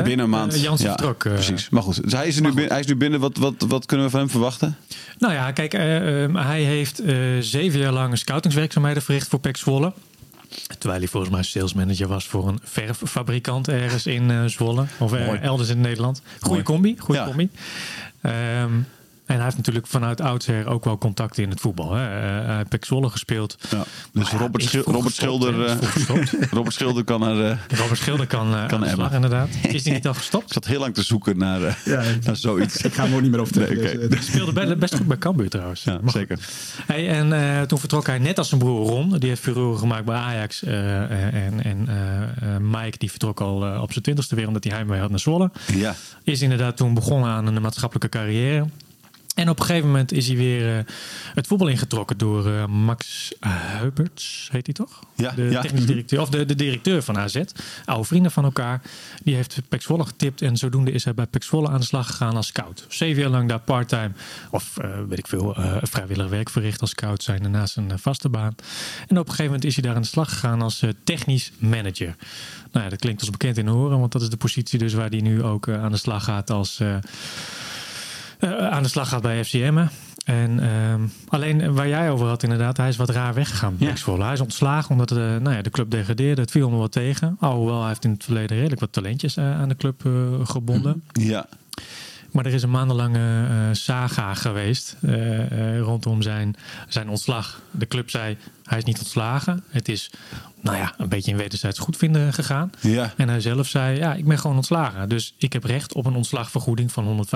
binnen 0.03 0.19
een 0.19 0.29
maand. 0.29 0.61
Jansen 0.61 0.85
ja, 0.85 0.91
vertrok. 0.91 1.17
precies. 1.17 1.69
Maar 1.69 1.83
goed, 1.83 2.03
dus 2.03 2.13
hij 2.13 2.27
is, 2.27 2.35
er 2.35 2.41
nu 2.41 2.47
binnen, 2.47 2.71
hij 2.71 2.79
is 2.79 2.87
nu 2.87 2.95
binnen. 2.95 3.19
Wat, 3.19 3.37
wat, 3.37 3.65
wat 3.67 3.85
kunnen 3.85 4.05
we 4.05 4.11
van 4.11 4.19
hem 4.19 4.29
verwachten? 4.29 4.77
Nou 5.17 5.33
ja, 5.33 5.51
kijk, 5.51 5.71
hij 6.33 6.61
heeft 6.61 7.01
zeven 7.39 7.79
jaar 7.79 7.93
lang 7.93 8.17
scoutingswerkzaamheden 8.17 9.01
verricht 9.01 9.27
voor 9.27 9.39
PEC 9.39 9.57
Zwolle. 9.57 9.93
Terwijl 10.77 10.99
hij 10.99 11.09
volgens 11.09 11.31
mij 11.33 11.43
salesmanager 11.43 12.07
was 12.07 12.25
voor 12.27 12.47
een 12.47 12.59
verffabrikant 12.63 13.67
ergens 13.67 14.05
in 14.05 14.31
eh, 14.31 14.45
Zwolle. 14.45 14.85
Of 14.99 15.13
eh, 15.13 15.43
elders 15.43 15.69
in 15.69 15.81
Nederland. 15.81 16.21
Goeie 16.39 16.51
Mooi. 16.51 16.63
combi, 16.63 16.95
goeie 16.99 17.21
Ja. 17.21 17.27
combi. 17.27 17.49
Ehm, 18.21 18.71
en 19.25 19.35
hij 19.35 19.43
heeft 19.43 19.57
natuurlijk 19.57 19.87
vanuit 19.87 20.21
oudsher 20.21 20.67
ook 20.67 20.83
wel 20.83 20.97
contacten 20.97 21.43
in 21.43 21.49
het 21.49 21.59
voetbal. 21.59 21.93
Hè. 21.93 22.03
Eh, 22.05 22.45
hij 22.45 22.55
heeft 22.55 22.69
PEC 22.69 22.85
Zwolle 22.85 23.09
gespeeld. 23.09 23.57
Ja, 23.69 23.83
dus 24.13 24.29
ja, 24.29 24.37
Robert, 24.37 24.63
Schil- 24.63 24.83
Robert 24.83 25.13
Schilder, 25.15 25.65
eh. 25.65 25.75
Robert 26.51 26.73
Schilder 26.73 27.03
kan 27.03 27.23
er. 27.23 27.51
eh, 27.51 27.57
Robert 27.79 27.99
Schilder 27.99 28.27
kan, 28.27 28.55
eh 28.55 28.67
Kan 28.67 28.85
slag, 28.89 29.11
inderdaad. 29.13 29.49
Is 29.67 29.83
hij 29.85 29.93
niet 29.93 30.05
al 30.05 30.11
ik 30.11 30.17
gestopt? 30.17 30.53
zat 30.53 30.65
heel 30.65 30.79
lang 30.79 30.93
te 30.93 31.03
zoeken 31.03 31.37
naar, 31.37 31.63
eh, 31.63 31.73
Ja, 31.85 32.03
naar 32.23 32.35
zoiets. 32.35 32.81
Ik 32.81 32.93
ga 32.93 33.03
hem 33.03 33.13
ook 33.15 33.21
niet 33.21 33.31
meer 33.31 33.39
over 33.39 33.57
Nee, 33.59 33.75
dus, 33.75 34.09
eh, 34.09 34.21
Speelde 34.21 34.53
be- 34.53 34.75
best 34.75 34.95
goed 34.95 35.07
bij 35.07 35.17
Cambuur 35.17 35.49
trouwens. 35.49 35.83
Ja, 35.83 35.99
Maar 36.01 36.11
zeker. 36.11 36.39
Hey, 36.85 37.09
en 37.09 37.33
eh, 37.33 37.61
toen 37.61 37.79
vertrok 37.79 38.05
hij 38.07 38.17
net 38.19 38.37
als 38.37 38.47
zijn 38.49 38.59
broer 38.61 38.87
Ron. 38.87 39.17
Die 39.17 39.29
heeft 39.29 39.41
furoren 39.41 39.79
gemaakt 39.79 40.05
bij 40.05 40.15
Ajax. 40.15 40.63
eh, 40.63 41.01
en 41.45 41.63
en 41.63 41.87
eh, 41.87 42.21
eh, 42.55 42.61
Mike 42.61 42.97
die 42.97 43.09
vertrok 43.09 43.41
al 43.41 43.65
eh, 43.65 43.81
op 43.81 43.91
zijn 43.91 44.03
twintigste 44.03 44.35
weer 44.35 44.47
omdat 44.47 44.63
hij 44.63 44.73
heimwee 44.73 44.99
had 44.99 45.09
naar 45.09 45.19
Zwolle. 45.19 45.51
Ja, 45.73 45.95
Is 46.23 46.41
inderdaad 46.41 46.77
toen 46.77 46.93
begonnen 46.93 47.29
aan 47.29 47.45
een 47.55 47.61
maatschappelijke 47.61 48.09
carrière. 48.17 48.65
En 49.35 49.49
op 49.49 49.59
een 49.59 49.65
gegeven 49.65 49.87
moment 49.87 50.11
is 50.11 50.27
hij 50.27 50.35
weer 50.35 50.77
eh, 50.77 50.83
het 51.33 51.47
voetbal 51.47 51.67
ingetrokken 51.67 52.17
door 52.17 52.47
eh, 52.47 52.65
Max 52.65 53.33
Heuperts, 53.39 54.49
heet 54.51 54.65
hij 54.65 54.75
toch? 54.75 55.03
Ja, 55.15 55.31
de 55.31 55.43
ja. 55.43 55.61
technisch 55.61 55.85
directeur, 55.85 56.21
of 56.21 56.29
de, 56.29 56.45
de 56.45 56.55
directeur 56.55 57.01
van 57.01 57.17
AZ. 57.17 57.41
Oude 57.85 58.07
vrienden 58.07 58.31
van 58.31 58.43
elkaar. 58.43 58.81
Die 59.23 59.35
heeft 59.35 59.61
Pek 59.69 59.81
Zwolle 59.81 60.05
getipt 60.05 60.41
en 60.41 60.57
zodoende 60.57 60.91
is 60.91 61.03
hij 61.03 61.13
bij 61.13 61.25
Pek 61.25 61.43
Zwolle 61.43 61.69
aan 61.69 61.79
de 61.79 61.85
slag 61.85 62.07
gegaan 62.07 62.35
als 62.35 62.47
scout. 62.47 62.85
Zeven 62.89 63.21
jaar 63.21 63.31
lang 63.31 63.49
daar 63.49 63.59
parttime, 63.59 64.11
of 64.51 64.77
eh, 64.77 64.89
weet 65.07 65.19
ik 65.19 65.27
veel, 65.27 65.55
eh, 65.55 65.77
vrijwillig 65.81 66.29
werk 66.29 66.49
verricht 66.49 66.81
als 66.81 66.89
scout 66.89 67.23
zijn 67.23 67.51
naast 67.51 67.73
zijn 67.73 67.91
eh, 67.91 67.97
vaste 67.97 68.29
baan. 68.29 68.55
En 69.07 69.17
op 69.19 69.25
een 69.25 69.29
gegeven 69.29 69.45
moment 69.45 69.65
is 69.65 69.73
hij 69.73 69.83
daar 69.83 69.95
aan 69.95 70.01
de 70.01 70.07
slag 70.07 70.29
gegaan 70.29 70.61
als 70.61 70.81
eh, 70.81 70.89
technisch 71.03 71.51
manager. 71.57 72.15
Nou 72.71 72.83
ja, 72.83 72.89
dat 72.89 72.99
klinkt 72.99 73.21
als 73.21 73.29
bekend 73.29 73.57
in 73.57 73.67
horen, 73.67 73.99
want 73.99 74.11
dat 74.11 74.21
is 74.21 74.29
de 74.29 74.37
positie 74.37 74.79
dus 74.79 74.93
waar 74.93 75.09
hij 75.09 75.21
nu 75.21 75.43
ook 75.43 75.67
eh, 75.67 75.83
aan 75.83 75.91
de 75.91 75.97
slag 75.97 76.23
gaat 76.23 76.49
als... 76.49 76.81
eh, 78.45 78.65
eh, 78.65 78.71
aan 78.71 78.83
de 78.83 78.89
slag 78.89 79.09
gaat 79.09 79.21
bij 79.21 79.43
FCM. 79.43 79.85
En 80.25 80.59
ehm, 80.59 81.01
alleen 81.27 81.61
eh, 81.61 81.69
waar 81.69 81.87
jij 81.87 82.09
over 82.11 82.27
had 82.27 82.43
inderdaad, 82.43 82.77
hij 82.77 82.87
is 82.87 82.97
wat 82.97 83.09
raar 83.09 83.33
weggegaan 83.33 83.75
Ja. 83.77 83.93
Hij 84.23 84.33
is 84.33 84.41
ontslagen 84.41 84.91
omdat 84.91 85.09
de, 85.09 85.37
nou 85.41 85.55
ja, 85.55 85.61
de 85.61 85.69
club 85.69 85.91
degradeerde. 85.91 86.41
Het 86.41 86.51
viel 86.51 86.67
hem 86.69 86.77
wel 86.77 86.87
tegen. 86.89 87.37
Alhoewel, 87.39 87.79
hij 87.79 87.87
heeft 87.87 88.03
in 88.03 88.11
het 88.11 88.23
verleden 88.23 88.55
redelijk 88.57 88.81
wat 88.81 88.91
talentjes 88.91 89.37
eh, 89.37 89.59
aan 89.59 89.69
de 89.69 89.75
club 89.75 90.05
eh, 90.05 90.11
gebonden. 90.43 91.03
ja. 91.11 91.45
Maar 92.35 92.45
er 92.45 92.53
is 92.53 92.63
een 92.63 92.71
maandenlange 92.71 93.47
eh, 93.47 93.55
saga 93.71 94.33
geweest 94.33 94.95
eh, 95.01 95.75
eh, 95.75 95.79
rondom 95.79 96.21
zijn, 96.21 96.55
zijn 96.87 97.09
ontslag. 97.09 97.61
De 97.71 97.87
club 97.87 98.09
zei, 98.09 98.37
hij 98.63 98.77
is 98.77 98.83
niet 98.83 98.99
ontslagen. 98.99 99.63
Het 99.69 99.89
is, 99.89 100.11
nou 100.61 100.77
ja, 100.77 100.93
een 100.97 101.09
beetje 101.09 101.31
in 101.31 101.37
wederzijds 101.37 101.79
goedvinden 101.79 102.33
gegaan. 102.33 102.71
ja. 102.81 103.13
En 103.17 103.29
hij 103.29 103.39
zelf 103.39 103.67
zei, 103.67 103.97
ja, 103.97 104.13
ik 104.13 104.25
ben 104.25 104.39
gewoon 104.39 104.55
ontslagen. 104.55 105.09
Dus 105.09 105.33
ik 105.37 105.53
heb 105.53 105.63
recht 105.63 105.93
op 105.93 106.05
een 106.05 106.15
ontslagvergoeding 106.15 106.91
van 106.91 107.27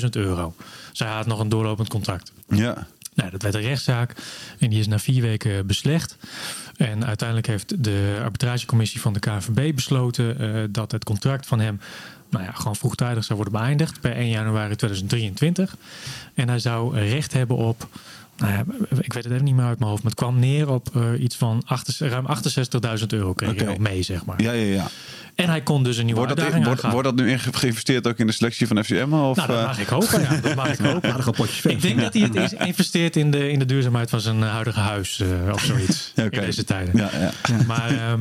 175.000 0.00 0.08
euro. 0.10 0.54
Zij 0.92 1.08
had 1.08 1.26
nog 1.26 1.40
een 1.40 1.48
doorlopend 1.48 1.88
contract. 1.88 2.32
ja. 2.48 2.86
Nou, 3.14 3.30
dat 3.30 3.42
werd 3.42 3.54
een 3.54 3.60
rechtszaak 3.60 4.14
en 4.58 4.70
die 4.70 4.78
is 4.78 4.86
na 4.86 4.98
vier 4.98 5.22
weken 5.22 5.66
beslecht. 5.66 6.16
En 6.76 7.06
uiteindelijk 7.06 7.48
heeft 7.48 7.84
de 7.84 8.20
arbitragecommissie 8.22 9.00
van 9.00 9.12
de 9.12 9.18
KNVB 9.18 9.74
besloten 9.74 10.72
dat 10.72 10.92
het 10.92 11.04
contract 11.04 11.46
van 11.46 11.60
hem 11.60 11.80
nou 12.30 12.44
ja, 12.44 12.52
gewoon 12.52 12.76
vroegtijdig 12.76 13.24
zou 13.24 13.38
worden 13.38 13.60
beëindigd 13.60 14.00
per 14.00 14.12
1 14.16 14.28
januari 14.28 14.76
2023. 14.76 15.76
En 16.34 16.48
hij 16.48 16.58
zou 16.58 16.98
recht 16.98 17.32
hebben 17.32 17.56
op, 17.56 17.88
nou 18.36 18.52
ja, 18.52 18.64
ik 19.00 19.12
weet 19.12 19.24
het 19.24 19.32
even 19.32 19.44
niet 19.44 19.54
meer 19.54 19.64
uit 19.64 19.78
mijn 19.78 19.90
hoofd, 19.90 20.02
maar 20.02 20.12
het 20.12 20.20
kwam 20.20 20.38
neer 20.38 20.68
op 20.70 20.96
eh, 20.96 21.22
iets 21.22 21.36
van 21.36 21.62
68 21.66 22.10
ruim 22.10 22.26
68.000 23.00 23.06
euro 23.06 23.32
kreeg 23.32 23.54
hij 23.56 23.64
nog 23.64 23.78
mee, 23.78 24.02
zeg 24.02 24.24
maar. 24.24 24.42
Ja, 24.42 24.52
ja, 24.52 24.74
ja. 24.74 24.86
En 25.34 25.48
hij 25.48 25.60
kon 25.60 25.82
dus 25.82 25.96
een 25.96 26.04
nieuwe 26.04 26.20
Wordt 26.20 26.36
dat, 26.36 26.44
uitdaging 26.52 26.90
wordt, 26.92 27.04
dat 27.08 27.16
nu 27.16 27.30
in 27.30 27.38
ge- 27.38 27.52
geïnvesteerd 27.52 28.06
ook 28.06 28.18
in 28.18 28.26
de 28.26 28.32
selectie 28.32 28.66
van 28.66 28.84
FCM? 28.84 29.12
Of, 29.12 29.36
nou, 29.36 29.48
dat 29.48 29.58
eh, 29.58 29.64
mag 29.64 29.78
ik 29.78 29.86
hopen, 29.88 30.20
ja. 30.20 30.36
Dat 30.40 30.54
mag 30.54 30.68
ik 30.68 30.78
hopen. 30.92 31.10
Aardige 31.10 31.30
potjes 31.30 31.58
verf. 31.58 31.74
Ik 31.74 31.80
denk 31.82 32.00
dat 32.00 32.12
hij 32.14 32.22
het 32.22 32.34
is- 32.52 32.52
investeert 32.66 33.16
in 33.16 33.30
de, 33.30 33.50
in 33.50 33.58
de 33.58 33.64
duurzaamheid 33.64 34.10
van 34.10 34.20
zijn 34.20 34.42
eh, 34.42 34.50
huidige 34.50 34.80
huis 34.80 35.22
of 35.52 35.60
zoiets. 35.64 36.12
In 36.14 36.28
deze 36.30 36.64
tijden. 36.64 36.96
Ja, 36.96 37.10
ja. 37.18 37.62
Maar 37.66 37.90
ehm, 37.90 38.20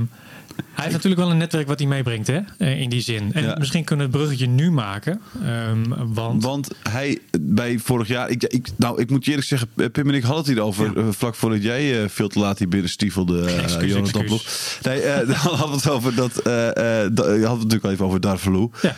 hij 0.55 0.83
heeft 0.83 0.91
natuurlijk 0.95 1.21
wel 1.21 1.31
een 1.31 1.37
netwerk 1.37 1.67
wat 1.67 1.79
hij 1.79 1.87
meebrengt, 1.87 2.27
hè? 2.27 2.39
eh, 2.57 2.81
in 2.81 2.89
die 2.89 3.01
zin. 3.01 3.33
En 3.33 3.43
Ja. 3.43 3.55
misschien 3.59 3.83
kunnen 3.83 4.05
we 4.05 4.11
het 4.11 4.21
bruggetje 4.21 4.47
nu 4.53 4.71
maken. 4.71 5.21
ehm, 5.43 5.83
want 6.13 6.43
Want 6.43 6.69
hij 6.89 7.19
bij 7.41 7.79
vorig 7.79 8.07
jaar, 8.07 8.29
ik, 8.29 8.43
ik, 8.43 8.67
nou 8.75 9.01
ik 9.01 9.09
moet 9.09 9.23
je 9.25 9.29
eerlijk 9.29 9.47
zeggen, 9.47 9.67
eh, 9.75 9.85
Pim 9.91 10.07
en 10.09 10.15
ik 10.15 10.21
hadden 10.23 10.39
het 10.43 10.47
hierover 10.53 10.97
eh, 10.97 11.03
vlak 11.09 11.35
voordat 11.35 11.63
jij 11.63 12.09
veel 12.09 12.27
te 12.27 12.39
laat 12.39 12.59
hier 12.59 12.67
binnen 12.67 12.89
stiefelde, 12.89 13.45
eh, 13.45 13.63
Excuus, 13.63 13.91
Jonathan 13.91 14.21
excuus. 14.21 14.79
Ploeg. 14.81 14.93
Nee, 14.93 15.01
eh, 15.01 15.17
dan 15.27 15.35
hadden 15.35 15.69
we 15.69 15.75
het 15.75 15.89
over 15.89 16.15
dat, 16.15 16.39
da- 16.43 17.33
je 17.33 17.45
had 17.45 17.59
het 17.59 17.63
natuurlijk 17.63 17.83
al 17.83 17.91
even 17.91 18.05
over 18.05 18.21
Darvalu. 18.21 18.69
ja, 18.81 18.95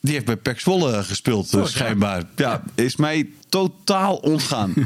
Die 0.00 0.12
heeft 0.14 0.26
bij 0.26 0.36
Pek 0.36 0.60
Zwolle 0.60 1.02
gespeeld, 1.02 1.50
jaar. 1.50 1.68
schijnbaar. 1.68 2.22
Ja, 2.36 2.62
is 2.74 2.96
mij 2.96 3.28
totaal 3.48 4.14
ontgaan. 4.16 4.72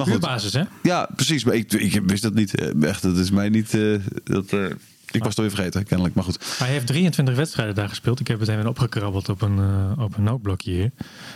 op 0.00 0.06
huurbasis, 0.06 0.52
hè? 0.52 0.62
Ja, 0.82 1.08
precies. 1.16 1.44
Maar 1.44 1.54
ik, 1.54 1.72
ik 1.72 2.00
wist 2.06 2.22
dat 2.22 2.34
niet. 2.34 2.54
Eh, 2.54 2.82
Echt, 2.88 3.02
dat 3.02 3.16
is 3.16 3.30
mij 3.30 3.48
niet. 3.48 3.74
eh, 3.74 3.94
dat, 4.24 4.52
eh, 4.52 4.66
ik 5.10 5.20
was 5.20 5.28
het 5.28 5.38
alweer 5.38 5.54
vergeten, 5.54 5.84
kennelijk. 5.84 6.14
Maar 6.14 6.24
goed. 6.24 6.38
Hij 6.58 6.68
heeft 6.68 6.86
23 6.86 7.34
wedstrijden 7.36 7.74
daar 7.74 7.88
gespeeld. 7.88 8.20
Ik 8.20 8.28
heb 8.28 8.40
het 8.40 8.48
even 8.48 8.66
opgekrabbeld 8.66 9.28
op 9.28 9.42
een, 9.42 9.58
eh, 9.58 10.02
op 10.04 10.16
een 10.16 10.22
nootblokje 10.22 10.70
hier. 10.70 10.90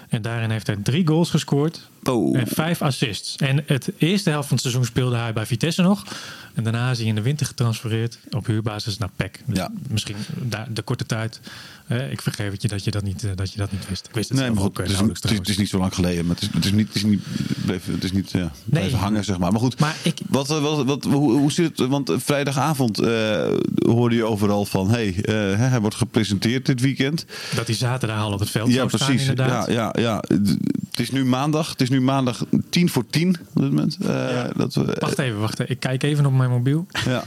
En 0.09 0.23
daarin 0.23 0.51
heeft 0.51 0.67
hij 0.67 0.77
drie 0.83 1.07
goals 1.07 1.31
gescoord 1.31 1.89
Oh. 2.05 2.39
en 2.39 2.47
vijf 2.47 2.83
assists. 2.83 3.37
En 3.37 3.63
het 3.67 3.93
eerste 3.99 4.31
helft 4.31 4.47
van 4.49 4.57
het 4.57 4.65
seizoen 4.67 4.85
speelde 4.85 5.17
hij 5.17 5.33
bij 5.33 5.47
Vitesse 5.47 5.83
nog. 5.83 6.05
En 6.55 6.63
daarna 6.65 6.91
is 6.91 6.99
hij 6.99 7.07
in 7.07 7.15
de 7.15 7.23
winter 7.23 7.47
getransfereerd 7.47 8.19
op 8.31 8.47
huurbasis 8.47 8.99
naar 8.99 9.11
PEC. 9.17 9.41
Dus 9.47 9.57
Ja. 9.57 9.71
misschien 9.89 10.17
de 10.73 10.83
korte 10.83 11.07
tijd. 11.07 11.41
eh, 11.87 12.11
ik 12.13 12.23
vergeef 12.23 12.51
het 12.53 12.63
je 12.63 12.69
dat 12.69 12.85
je 12.85 12.91
dat 12.91 13.03
niet, 13.03 13.25
eh, 13.25 13.31
dat 13.35 13.53
je 13.53 13.59
dat 13.59 13.73
niet 13.73 13.89
wist. 13.89 14.07
Ik 14.07 14.15
wist 14.15 14.29
het 14.29 14.39
Nee, 14.39 14.51
maar 14.51 14.63
ook 14.63 14.65
goed, 14.67 14.77
eh, 14.79 14.83
het 14.83 14.87
is, 14.91 14.93
nauwelijks 14.93 15.23
het, 15.23 15.33
is, 15.33 15.39
het 15.39 15.49
is 15.49 15.57
niet 15.59 15.69
zo 15.69 15.79
lang 15.79 15.95
geleden. 15.95 16.27
Maar 16.27 16.35
het 16.35 16.45
is, 16.45 16.51
het 16.55 16.65
is 16.65 16.73
niet, 16.73 16.87
het 16.87 16.97
is 16.97 17.03
niet, 17.05 17.21
bleef, 17.65 17.87
het 17.87 18.05
is 18.05 18.13
niet 18.13 18.31
ja, 18.31 18.51
blijven 18.65 18.99
hangen, 18.99 19.25
zeg 19.25 19.39
maar. 19.39 19.51
Maar 19.53 19.61
goed, 19.61 19.79
Maar 19.81 19.97
ik- 20.03 20.19
wat, 20.29 20.47
wat, 20.49 20.85
wat, 20.85 21.05
hoe, 21.05 21.33
hoe 21.33 21.53
zit 21.53 21.79
het? 21.79 21.89
Want 21.89 22.13
vrijdagavond 22.17 22.99
hoorde 23.87 24.15
je 24.17 24.25
overal 24.25 24.65
van... 24.65 24.91
hey, 24.91 25.15
eh, 25.23 25.35
hij 25.71 25.81
wordt 25.81 25.97
gepresenteerd 25.97 26.67
dit 26.67 26.81
weekend. 26.81 27.25
Dat 27.55 27.67
hij 27.67 27.77
zaterdag 27.77 28.21
al 28.21 28.33
op 28.33 28.39
het 28.41 28.51
veld 28.51 28.69
Ja, 28.69 28.75
zou 28.75 28.89
staan 28.89 29.07
precies. 29.09 29.29
inderdaad. 29.29 29.67
Ja, 29.67 29.93
ja, 29.97 30.03
ja. 30.03 30.23
Het 30.91 31.01
is 31.01 31.11
nu 31.11 31.25
maandag. 31.25 31.71
Het 31.71 31.81
is 31.81 31.91
nu 31.91 32.01
maandag 32.01 32.45
tien 32.71 32.89
voor 32.91 33.07
tien 33.11 33.37
op 33.55 33.63
dit 33.63 33.71
moment. 33.71 33.97
Eh, 34.03 34.45
dat 34.57 34.75
we, 34.75 34.97
Wacht 34.99 35.19
even, 35.19 35.39
wacht 35.41 35.61
even. 35.61 35.73
Ik 35.73 35.81
kijk 35.81 36.03
even 36.03 36.27
op 36.27 36.33
mijn 36.33 36.51
mobiel. 36.51 36.87
ja. 37.05 37.25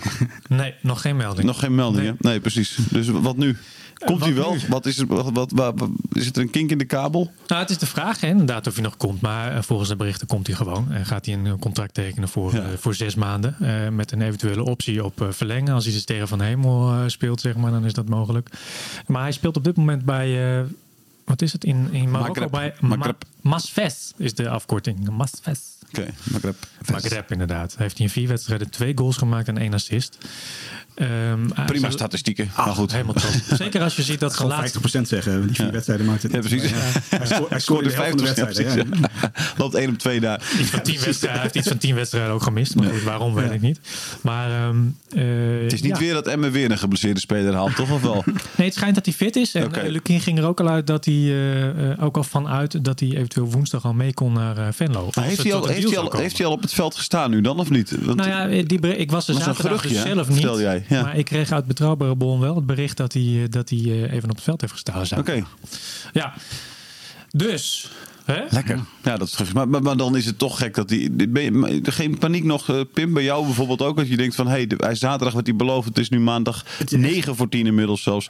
Nee, 0.47 0.73
nog 0.81 1.01
geen 1.01 1.17
melding. 1.17 1.47
Nog 1.47 1.59
geen 1.59 1.75
meldingen? 1.75 2.15
Nee. 2.19 2.39
precies. 2.39 2.77
Dus 2.89 3.07
wat 3.07 3.37
nu? 3.37 3.57
Komt 4.05 4.19
wat 4.19 4.27
hij 4.27 4.37
wel? 4.37 4.53
nu? 4.53 4.59
Wat 4.69 4.85
is, 4.85 4.97
het, 4.97 5.07
wat, 5.07 5.51
wat, 5.51 5.73
is 6.13 6.25
het 6.25 6.37
een 6.37 6.49
kink 6.49 6.69
in 6.71 6.77
de 6.77 6.85
kabel? 6.85 7.31
Nou, 7.47 7.61
het 7.61 7.69
is 7.69 7.77
de 7.77 7.85
vraag 7.85 8.19
hè, 8.21 8.27
inderdaad 8.27 8.67
of 8.67 8.73
hij 8.73 8.83
nog 8.83 8.97
komt. 8.97 9.21
Maar 9.21 9.55
eh, 9.55 9.61
volgens 9.61 9.89
de 9.89 9.95
berichten 9.95 10.27
komt 10.27 10.47
hij 10.47 10.55
gewoon. 10.55 10.91
En 10.91 11.05
gaat 11.05 11.25
hij 11.25 11.33
een 11.35 11.45
eh, 11.45 11.53
contract 11.59 11.93
tekenen 11.93 12.29
voor, 12.29 12.53
Ja. 12.53 12.61
eh, 12.61 12.67
voor 12.77 12.95
zes 12.95 13.15
maanden. 13.15 13.55
met 13.95 14.11
een 14.11 14.21
eventuele 14.21 14.63
optie 14.63 15.03
op 15.03 15.27
verlengen. 15.29 15.73
Als 15.73 15.83
hij 15.85 15.93
de 15.93 15.99
Sterren 15.99 16.27
van 16.27 16.41
Hemel 16.41 17.09
speelt, 17.09 17.41
zeg 17.41 17.55
maar, 17.55 17.71
dan 17.71 17.85
is 17.85 17.93
dat 17.93 18.09
mogelijk. 18.09 18.49
Maar 19.07 19.21
hij 19.21 19.31
speelt 19.31 19.57
op 19.57 19.63
dit 19.63 19.75
moment 19.77 20.05
bij... 20.05 20.65
wat 21.25 21.41
is 21.41 21.53
het? 21.53 21.63
In, 21.63 21.87
in 21.91 22.11
Marokko 22.11 22.41
Maghreb. 22.41 22.51
bij 22.51 22.73
Maghreb. 22.97 23.23
Ma- 23.41 23.49
Masfes 23.49 24.13
is 24.17 24.33
de 24.33 24.49
afkorting. 24.49 25.09
Masfes. 25.09 25.59
Oké, 25.89 26.07
Maghreb. 26.31 26.55
Maghreb 26.91 27.31
inderdaad. 27.31 27.75
Heeft 27.77 27.97
hij 27.97 28.05
in 28.05 28.11
vier 28.11 28.27
wedstrijden 28.27 28.69
twee 28.69 28.97
goals 28.97 29.17
gemaakt 29.17 29.47
en 29.47 29.57
één 29.57 29.73
assist. 29.73 30.17
Ehm, 30.93 31.49
hij 31.53 31.65
Prima 31.65 31.89
statistieken. 31.89 32.51
Ah, 32.55 32.65
maar 32.65 32.75
goed. 32.75 32.91
Helemaal 32.91 33.13
top. 33.13 33.57
Zeker 33.57 33.81
als 33.81 33.95
je 33.95 34.01
ziet 34.01 34.19
dat 34.19 34.33
Gewoon 34.35 34.51
laatste 34.51 34.79
50% 34.79 35.07
zeggen. 35.07 35.47
Die 35.47 35.55
vier 35.55 35.71
wedstrijden 35.71 36.05
maakt 36.05 36.23
het. 36.23 36.31
Ja, 36.31 36.39
precies. 36.39 36.71
Hij 37.09 37.25
scoort, 37.25 37.49
hij 37.49 37.59
scoort 37.59 37.83
de 37.83 37.91
helft 37.91 38.09
van 38.09 38.17
de 38.17 38.23
wedstrijden. 38.23 38.87
ja. 39.01 39.09
Loopt 39.57 39.75
1 39.75 39.89
op 39.89 39.97
2 39.97 40.19
daar. 40.19 40.41
Iets 40.59 40.69
van 40.69 40.81
tien 40.81 40.99
wedstrijden, 40.99 41.31
hij 41.31 41.41
heeft 41.41 41.55
iets 41.55 41.67
van 41.67 41.77
tien 41.77 41.95
wedstrijden 41.95 42.33
ook 42.33 42.43
gemist. 42.43 42.75
Maar 42.75 42.89
goed, 42.89 43.03
waarom 43.03 43.33
weet 43.33 43.51
ik 43.51 43.61
niet. 43.61 43.79
Maar 44.21 44.51
ehm, 44.51 44.77
eh, 45.09 45.61
Het 45.63 45.73
is 45.73 45.81
niet 45.81 45.91
ja. 45.91 45.99
weer 45.99 46.13
dat 46.13 46.27
Emmen 46.27 46.51
weer 46.51 46.71
een 46.71 46.77
geblesseerde 46.77 47.19
speler 47.19 47.53
haalt, 47.53 47.75
toch 47.75 47.91
of 47.91 48.01
wel? 48.01 48.23
Nee, 48.57 48.67
het 48.67 48.75
schijnt 48.75 48.95
dat 48.95 49.05
hij 49.05 49.13
fit 49.13 49.35
is. 49.35 49.53
En 49.53 49.65
okay. 49.65 49.87
Lukien 49.87 50.19
ging 50.19 50.37
er 50.37 50.45
ook 50.45 50.59
al 50.59 50.67
uit 50.67 50.87
dat 50.87 51.05
hij 51.05 51.13
eh, 51.13 51.91
eh, 51.91 52.03
ook 52.03 52.17
al 52.17 52.23
vanuit 52.23 52.85
dat 52.85 52.99
hij 52.99 53.09
eventueel 53.09 53.51
woensdag 53.51 53.85
al 53.85 53.93
mee 53.93 54.13
kon 54.13 54.33
naar 54.33 54.57
eh, 54.57 54.67
Venlo. 54.73 55.09
Heeft, 55.11 55.43
hij 55.43 55.53
al, 55.53 55.63
een 55.63 55.69
heeft, 55.69 55.81
deal 55.81 55.81
hij 55.81 55.81
zou 55.81 55.95
al, 55.95 56.03
komen. 56.03 56.21
heeft 56.21 56.37
hij 56.37 56.47
al 56.47 56.51
op 56.51 56.61
het 56.61 56.73
veld 56.73 56.95
gestaan 56.95 57.31
nu 57.31 57.41
dan 57.41 57.59
of 57.59 57.69
niet? 57.69 57.95
Want, 58.05 58.17
Nou 58.17 58.29
ja, 58.29 58.63
die, 58.63 58.97
ik 58.97 59.11
was 59.11 59.27
er 59.27 59.33
zaterdag 59.33 59.81
dus 59.81 60.01
zelf 60.01 60.27
niet. 60.27 60.37
Vertel 60.37 60.61
jij, 60.61 60.80
ja. 60.89 61.01
Maar 61.01 61.17
ik 61.17 61.25
kreeg 61.25 61.51
uit 61.51 61.65
betrouwbare 61.65 62.17
bron 62.17 62.39
wel 62.39 62.55
het 62.55 62.65
bericht 62.65 62.97
dat 62.97 63.13
hij, 63.13 63.21
eh, 63.43 63.49
dat 63.49 63.69
hij 63.69 63.79
eh, 63.79 64.13
even 64.13 64.29
op 64.29 64.35
het 64.35 64.43
veld 64.43 64.61
heeft 64.61 64.73
gestaan. 64.73 65.19
Oké, 65.19 65.43
Ja, 66.13 66.33
dus... 67.29 67.91
Hè? 68.25 68.41
lekker. 68.49 68.79
Ja, 69.03 69.17
dat 69.17 69.27
is. 69.39 69.51
Maar, 69.53 69.69
maar, 69.69 69.81
maar 69.81 69.97
dan 69.97 70.15
is 70.15 70.25
het 70.25 70.37
toch 70.37 70.57
gek 70.57 70.75
dat 70.75 70.89
hij... 70.89 71.09
Ben 71.29 71.43
je, 71.43 71.51
maar 71.51 71.71
geen 71.83 72.17
paniek 72.17 72.43
nog, 72.43 72.69
eh, 72.69 72.81
Pim, 72.93 73.13
bij 73.13 73.23
jou 73.23 73.45
bijvoorbeeld 73.45 73.81
ook? 73.81 73.97
Dat 73.97 74.07
je 74.07 74.17
denkt 74.17 74.35
van, 74.35 74.45
hé, 74.47 74.51
hey, 74.51 74.71
hij 74.77 74.91
is 74.91 74.99
zaterdag 74.99 75.33
wat 75.33 75.45
hij 75.47 75.55
belooft. 75.55 75.87
Het 75.87 75.97
is 75.97 76.09
nu 76.09 76.19
maandag 76.19 76.65
9 76.89 77.35
voor 77.35 77.49
10 77.49 77.65
inmiddels 77.65 78.03
zelfs. 78.03 78.29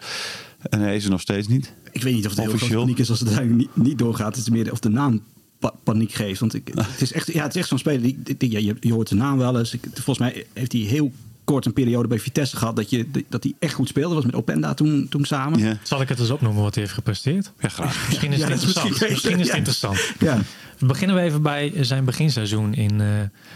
En 0.70 0.80
hij 0.80 0.96
is 0.96 1.04
er 1.04 1.10
nog 1.10 1.22
steeds 1.22 1.48
niet. 1.48 1.74
Ik 1.92 2.04
weet 2.04 2.14
niet 2.14 2.26
of 2.26 2.32
het 2.32 2.40
heel 2.40 2.48
Officieel. 2.48 2.70
grote 2.70 2.86
paniek 2.86 3.00
is 3.00 3.10
als 3.10 3.20
het 3.20 3.50
niet, 3.50 3.76
niet 3.76 3.98
doorgaat. 3.98 4.36
Het 4.36 4.46
is 4.46 4.50
meer 4.50 4.72
of 4.72 4.80
de 4.80 4.90
naam 4.90 5.22
pa- 5.60 5.74
paniek 5.84 6.12
geeft. 6.14 6.40
Want 6.40 6.54
ik, 6.54 6.72
het 6.76 7.02
is 7.02 7.12
echt, 7.12 7.34
ja, 7.34 7.44
het 7.44 7.52
is 7.56 7.60
echt 7.60 7.70
zo'n 7.70 7.78
speler. 7.78 8.02
Die, 8.02 8.20
die- 8.24 8.38
die- 8.38 8.52
ja, 8.52 8.60
je, 8.60 8.76
je 8.80 8.94
hoort 8.94 9.08
zijn 9.08 9.20
naam 9.20 9.38
wel 9.38 9.60
eens. 9.60 9.74
Ik, 9.74 9.84
volgens 9.94 10.18
mij 10.20 10.46
heeft 10.54 10.72
hij 10.72 10.82
heel 10.82 11.12
kort 11.52 11.66
een 11.66 11.74
periode 11.74 12.08
bij 12.08 12.20
Vitesse 12.20 12.58
gehad 12.58 12.76
dat, 12.76 12.90
je, 12.90 13.08
dat 13.30 13.44
hij 13.44 13.54
echt 13.60 13.74
goed 13.74 13.88
speelde. 13.88 14.16
Was 14.16 14.26
met 14.26 14.36
Openda 14.36 14.74
toen, 14.74 15.08
toen 15.10 15.26
samen. 15.26 15.60
Ja, 15.60 15.78
Zal 15.84 16.02
ik 16.02 16.10
het 16.10 16.20
eens 16.20 16.30
opnoemen 16.30 16.64
wat 16.64 16.74
hij 16.74 16.84
heeft 16.84 16.96
gepresteerd? 16.96 17.52
ja 17.60 17.70
graag. 17.70 18.08
Misschien 18.08 18.32
is 18.32 18.38
het 18.40 18.48
Ja, 18.48 18.54
interessant. 18.54 18.90
misschien- 18.90 19.10
Misschien 19.12 19.34
is 19.40 19.40
het 19.40 19.48
ja. 19.52 19.56
interessant. 19.58 20.12
Ja. 20.20 20.40
Beginnen 20.86 21.16
we 21.16 21.22
even 21.22 21.42
bij 21.42 21.74
zijn 21.82 22.06
beginseizoen 22.06 22.74
in. 22.74 22.92
eh, 23.02 23.08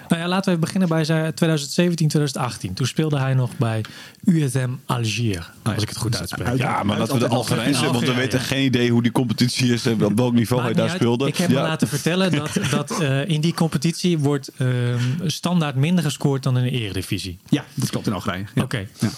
nou 0.08 0.22
ja, 0.22 0.28
laten 0.28 0.44
we 0.44 0.50
even 0.50 0.60
beginnen 0.60 0.90
bij 0.90 1.04
zijn 1.04 1.34
2017, 1.34 2.08
2018. 2.08 2.74
Toen 2.74 2.88
speelde 2.88 3.20
hij 3.20 3.34
nog 3.34 3.58
bij 3.58 3.82
USM 4.26 4.70
Algier. 4.86 5.52
Als 5.64 5.82
ik 5.84 5.90
het 5.90 5.98
goed 5.98 6.20
uitspreek. 6.20 6.48
uit- 6.48 6.60
Ja, 6.60 6.84
maar 6.84 6.98
laten 6.98 7.14
we 7.14 7.20
de 7.20 7.28
Algerijnse, 7.28 7.86
want 7.86 8.00
we 8.00 8.06
Ja, 8.06 8.16
weten 8.16 8.40
ja. 8.40 8.46
geen 8.46 8.64
idee 8.66 8.92
hoe 8.92 9.02
die 9.02 9.12
competitie 9.12 9.74
is 9.74 9.86
en 9.86 10.06
op 10.06 10.18
welk 10.18 10.34
niveau 10.34 10.62
hij 10.62 10.74
daar 10.74 10.88
uit. 10.90 10.96
speelde. 10.98 11.28
Ik 11.28 11.38
heb 11.38 11.50
ja. 11.50 11.62
me 11.62 11.68
laten 11.68 11.88
vertellen 11.88 12.32
dat, 12.32 12.58
dat 12.72 13.00
eh, 13.02 13.30
in 13.30 13.42
die 13.42 13.54
competitie 13.54 14.18
wordt 14.20 14.52
ehm, 14.58 15.00
standaard 15.26 15.76
minder 15.76 16.04
gescoord 16.04 16.44
dan 16.44 16.58
in 16.58 16.64
de 16.64 16.70
eredivisie. 16.72 17.38
ja, 17.50 17.64
dat 17.74 17.90
klopt 17.90 18.08
in 18.08 18.14
Algerije. 18.14 18.46
Ja. 18.56 18.64
Oké. 18.64 18.88
Ja. 19.00 19.10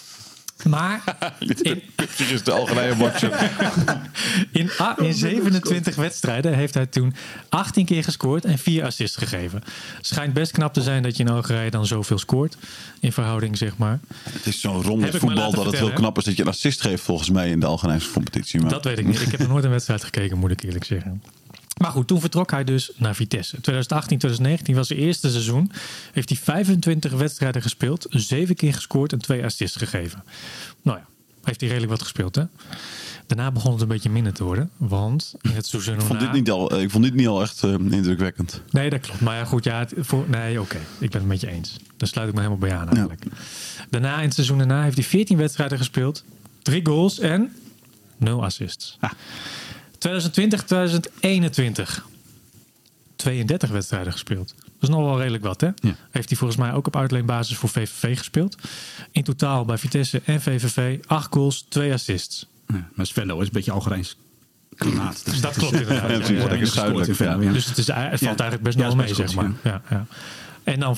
Maar 0.63 1.03
in, 1.61 1.81
is 2.29 2.43
de 2.43 2.51
Algerije 2.51 2.95
watcher. 2.95 3.31
In, 4.51 4.69
ah, 4.77 4.97
in 5.05 5.13
27 5.13 5.95
wedstrijden 5.95 6.53
heeft 6.53 6.73
hij 6.73 6.85
toen 6.85 7.13
18 7.49 7.85
keer 7.85 8.03
gescoord 8.03 8.45
en 8.45 8.57
4 8.57 8.85
assists 8.85 9.17
gegeven. 9.17 9.63
Schijnt 10.01 10.33
best 10.33 10.51
knap 10.51 10.73
te 10.73 10.81
zijn 10.81 11.03
dat 11.03 11.17
je 11.17 11.23
in 11.23 11.29
Algerije 11.29 11.69
dan 11.69 11.85
zoveel 11.85 12.17
scoort. 12.17 12.57
In 12.99 13.11
verhouding, 13.11 13.57
zeg 13.57 13.77
maar. 13.77 13.99
Het 14.29 14.45
is 14.45 14.59
zo'n 14.59 14.99
me 14.99 15.11
voetbal 15.11 15.51
dat 15.51 15.65
het 15.65 15.77
heel 15.77 15.93
knap 15.93 16.17
is 16.17 16.23
dat 16.23 16.35
je 16.35 16.41
een 16.41 16.47
assist 16.47 16.81
geeft 16.81 17.03
volgens 17.03 17.29
mij 17.29 17.49
in 17.49 17.59
de 17.59 17.65
Algerijnse 17.65 18.11
competitie. 18.11 18.61
Maar 18.61 18.69
Dat 18.69 18.83
weet 18.83 18.97
ik 18.97 19.05
niet. 19.05 19.21
Ik 19.21 19.31
heb 19.31 19.39
nog 19.39 19.49
nooit 19.49 19.63
een 19.63 19.69
wedstrijd 19.69 20.03
gekeken, 20.03 20.37
moet 20.37 20.51
ik 20.51 20.63
eerlijk 20.63 20.85
zeggen. 20.85 21.21
Maar 21.77 21.91
goed, 21.91 22.07
toen 22.07 22.19
vertrok 22.21 22.51
hij 22.51 22.63
dus 22.63 22.91
naar 22.95 23.15
Vitesse. 23.15 23.51
2018, 23.61 24.17
2019 24.17 24.75
was 24.75 24.87
zijn 24.87 24.99
eerste 24.99 25.29
seizoen. 25.29 25.71
Heeft 26.11 26.29
hij 26.29 26.37
25 26.37 27.11
wedstrijden 27.11 27.61
gespeeld, 27.61 28.05
7 28.09 28.55
keer 28.55 28.73
gescoord 28.73 29.11
en 29.13 29.19
2 29.19 29.43
assists 29.43 29.77
gegeven. 29.77 30.23
Nou 30.81 30.97
ja, 30.97 31.05
heeft 31.43 31.59
hij 31.59 31.69
redelijk 31.69 31.91
wat 31.91 32.01
gespeeld, 32.01 32.35
hè? 32.35 32.43
Daarna 33.27 33.51
begon 33.51 33.71
het 33.71 33.81
een 33.81 33.87
beetje 33.87 34.09
minder 34.09 34.33
te 34.33 34.43
worden. 34.43 34.69
Want 34.77 35.35
in 35.41 35.51
het 35.51 35.65
seizoen 35.67 35.93
ik, 35.95 36.01
vond 36.01 36.19
dit 36.19 36.31
niet 36.31 36.51
al, 36.51 36.71
eh, 36.71 36.81
ik 36.81 36.91
vond 36.91 37.03
dit 37.03 37.13
niet 37.13 37.27
al 37.27 37.41
echt 37.41 37.63
eh, 37.63 37.71
indrukwekkend. 37.73 38.61
Nee, 38.71 38.89
dat 38.89 38.99
klopt. 38.99 39.21
Maar 39.21 39.35
ja, 39.37 39.45
goed, 39.45 39.63
ja, 39.63 39.79
het- 39.79 39.93
voor, 39.97 40.25
nee, 40.29 40.61
oké. 40.61 40.77
Ik 40.99 41.09
ben 41.09 41.19
het 41.19 41.29
met 41.29 41.41
je 41.41 41.47
eens. 41.47 41.77
Daar 41.97 42.07
sluit 42.09 42.27
ik 42.27 42.33
me 42.33 42.39
helemaal 42.41 42.67
bij 42.67 42.77
aan 42.77 42.89
eigenlijk. 42.89 43.23
Daarna, 43.89 44.17
in 44.17 44.23
het 44.25 44.33
seizoen 44.33 44.57
daarna, 44.57 44.83
heeft 44.83 44.97
hij 44.97 45.05
14 45.05 45.37
wedstrijden 45.37 45.77
gespeeld. 45.77 46.23
3 46.61 46.85
goals 46.85 47.19
en 47.19 47.55
0 48.17 48.43
assists. 48.43 48.97
2020, 49.97 50.63
2021. 50.63 52.05
32 53.15 53.69
wedstrijden 53.69 54.11
gespeeld. 54.11 54.53
Dat 54.57 54.89
is 54.89 54.95
nog 54.95 55.05
wel 55.05 55.17
redelijk 55.17 55.43
wat, 55.43 55.61
hè? 55.61 55.67
Ja. 55.67 55.95
Heeft 56.11 56.29
hij 56.29 56.37
volgens 56.37 56.59
mij 56.59 56.73
ook 56.73 56.87
op 56.87 56.95
uitleenbasis 56.95 57.57
voor 57.57 57.69
VVV 57.69 58.17
gespeeld. 58.17 58.55
In 59.11 59.23
totaal 59.23 59.65
bij 59.65 59.77
Vitesse 59.77 60.21
en 60.25 60.41
VVV 60.41 60.99
8 61.05 61.33
goals, 61.33 61.65
2 61.69 61.93
assists. 61.93 62.47
Ja, 62.67 62.89
maar 62.93 63.05
Svenlo 63.05 63.39
is 63.39 63.45
een 63.47 63.53
beetje 63.53 63.71
Algerijns 63.71 64.17
klimaat. 64.75 65.25
Dus 65.25 65.41
Dat 65.47 65.53
klopt 65.57 65.73
inderdaad. 65.73 66.09
Ja, 66.11 66.17
natuurlijk, 66.17 66.59
Ja, 66.59 66.65
zuidelijk. 66.65 67.17
ja. 67.17 67.35
Dus 67.37 67.65
het, 67.65 67.77
is, 67.77 67.87
het 67.87 68.19
valt 68.19 68.39
eigenlijk 68.39 68.63
best 68.63 68.77
wel 68.77 68.95
mee, 68.95 69.13
zeg 69.13 69.35
maar. 69.35 69.51
Ja. 69.63 69.81
Ja, 69.89 70.05
En 70.63 70.79
dan 70.79 70.97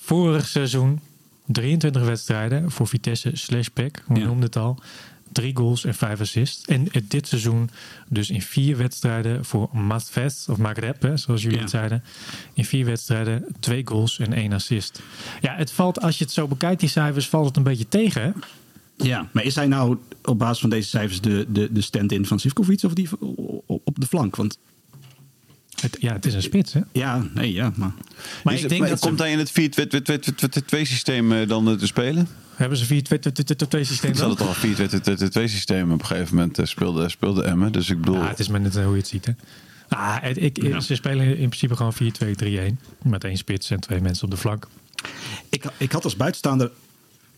vorig 0.00 0.46
seizoen 0.48 1.00
23 1.46 2.02
wedstrijden 2.02 2.70
voor 2.70 2.86
Vitesse 2.86 3.30
slash 3.34 3.66
PEC. 3.66 4.02
We 4.06 4.18
noemden 4.18 4.42
het 4.42 4.56
al. 4.56 4.78
Drie 5.38 5.56
goals 5.56 5.84
en 5.84 5.94
vijf 5.94 6.20
assists. 6.20 6.64
En 6.64 6.86
dit 7.08 7.28
seizoen 7.28 7.70
dus 8.08 8.30
in 8.30 8.42
vier 8.42 8.76
wedstrijden 8.76 9.44
voor 9.44 9.68
Mastvest 9.72 10.48
of 10.48 10.56
Maghreb, 10.58 11.02
hè, 11.02 11.16
zoals 11.16 11.42
jullie 11.42 11.56
Ja. 11.56 11.62
het 11.62 11.70
zeiden. 11.72 12.04
In 12.54 12.64
vier 12.64 12.84
wedstrijden 12.84 13.44
twee 13.60 13.82
goals 13.86 14.18
en 14.18 14.32
één 14.32 14.52
assist. 14.52 15.02
Ja, 15.40 15.54
het 15.54 15.70
valt, 15.72 16.00
als 16.00 16.18
je 16.18 16.24
het 16.24 16.32
zo 16.32 16.48
bekijkt, 16.48 16.80
die 16.80 16.88
cijfers, 16.88 17.28
valt 17.28 17.46
het 17.46 17.56
een 17.56 17.62
beetje 17.62 17.88
tegen. 17.88 18.22
Hè? 18.22 18.30
Ja, 19.06 19.28
maar 19.32 19.44
is 19.44 19.54
hij 19.54 19.66
nou 19.66 19.98
op 20.24 20.38
basis 20.38 20.58
van 20.60 20.70
deze 20.70 20.88
cijfers 20.88 21.20
de, 21.20 21.46
de, 21.48 21.72
de 21.72 21.80
stand-in 21.80 22.26
van 22.26 22.38
Sivkovic 22.40 22.82
of 22.82 22.92
die 22.92 23.08
op 23.66 23.94
de 24.00 24.06
flank? 24.06 24.36
Want 24.36 24.58
Het, 25.80 25.96
ja, 26.00 26.12
het 26.12 26.26
is 26.26 26.34
een 26.34 26.42
spits, 26.42 26.72
hè? 26.72 26.80
ja, 26.92 27.26
nee, 27.34 27.52
ja, 27.52 27.72
maar... 27.76 27.92
Maar 28.44 28.54
Is 28.54 28.62
ik 28.62 28.68
denk 28.68 28.80
maar 28.80 28.90
dat 28.90 28.98
komt 29.00 29.18
ze, 29.18 29.22
hij 29.24 29.32
in 29.32 29.38
het 29.38 29.50
4-2 30.74 30.78
systeem 30.82 31.32
eh, 31.32 31.48
dan 31.48 31.68
eh, 31.68 31.74
te 31.74 31.86
spelen? 31.86 32.28
hebben 32.54 32.78
ze 32.78 32.84
4-2 32.84 33.80
systeem 33.80 34.14
zat 34.14 34.38
dan? 34.38 34.48
het 34.48 35.36
al 35.36 35.44
4-2 35.44 35.44
systeem 35.44 35.92
op 35.92 36.00
een 36.00 36.06
gegeven 36.06 36.34
moment 36.36 36.58
eh, 36.58 36.64
speelde, 36.66 37.08
speelde 37.08 37.42
Emmen. 37.42 37.72
Dus 37.72 37.90
ik 37.90 37.98
bedoel, 38.00 38.14
Ja, 38.14 38.28
het 38.28 38.38
is 38.38 38.48
maar 38.48 38.60
net 38.60 38.74
hoe 38.74 38.90
je 38.92 38.96
het 38.98 39.08
ziet, 39.08 39.26
hè? 39.26 39.32
Ah, 39.88 40.16
het- 40.20 40.42
ik, 40.42 40.62
Ja. 40.62 40.80
Ze 40.80 40.94
spelen 40.94 41.26
in 41.26 41.48
principe 41.48 41.76
gewoon 41.76 41.94
4-2-3-1. 41.94 42.78
Met 43.02 43.24
één 43.24 43.36
spits 43.36 43.70
en 43.70 43.80
twee 43.80 44.00
mensen 44.00 44.24
op 44.24 44.30
de 44.30 44.36
flank. 44.36 44.68
Ik, 45.48 45.64
ik 45.76 45.92
had 45.92 46.04
als 46.04 46.16
buitenstaander 46.16 46.70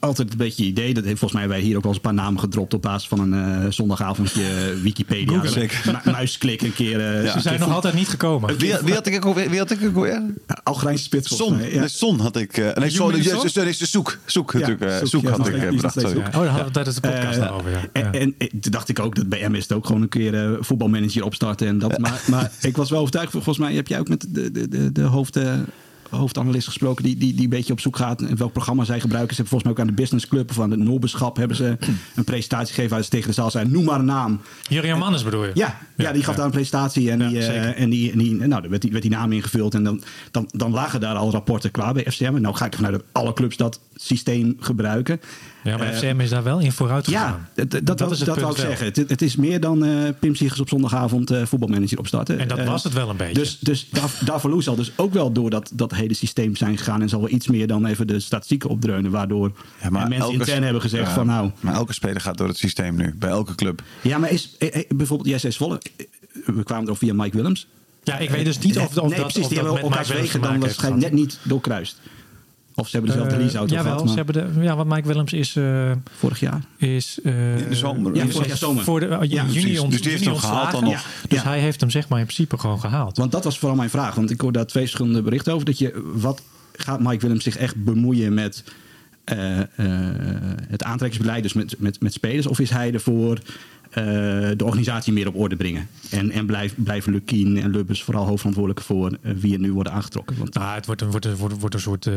altijd 0.01 0.31
een 0.31 0.37
beetje 0.37 0.63
het 0.65 0.73
idee. 0.79 0.95
Dat 0.95 1.05
heeft 1.05 1.19
volgens 1.19 1.41
mij 1.41 1.49
wij 1.49 1.61
hier 1.61 1.77
ook 1.77 1.83
wel 1.83 1.93
eens 1.93 2.01
een 2.05 2.15
paar 2.15 2.25
namen 2.25 2.41
gedropt 2.41 2.75
op 2.75 2.83
basis 2.83 3.09
van 3.09 3.33
een 3.33 3.63
eh, 3.65 3.71
zondagavondje 3.71 4.43
eh, 4.43 4.83
Wikipedia. 4.83 5.39
Google. 5.41 5.69
Muisklik 6.13 6.63
een 6.63 6.73
keer. 6.75 7.01
eh, 7.01 7.25
Ja. 7.25 7.33
Ze 7.33 7.41
zijn 7.41 7.61
nog 7.61 7.73
altijd 7.73 7.95
niet 7.95 8.09
gekomen. 8.09 8.57
wie, 8.59 8.75
wie 8.85 8.95
had 8.95 9.07
ik 9.07 9.15
ook 9.15 9.25
alweer? 9.25 9.51
Wie 9.51 9.59
had 9.59 9.71
ik 9.71 9.85
ook 9.85 9.95
alweer? 9.97 10.23
Algerijnse 10.63 11.03
spits 11.05 11.37
Son. 11.37 11.57
mij. 11.57 11.73
Ja. 11.73 11.79
Nee, 11.79 11.89
Son 11.89 12.21
had 12.21 12.37
ik. 12.37 12.57
eh, 12.57 12.75
nee? 12.75 12.91
Son 12.91 13.15
is 13.17 13.79
de 13.79 13.87
zoek. 13.87 14.19
Zoek 14.25 14.53
Ja, 14.53 14.59
natuurlijk. 14.59 14.91
eh, 14.91 14.97
Zoek, 14.99 15.07
zoek 15.09 15.29
had 15.29 15.49
ik 15.49 15.55
is- 15.55 15.61
eh, 15.63 15.73
is 15.73 15.77
bedacht. 15.77 15.97
Oh, 16.07 16.15
daar 16.33 16.47
hadden 16.47 16.65
we 16.67 16.71
tijdens 16.73 16.95
de 16.97 17.01
podcast 17.11 17.39
Eh, 17.39 17.55
over. 17.57 17.71
Ja. 17.93 18.11
En, 18.13 18.35
toen 18.61 18.73
dacht 18.73 18.89
ik 18.89 18.99
ook 18.99 19.15
dat 19.15 19.29
bij 19.29 19.49
MS 19.49 19.63
het 19.63 19.73
ook 19.73 19.87
gewoon 19.87 20.03
een 20.03 20.09
keer 20.09 20.35
eh, 20.35 20.51
voetbalmanager 20.61 21.25
opstarten. 21.25 21.67
En 21.67 21.79
dat, 21.79 21.99
maar, 21.99 22.21
maar 22.27 22.51
ik 22.61 22.77
was 22.77 22.91
wel 22.91 22.99
overtuigd. 23.01 23.31
Volgens 23.33 23.59
mij 23.59 23.75
heb 23.75 23.87
jij 23.89 23.99
ook 23.99 24.09
met 24.09 24.27
de, 24.29 24.51
de, 24.51 24.69
de, 24.69 24.93
de 24.93 25.03
hoofd, 25.03 25.37
eh, 25.37 25.53
hoofdanalist 26.11 26.67
gesproken. 26.67 27.05
Die, 27.05 27.17
die, 27.17 27.35
die 27.35 27.45
een 27.45 27.51
beetje 27.51 27.73
op 27.73 27.81
zoek 27.81 27.97
gaat. 27.97 28.23
En 28.23 28.37
welk 28.37 28.53
programma 28.53 28.85
zij 28.85 29.01
gebruiken. 29.01 29.35
Ze 29.35 29.43
hebben 29.43 29.61
volgens 29.61 29.63
mij 29.63 29.73
ook 29.73 29.89
aan 29.89 29.97
de 29.97 30.03
Business 30.03 30.29
Club 30.29 30.51
of 30.51 30.61
aan 30.61 30.71
het 30.71 30.81
Noorbeschap. 30.81 31.37
Hebben 31.37 31.57
ze 31.57 31.77
een 32.15 32.25
presentatie 32.25 32.75
gegeven. 32.75 32.91
Waar 32.91 33.05
ze 33.05 33.11
tegen 33.11 33.29
de 33.29 33.35
zaal 33.35 33.51
zei: 33.51 33.69
Noem 33.69 33.85
maar 33.85 33.99
een 33.99 34.05
naam. 34.05 34.41
Jurgen 34.69 34.99
Mannes 34.99 35.25
bedoel 35.25 35.45
je? 35.45 35.51
Ja, 35.55 35.79
ja, 35.97 36.13
die 36.13 36.23
gaf 36.23 36.31
ja. 36.31 36.37
daar 36.37 36.47
een 36.47 36.53
presentatie 36.53 37.11
en, 37.11 37.19
Ja, 37.19 37.29
die, 37.29 37.39
eh, 37.39 37.81
en, 37.81 37.91
die, 37.91 38.13
en 38.13 38.19
die, 38.19 38.35
nou, 38.35 38.61
dan 38.61 38.71
werd 38.71 38.83
die, 38.83 38.91
werd 38.91 39.03
die 39.03 39.13
naam 39.13 39.33
ingevuld 39.33 39.75
en 39.75 39.85
dan, 39.85 40.03
dan, 40.31 40.49
dan 40.53 40.73
lagen 40.73 41.01
daar 41.01 41.15
al 41.15 41.31
rapporten 41.31 41.71
klaar 41.71 41.93
bij 41.93 42.07
FCM. 42.11 42.35
En 42.35 42.43
nou 42.43 42.55
ga 42.55 42.65
ik 42.65 42.73
ervan 42.73 42.87
uit 42.87 42.95
dat 42.95 43.05
alle 43.13 43.33
clubs 43.33 43.57
dat 43.57 43.81
systeem 44.03 44.57
gebruiken. 44.61 45.21
Ja, 45.65 45.77
maar 45.77 45.87
Eh, 45.87 45.97
FCM 45.97 46.21
is 46.21 46.31
daar 46.31 46.43
wel 46.43 46.59
in 46.59 46.73
vooruit 46.73 47.05
gegaan. 47.09 47.49
Ja, 47.57 47.65
dat, 47.65 47.71
dat, 47.87 47.99
dat, 47.99 48.11
is 48.11 48.19
het 48.19 48.27
dat 48.27 48.37
wou 48.41 48.47
punt 48.55 48.59
ik 48.59 48.69
wel. 48.69 48.77
zeggen. 48.77 48.87
Het, 49.03 49.11
het 49.11 49.23
is 49.23 49.37
meer 49.37 49.61
dan 49.61 49.85
eh 49.85 50.09
Pim 50.21 50.35
Siegers 50.35 50.61
op 50.61 50.69
zondagavond 50.69 51.31
eh, 51.31 51.47
voetbalmanager 51.47 51.99
opstarten. 51.99 52.39
En 52.39 52.49
dat 52.49 52.65
was 52.65 52.85
het 52.85 52.93
wel 52.93 53.09
een 53.11 53.17
beetje. 53.17 53.35
Dus, 53.35 53.59
dus 53.59 53.89
daar, 53.91 54.11
Davalo 54.25 54.61
zal 54.61 54.75
dus 54.77 54.93
ook 54.97 55.13
wel 55.13 55.33
door 55.33 55.51
dat, 55.51 55.71
dat 55.75 55.95
hele 55.95 56.15
systeem 56.15 56.57
zijn 56.57 56.79
gegaan. 56.79 57.03
En 57.03 57.09
zal 57.09 57.21
wel 57.21 57.31
iets 57.31 57.49
meer 57.49 57.67
dan 57.67 57.87
even 57.87 58.07
de 58.07 58.21
statistieken 58.21 58.71
opdreunen. 58.71 59.11
Waardoor 59.11 59.53
Ja, 59.83 59.91
maar 59.91 60.09
mensen 60.09 60.19
elke- 60.27 60.33
intern 60.39 60.63
hebben 60.63 60.83
gezegd 60.83 61.07
ja, 61.07 61.15
van 61.15 61.27
nou... 61.27 61.51
Maar 61.61 61.75
elke 61.75 61.93
speler 61.93 62.21
gaat 62.21 62.39
door 62.39 62.49
het 62.49 62.57
systeem 62.59 62.97
nu. 62.97 63.15
Bij 63.19 63.31
elke 63.31 63.55
club. 63.55 63.83
Ja, 64.03 64.19
maar 64.19 64.31
is 64.31 64.57
bijvoorbeeld 64.89 65.41
Zwolle. 65.55 65.81
eh, 65.97 66.07
We 66.55 66.63
kwamen 66.63 66.89
er 66.89 66.97
via 66.97 67.15
Mike 67.15 67.37
Willems. 67.37 67.67
Ja, 68.05 68.19
ik 68.19 68.31
weet 68.31 68.45
dus 68.45 68.59
niet 68.59 68.79
of, 68.79 68.85
of 68.99 69.09
nee, 69.09 69.19
dat, 69.19 69.23
precies, 69.23 69.43
of 69.43 69.49
die 69.49 69.59
dat 69.59 69.67
hebben 69.67 69.73
met 69.73 69.83
elkaars 69.83 70.09
Mike 70.09 70.13
Willems 70.21 70.33
wegen 70.33 70.41
dan 70.41 70.61
waarschijnlijk 70.61 71.03
net 71.03 71.13
niet 71.13 71.39
doorkruist. 71.43 72.01
Of 72.81 72.89
ze 72.89 72.97
hebben 72.97 73.11
dezelfde 73.15 73.37
Eh, 73.37 73.43
leaseauto 73.43 73.75
Jawel, 73.75 73.93
gehad. 73.93 74.09
ze 74.11 74.17
hebben 74.17 74.35
de, 74.35 74.61
ja, 74.63 74.77
want 74.77 74.89
Mike 74.89 75.07
Willems 75.09 75.33
is... 75.33 75.57
eh, 75.57 75.91
Vorig 76.19 76.41
jaar. 76.41 76.61
is 76.77 77.19
eh, 77.25 77.59
In 77.59 77.69
de 77.69 77.75
zomer. 77.77 78.15
Ja, 78.15 78.27
vorig 78.29 78.47
jaar 78.49 78.57
zomer. 78.57 78.85
Voor 78.85 79.01
de, 79.01 79.07
Ja, 79.29 79.45
juni 79.47 79.79
ont- 79.79 79.91
Dus 79.91 80.01
die 80.03 80.11
heeft 80.11 80.23
juni 80.25 80.35
hem 80.37 80.45
gehaald 80.45 80.71
dan 80.73 80.85
nog. 80.85 80.93
Ja. 80.93 81.01
Dus 81.29 81.39
Ja. 81.43 81.45
hij 81.49 81.59
heeft 81.61 81.81
hem 81.81 81.91
zeg 81.91 82.09
maar 82.09 82.19
in 82.19 82.25
principe 82.25 82.59
gewoon 82.59 82.81
gehaald. 82.81 83.17
Want 83.17 83.33
dat 83.33 83.45
was 83.45 83.59
vooral 83.59 83.77
mijn 83.77 83.91
vraag. 83.91 84.15
Want 84.15 84.31
ik 84.31 84.41
hoor 84.41 84.53
daar 84.53 84.67
twee 84.67 84.83
verschillende 84.83 85.23
berichten 85.23 85.53
over. 85.53 85.67
Dat 85.67 85.79
je, 85.79 86.11
wat 86.15 86.43
gaat 86.73 87.01
Mike 87.01 87.19
Willems 87.21 87.45
zich 87.45 87.57
echt 87.57 87.85
bemoeien 87.85 88.35
met 88.35 88.65
eh, 89.25 89.59
eh, 89.61 89.67
het 90.69 90.83
aantrekkingsbeleid, 90.83 91.43
dus 91.43 91.53
met, 91.53 91.75
met, 91.79 92.01
met 92.01 92.13
spelers? 92.13 92.47
Of 92.47 92.59
is 92.61 92.71
hij 92.71 92.93
ervoor 92.93 93.39
de 93.95 94.65
organisatie 94.65 95.13
meer 95.13 95.27
op 95.29 95.37
orde 95.37 95.57
brengen? 95.57 95.89
En, 96.11 96.31
en 96.31 96.47
blijf, 96.47 96.75
blijven 96.77 97.13
Lukien 97.13 97.63
en 97.63 97.71
Lubbers 97.71 98.03
vooral 98.03 98.25
hoofdverantwoordelijk 98.27 98.81
voor 98.87 99.19
eh, 99.23 99.33
wie 99.37 99.53
er 99.53 99.59
nu 99.61 99.73
worden 99.73 99.93
aangetrokken? 99.93 100.37
Want, 100.39 100.55
Nou, 100.55 100.75
het 100.75 100.87
wordt 100.87 101.01
een, 101.03 101.11
wordt 101.11 101.27
een, 101.27 101.37
wordt, 101.37 101.61
wordt 101.61 101.75
een 101.75 101.81
soort 101.81 102.07
eh 102.07 102.15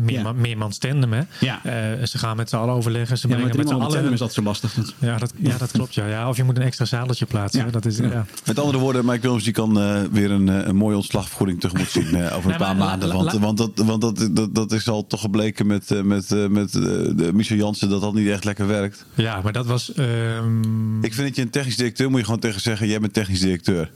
meer, 0.00 0.18
Ja. 0.20 0.32
meermans 0.32 0.78
tandem. 0.78 1.12
Hè? 1.12 1.22
Ja. 1.40 1.64
Eh, 1.64 2.06
ze 2.06 2.18
gaan 2.18 2.36
met 2.36 2.48
z'n 2.48 2.56
allen 2.56 2.74
overleggen. 2.74 3.18
Ze 3.18 3.28
ja, 3.28 3.36
met 3.38 3.56
man 3.56 3.66
z'n 3.66 3.72
allen... 3.74 3.88
tandem 3.90 4.12
is 4.12 4.18
dat 4.18 4.32
zo 4.32 4.42
lastig. 4.42 4.76
Ja 4.98 5.18
dat, 5.18 5.32
ja, 5.36 5.58
dat 5.58 5.70
klopt. 5.78 5.94
Ja. 5.94 6.06
Ja, 6.06 6.28
of 6.28 6.36
je 6.36 6.44
moet 6.44 6.56
een 6.56 6.62
extra 6.62 6.84
zadeltje 6.84 7.26
plaatsen. 7.26 7.64
Ja. 7.64 7.70
Dat 7.70 7.84
is, 7.84 7.96
ja. 7.98 8.26
Met 8.46 8.58
andere 8.58 8.78
woorden, 8.78 9.04
Mike 9.04 9.20
Willems 9.20 9.44
die 9.44 9.52
kan 9.52 9.80
eh, 9.80 10.00
weer 10.12 10.30
een, 10.30 10.48
eh, 10.48 10.66
een 10.66 10.76
mooie 10.76 10.96
ontslagvergoeding 10.96 11.60
tegemoet 11.60 11.88
zien 11.88 12.14
eh, 12.14 12.36
over 12.36 12.50
een 12.50 12.56
paar 12.66 12.76
maanden. 12.76 13.12
Want, 13.12 13.32
want, 13.32 13.58
dat, 13.58 13.70
want 13.74 14.00
dat, 14.00 14.28
dat, 14.32 14.54
dat 14.54 14.72
is 14.72 14.88
al 14.88 15.06
toch 15.06 15.20
gebleken 15.20 15.66
met, 15.66 15.90
eh, 15.90 16.02
met, 16.02 16.32
eh, 16.32 16.46
met 16.46 16.74
eh, 16.74 16.82
de 17.16 17.30
Michel 17.34 17.56
Jansen 17.56 17.88
dat 17.88 18.00
dat 18.00 18.14
niet 18.14 18.28
echt 18.28 18.44
lekker 18.44 18.66
werkt. 18.66 19.06
ja, 19.14 19.40
maar 19.40 19.52
dat 19.52 19.66
was... 19.66 19.92
ehm, 19.94 21.00
Ik 21.08 21.14
vind 21.14 21.26
dat 21.26 21.36
je 21.36 21.42
een 21.42 21.50
technisch 21.50 21.76
directeur 21.76 22.10
moet 22.10 22.18
je 22.18 22.24
gewoon 22.24 22.40
tegen 22.40 22.60
zeggen: 22.60 22.88
jij 22.88 22.98
bent 23.00 23.12
technisch 23.12 23.40
directeur. 23.40 23.90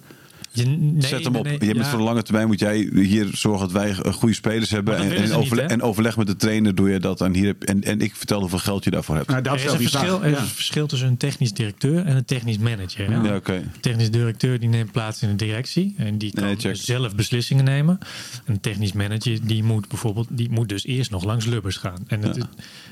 je, 0.53 0.65
nee, 0.67 1.03
Zet 1.03 1.25
hem 1.25 1.37
op. 1.37 1.45
nee, 1.45 1.53
je 1.53 1.59
bent 1.59 1.77
ja. 1.77 1.85
voor 1.85 1.99
de 1.99 2.05
lange 2.05 2.23
termijn 2.23 2.47
moet 2.47 2.59
jij 2.61 2.91
hier 2.95 3.29
zorgen 3.33 3.61
dat 3.61 3.73
wij 3.73 3.91
eh, 3.91 4.13
goede 4.13 4.35
spelers 4.35 4.71
hebben. 4.71 4.97
En, 4.97 5.13
en, 5.13 5.23
niet, 5.69 5.81
overleg 5.83 6.17
met 6.17 6.27
de 6.27 6.37
trainer 6.37 6.75
doe 6.75 6.91
je 6.91 6.99
dat. 6.99 7.21
En, 7.21 7.35
hier 7.35 7.47
heb, 7.47 7.63
en, 7.63 7.83
en 7.83 8.01
ik 8.01 8.15
vertel 8.17 8.41
hoeveel 8.41 8.59
geld 8.59 8.85
je 8.85 8.91
daarvoor 8.91 9.17
hebt. 9.17 9.29
Nou, 9.29 9.43
dat 9.43 9.53
Er 9.53 9.65
is, 9.65 9.73
een 9.73 9.79
verschil, 9.79 10.01
vraag. 10.01 10.21
er 10.21 10.27
is 10.31 10.37
Ja. 10.37 10.43
een 10.43 10.47
verschil 10.49 10.87
tussen 10.87 11.09
een 11.09 11.17
technisch 11.17 11.53
directeur 11.53 12.05
en 12.07 12.17
een 12.17 12.25
technisch 12.25 12.59
manager. 12.59 13.11
Ja, 13.11 13.37
oké. 13.37 13.53
Een 13.55 13.71
technisch 13.81 14.11
directeur 14.11 14.61
die 14.61 14.69
neemt 14.69 14.93
plaats 14.93 15.23
in 15.23 15.29
de 15.29 15.37
directie 15.37 15.95
en 15.97 16.19
die 16.19 16.33
kan 16.33 16.57
zelf 16.77 17.15
beslissingen 17.15 17.65
nemen. 17.65 17.99
Een 18.45 18.61
technisch 18.61 18.93
manager 18.93 19.39
die 19.47 19.63
moet 19.63 19.89
bijvoorbeeld 19.89 20.29
die 20.31 20.51
moet 20.51 20.69
dus 20.69 20.85
eerst 20.87 21.11
nog 21.11 21.25
langs 21.25 21.45
Lubbers 21.47 21.77
gaan. 21.77 21.99
En 22.07 22.23
het, 22.23 22.39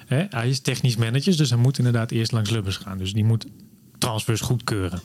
hè, 0.07 0.25
hij 0.31 0.49
is 0.49 0.61
technisch 0.61 0.97
manager, 0.97 1.37
dus 1.37 1.51
hij 1.51 1.59
moet 1.59 1.79
inderdaad 1.79 2.11
eerst 2.11 2.33
langs 2.33 2.51
Lubbers 2.51 2.77
gaan. 2.77 2.99
Dus 2.99 3.13
die 3.13 3.25
moet 3.25 3.47
transfers 4.01 4.41
goedkeuren. 4.41 5.01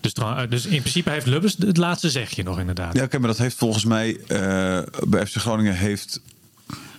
Dus, 0.00 0.12
eh, 0.12 0.40
dus 0.48 0.66
in 0.66 0.80
principe 0.80 1.10
heeft 1.10 1.26
Lubbers 1.26 1.56
het 1.58 1.76
laatste 1.76 2.10
zegje 2.10 2.42
nog 2.42 2.58
inderdaad. 2.58 2.94
Ja, 2.94 3.02
oké, 3.02 3.18
maar 3.18 3.28
dat 3.28 3.38
heeft 3.38 3.56
volgens 3.56 3.84
mij 3.84 4.16
eh, 4.26 4.82
bij 5.08 5.26
FC 5.26 5.36
Groningen 5.36 5.76
heeft 5.76 6.20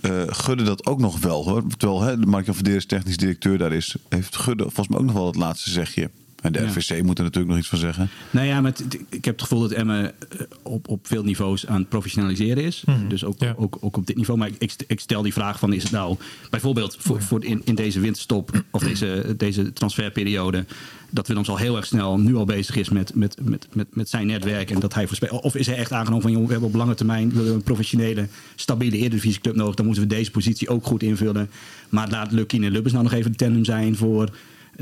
eh, 0.01 0.23
Gudde 0.27 0.63
dat 0.63 0.85
ook 0.85 0.99
nog 0.99 1.19
wel 1.19 1.43
hoor. 1.43 1.63
Terwijl 1.77 2.01
hè, 2.01 2.19
de 2.19 2.25
Mark-Jan 2.25 2.55
Verdeer 2.55 2.75
is 2.75 2.85
technisch 2.85 3.17
directeur 3.17 3.57
daar 3.57 3.73
is, 3.73 3.95
heeft 4.09 4.35
Gudde 4.35 4.63
volgens 4.63 4.87
mij 4.87 4.97
ook 4.97 5.05
nog 5.05 5.15
wel 5.15 5.25
het 5.25 5.35
laatste 5.35 5.69
zegje. 5.69 6.09
En 6.41 6.51
de 6.51 6.59
Ja. 6.59 6.65
RVC 6.67 7.03
moet 7.03 7.17
er 7.17 7.23
natuurlijk 7.23 7.49
nog 7.51 7.57
iets 7.57 7.67
van 7.69 7.77
zeggen. 7.79 8.09
Nou 8.31 8.47
ja, 8.47 8.61
maar 8.61 8.71
het- 8.71 8.97
ik 9.09 9.25
heb 9.25 9.33
het 9.33 9.41
gevoel 9.41 9.59
dat 9.59 9.71
Emmen 9.71 10.05
eh, 10.05 10.39
op, 10.63 10.87
op 10.87 11.07
veel 11.07 11.23
niveaus 11.23 11.67
aan 11.67 11.79
het 11.79 11.89
professionaliseren 11.89 12.63
is. 12.63 12.83
Dus 13.07 13.23
ook, 13.23 13.35
Ja. 13.39 13.53
ook, 13.57 13.77
ook 13.79 13.97
op 13.97 14.07
dit 14.07 14.15
niveau. 14.15 14.39
Maar 14.39 14.49
ik- 14.57 14.75
ik, 14.87 14.99
stel 14.99 15.21
die 15.21 15.33
vraag 15.33 15.59
van, 15.59 15.73
is 15.73 15.83
het 15.83 15.91
nou 15.91 16.17
bijvoorbeeld 16.49 16.97
voor, 16.99 17.21
voor 17.21 17.43
in, 17.45 17.61
in 17.65 17.75
deze 17.75 17.99
winterstop 17.99 18.63
of 18.71 18.83
deze, 18.83 19.33
deze 19.37 19.73
transferperiode, 19.73 20.65
dat 21.09 21.27
Willems 21.27 21.49
al 21.49 21.57
heel 21.57 21.75
erg 21.75 21.85
snel 21.85 22.19
nu 22.19 22.35
al 22.35 22.45
bezig 22.45 22.75
is 22.75 22.89
met, 22.89 23.15
met, 23.15 23.35
met, 23.43 23.67
met, 23.73 23.87
met 23.95 24.09
zijn 24.09 24.27
netwerk 24.27 24.71
en 24.71 24.79
dat 24.79 24.93
hij 24.93 25.07
voorspelt. 25.07 25.41
Of 25.41 25.55
is 25.55 25.65
hij 25.67 25.75
echt 25.75 25.91
aangenomen 25.91 26.21
van, 26.21 26.31
joh, 26.31 26.45
we 26.45 26.51
hebben 26.51 26.69
op 26.69 26.75
lange 26.75 26.95
termijn 26.95 27.29
willen 27.29 27.45
we 27.49 27.53
een 27.53 27.63
professionele, 27.63 28.27
stabiele 28.55 28.97
Eredivisieclub 28.97 29.55
nodig. 29.55 29.75
Dan 29.75 29.85
moeten 29.85 30.03
we 30.03 30.09
deze 30.09 30.31
positie 30.31 30.69
ook 30.69 30.85
goed 30.85 31.03
invullen. 31.03 31.49
Maar 31.89 32.09
laat 32.09 32.31
Lucky 32.31 32.55
en 32.63 32.71
Lubbers 32.71 32.93
nou 32.93 33.03
nog 33.05 33.13
even 33.13 33.31
de 33.31 33.37
tandem 33.37 33.65
zijn 33.65 33.95
voor 33.95 34.29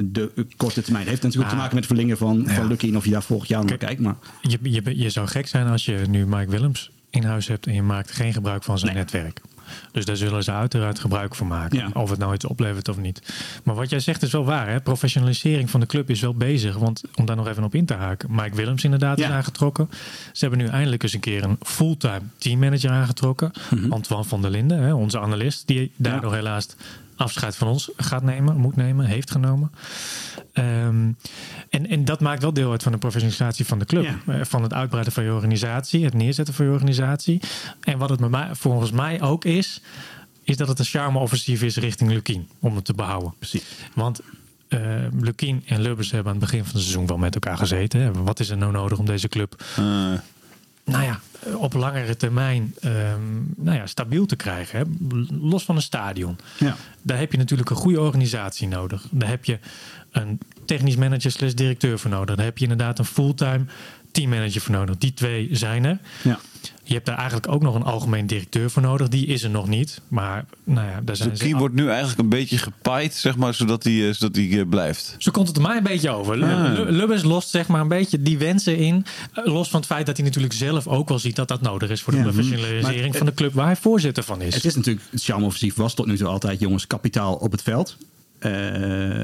de 0.05 0.45
korte 0.57 0.81
termijn. 0.81 1.07
Heeft 1.07 1.21
natuurlijk 1.23 1.51
ook 1.53 1.57
Ah. 1.59 1.63
te 1.63 1.63
maken 1.69 1.75
met 1.75 1.83
het 1.83 1.93
verlengen 1.93 2.17
van, 2.17 2.55
van 2.55 2.67
Lucky 2.67 2.95
of 2.95 3.05
je 3.05 3.11
daar 3.11 3.23
volgend 3.23 3.49
jaar 3.49 3.65
naar 3.65 3.77
kijkt. 3.77 4.01
Maar 4.01 4.15
Je, 4.41 4.57
je, 4.61 4.97
je 4.97 5.09
zou 5.09 5.27
gek 5.27 5.47
zijn 5.47 5.67
als 5.67 5.85
je 5.85 6.03
nu 6.09 6.25
Mike 6.25 6.51
Willems 6.51 6.91
in 7.09 7.23
huis 7.23 7.47
hebt 7.47 7.67
en 7.67 7.73
je 7.73 7.81
maakt 7.81 8.11
geen 8.11 8.33
gebruik 8.33 8.63
van 8.63 8.79
zijn 8.79 8.93
Nee. 8.93 9.01
netwerk. 9.03 9.41
Dus 9.91 10.05
daar 10.05 10.15
zullen 10.15 10.43
ze 10.43 10.51
uiteraard 10.51 10.99
gebruik 10.99 11.35
van 11.35 11.47
maken. 11.47 11.77
Ja. 11.77 11.89
Of 11.93 12.09
het 12.09 12.19
nou 12.19 12.33
iets 12.33 12.45
oplevert 12.45 12.87
of 12.89 12.97
niet. 12.97 13.21
Maar 13.63 13.75
wat 13.75 13.89
jij 13.89 13.99
zegt 13.99 14.21
is 14.21 14.31
wel 14.31 14.45
waar. 14.45 14.67
Hè? 14.69 14.81
Professionalisering 14.81 15.69
van 15.69 15.79
de 15.79 15.85
club 15.85 16.09
is 16.09 16.21
wel 16.21 16.33
bezig. 16.35 16.77
Want 16.77 17.01
om 17.15 17.25
daar 17.25 17.35
nog 17.35 17.47
even 17.47 17.63
op 17.63 17.75
in 17.75 17.85
te 17.85 17.93
haken. 17.93 18.29
Mike 18.31 18.55
Willems 18.55 18.83
inderdaad 18.83 19.17
Ja. 19.17 19.25
is 19.27 19.31
aangetrokken. 19.31 19.89
Ze 20.33 20.45
hebben 20.45 20.59
nu 20.59 20.67
eindelijk 20.67 21.03
eens 21.03 21.13
een 21.13 21.19
keer 21.19 21.43
een 21.43 21.57
fulltime 21.61 22.21
teammanager 22.37 22.89
aangetrokken. 22.91 23.51
Antoine 23.89 24.25
van 24.27 24.41
der 24.41 24.51
Linden, 24.51 24.79
hè, 24.81 24.93
onze 24.93 25.19
analist. 25.19 25.67
Die 25.67 25.91
daardoor 25.95 26.33
helaas 26.33 26.67
afscheid 27.17 27.55
van 27.55 27.67
ons 27.67 27.89
gaat 27.97 28.23
nemen, 28.23 28.57
moet 28.57 28.75
nemen, 28.75 29.05
heeft 29.05 29.31
genomen. 29.31 29.71
Ehm, 30.53 31.11
en, 31.69 31.87
en 31.89 32.05
dat 32.05 32.19
maakt 32.19 32.41
wel 32.41 32.53
deel 32.53 32.71
uit 32.71 32.83
van 32.83 32.91
de 32.91 32.97
professionalisatie 32.97 33.65
van 33.65 33.79
de 33.79 33.85
club. 33.85 34.03
Ja. 34.03 34.33
Eh, 34.33 34.39
Van 34.45 34.63
het 34.63 34.73
uitbreiden 34.73 35.13
van 35.13 35.23
je 35.23 35.33
organisatie, 35.33 36.03
het 36.05 36.13
neerzetten 36.13 36.53
van 36.53 36.65
je 36.65 36.71
organisatie. 36.71 37.41
En 37.81 37.97
wat 37.97 38.09
het 38.09 38.19
met 38.19 38.29
mij, 38.29 38.49
volgens 38.51 38.91
mij 38.91 39.21
ook 39.21 39.45
is, 39.45 39.81
is 40.43 40.57
dat 40.57 40.67
het 40.67 40.79
een 40.79 40.85
charme-offensief 40.85 41.61
is 41.61 41.75
richting 41.77 42.09
Lukien. 42.11 42.47
Om 42.59 42.75
het 42.75 42.85
te 42.85 42.93
behouden. 42.93 43.33
Precies. 43.39 43.63
Want 43.93 44.19
eh 44.67 44.79
Lukien 45.19 45.63
en 45.65 45.81
Lubbers 45.81 46.11
hebben 46.11 46.33
aan 46.33 46.39
het 46.39 46.49
begin 46.49 46.63
van 46.65 46.73
het 46.73 46.81
seizoen 46.81 47.07
wel 47.07 47.17
met 47.17 47.33
elkaar 47.33 47.57
gezeten. 47.57 47.99
hè. 48.01 48.11
Wat 48.11 48.39
is 48.39 48.49
er 48.49 48.57
nou 48.57 48.71
nodig 48.71 48.97
om 48.97 49.05
deze 49.05 49.27
club 49.27 49.63
Eh, 49.77 49.83
nou 50.87 51.03
ja, 51.03 51.19
op 51.55 51.73
langere 51.73 52.15
termijn 52.15 52.73
ehm, 52.79 53.21
nou 53.55 53.77
ja, 53.77 53.85
stabiel 53.87 54.25
te 54.25 54.35
krijgen. 54.35 54.79
Hè? 54.79 54.85
Los 55.41 55.63
van 55.63 55.75
een 55.75 55.81
stadion. 55.81 56.37
Ja. 56.57 56.75
Daar 57.01 57.19
heb 57.19 57.31
je 57.31 57.37
natuurlijk 57.37 57.69
een 57.69 57.75
goede 57.75 58.01
organisatie 58.01 58.67
nodig. 58.67 59.05
Daar 59.11 59.29
heb 59.29 59.45
je 59.45 59.59
een 60.11 60.39
technisch 60.65 60.95
manager 60.95 61.31
slash 61.31 61.53
directeur 61.53 61.99
voor 61.99 62.09
nodig. 62.09 62.35
Daar 62.35 62.45
heb 62.45 62.57
je 62.57 62.63
inderdaad 62.63 62.99
een 62.99 63.05
fulltime 63.05 63.65
teammanager 64.21 64.61
voor 64.61 64.75
nodig. 64.75 64.97
Die 64.97 65.13
twee 65.13 65.47
zijn 65.51 65.83
er. 65.85 65.99
Ja. 66.23 66.39
Je 66.83 66.93
hebt 66.93 67.05
daar 67.05 67.15
eigenlijk 67.17 67.51
ook 67.51 67.61
nog 67.61 67.75
een 67.75 67.83
algemeen 67.83 68.27
directeur 68.27 68.69
voor 68.69 68.81
nodig. 68.81 69.07
Die 69.07 69.25
is 69.25 69.43
er 69.43 69.49
nog 69.49 69.67
niet. 69.67 70.01
Maar 70.07 70.45
nou 70.63 70.87
ja, 70.87 71.01
daar 71.03 71.15
zijn 71.15 71.29
De 71.29 71.35
ze... 71.37 71.43
key 71.43 71.55
wordt 71.55 71.75
nu 71.75 71.87
eigenlijk 71.89 72.19
een 72.19 72.29
beetje 72.29 72.57
gepaaid, 72.57 73.13
zeg 73.13 73.37
maar, 73.37 73.53
zodat 73.53 73.83
hij, 73.83 74.07
eh, 74.07 74.13
zodat 74.13 74.35
hij 74.35 74.59
eh, 74.59 74.69
blijft. 74.69 75.15
Zo 75.17 75.31
komt 75.31 75.47
het 75.47 75.55
er 75.55 75.61
mij 75.61 75.77
een 75.77 75.83
beetje 75.83 76.09
over. 76.09 76.37
Lu- 76.37 76.45
Ah. 76.45 76.73
Lu- 76.73 76.91
Lubbers 76.91 77.23
lost 77.23 77.49
zeg 77.49 77.67
maar 77.67 77.81
een 77.81 77.87
beetje 77.87 78.21
die 78.21 78.37
wensen 78.37 78.77
in. 78.77 79.05
Eh, 79.33 79.45
Los 79.45 79.69
van 79.69 79.79
het 79.79 79.89
feit 79.89 80.05
dat 80.05 80.17
hij 80.17 80.25
natuurlijk 80.25 80.53
zelf 80.53 80.87
ook 80.87 81.09
wel 81.09 81.19
ziet 81.19 81.35
dat 81.35 81.47
dat 81.47 81.61
nodig 81.61 81.89
is 81.89 82.01
voor 82.01 82.13
de 82.13 82.19
Ja, 82.19 82.25
professionalisering 82.25 83.15
van 83.17 83.25
de 83.25 83.33
club 83.33 83.53
waar 83.53 83.65
hij 83.65 83.75
voorzitter 83.75 84.23
van 84.23 84.41
is. 84.41 84.53
Het 84.55 84.65
is 84.65 84.75
natuurlijk, 84.75 85.05
het 85.11 85.23
charme-offensief 85.23 85.75
was 85.75 85.93
tot 85.93 86.05
nu 86.05 86.17
toe 86.17 86.27
altijd 86.27 86.59
jongens 86.59 86.87
kapitaal 86.87 87.35
op 87.35 87.51
het 87.51 87.61
veld. 87.61 87.97
Eh, 88.39 89.23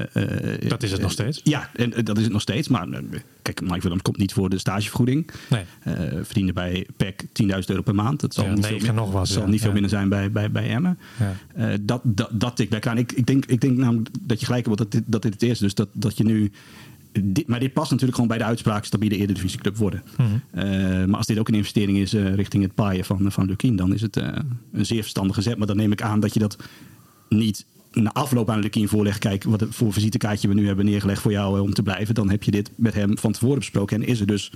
eh, 0.62 0.68
Dat 0.68 0.82
is 0.82 0.92
het 0.92 1.00
nog 1.00 1.10
steeds. 1.10 1.40
Ja, 1.44 1.70
en 1.74 1.94
eh, 1.94 2.04
dat 2.04 2.16
is 2.16 2.22
het 2.22 2.32
nog 2.32 2.40
steeds. 2.40 2.68
Maar 2.68 2.88
eh, 2.88 3.00
kijk, 3.42 3.60
Mike 3.60 3.80
Willems 3.80 4.02
komt 4.02 4.16
niet 4.16 4.32
voor 4.32 4.48
de 4.50 4.58
stagevergoeding. 4.58 5.30
Nee. 5.50 5.62
Eh 5.82 5.92
verdiende 6.22 6.52
bij 6.52 6.86
PEC 6.96 7.22
10.000 7.22 7.48
euro 7.66 7.82
per 7.82 7.94
maand. 7.94 8.20
Dat 8.20 8.34
zal 8.34 8.44
Ja, 8.44 8.52
niet, 8.52 8.66
veel, 8.66 8.78
min- 8.80 8.94
nog 8.94 9.12
was, 9.12 9.32
zal 9.32 9.42
ja. 9.42 9.48
niet 9.48 9.60
veel 9.60 9.72
minder 9.72 9.90
zijn 9.90 10.08
bij, 10.08 10.30
bij, 10.30 10.50
bij 10.50 10.68
Emmen. 10.70 10.98
Ja. 11.18 11.34
Eh, 11.54 11.78
dat, 11.80 12.00
dat, 12.04 12.28
dat 12.32 12.56
tikt 12.56 12.72
lekker 12.72 12.90
aan. 12.90 12.98
Ik, 12.98 13.12
ik, 13.12 13.26
denk, 13.26 13.46
ik 13.46 13.60
denk 13.60 13.76
namelijk 13.76 14.08
dat 14.20 14.40
je 14.40 14.46
gelijk 14.46 14.66
hebt 14.66 14.78
dat 14.78 14.92
dit, 14.92 15.02
dat 15.06 15.22
dit 15.22 15.32
het 15.32 15.42
is. 15.42 15.58
Dus 15.58 15.74
dat, 15.74 15.88
dat 15.92 16.16
je 16.16 16.24
nu... 16.24 16.50
Dit, 17.22 17.46
maar 17.46 17.60
dit 17.60 17.72
past 17.72 17.90
natuurlijk 17.90 18.14
gewoon 18.14 18.30
bij 18.36 18.38
de 18.38 18.44
uitspraak 18.50 18.84
stabiele 18.84 19.16
eredivisieclub 19.16 19.76
worden. 19.76 20.02
Mhm. 20.16 20.28
Eh, 20.50 21.04
maar 21.04 21.16
als 21.16 21.26
dit 21.26 21.38
ook 21.38 21.48
een 21.48 21.54
investering 21.54 21.98
is 21.98 22.12
eh, 22.14 22.34
richting 22.34 22.62
het 22.62 22.74
paaien 22.74 23.04
van, 23.04 23.32
van 23.32 23.46
Lukien... 23.46 23.76
dan 23.76 23.94
is 23.94 24.00
het 24.00 24.16
eh, 24.16 24.28
een 24.72 24.86
zeer 24.86 25.00
verstandige 25.00 25.42
zet. 25.42 25.56
Maar 25.58 25.66
dan 25.66 25.76
neem 25.76 25.92
ik 25.92 26.02
aan 26.02 26.20
dat 26.20 26.34
je 26.34 26.40
dat 26.40 26.56
niet 27.28 27.64
na 27.94 28.12
afloop 28.12 28.50
aan 28.50 28.60
Lukien 28.60 28.88
voorlegt... 28.88 29.18
kijk, 29.18 29.44
wat 29.44 29.66
voor 29.68 29.92
visitekaartje 29.92 30.48
we 30.48 30.54
nu 30.54 30.66
hebben 30.66 30.84
neergelegd 30.84 31.22
voor 31.22 31.32
jou 31.32 31.56
eh, 31.56 31.62
om 31.62 31.74
te 31.74 31.82
blijven... 31.82 32.14
dan 32.14 32.30
heb 32.30 32.42
je 32.42 32.50
dit 32.50 32.70
met 32.74 32.94
hem 32.94 33.18
van 33.18 33.32
tevoren 33.32 33.58
besproken... 33.58 34.02
en 34.02 34.08
is 34.08 34.20
er 34.20 34.26
dus 34.26 34.52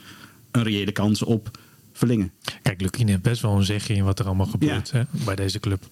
een 0.51 0.63
reële 0.63 0.93
kans 0.93 1.23
op 1.23 1.59
verlingen. 1.93 2.33
Kijk, 2.63 2.81
Lukien 2.81 3.09
heeft 3.09 3.23
best 3.23 3.43
wel 3.43 3.57
een 3.57 3.65
zegje 3.65 3.95
in 3.95 4.05
wat 4.05 4.19
er 4.19 4.27
allemaal 4.27 4.47
gebeurt 4.47 4.91
hè, 4.91 5.03
bij 5.25 5.37
deze 5.37 5.61
club. 5.61 5.89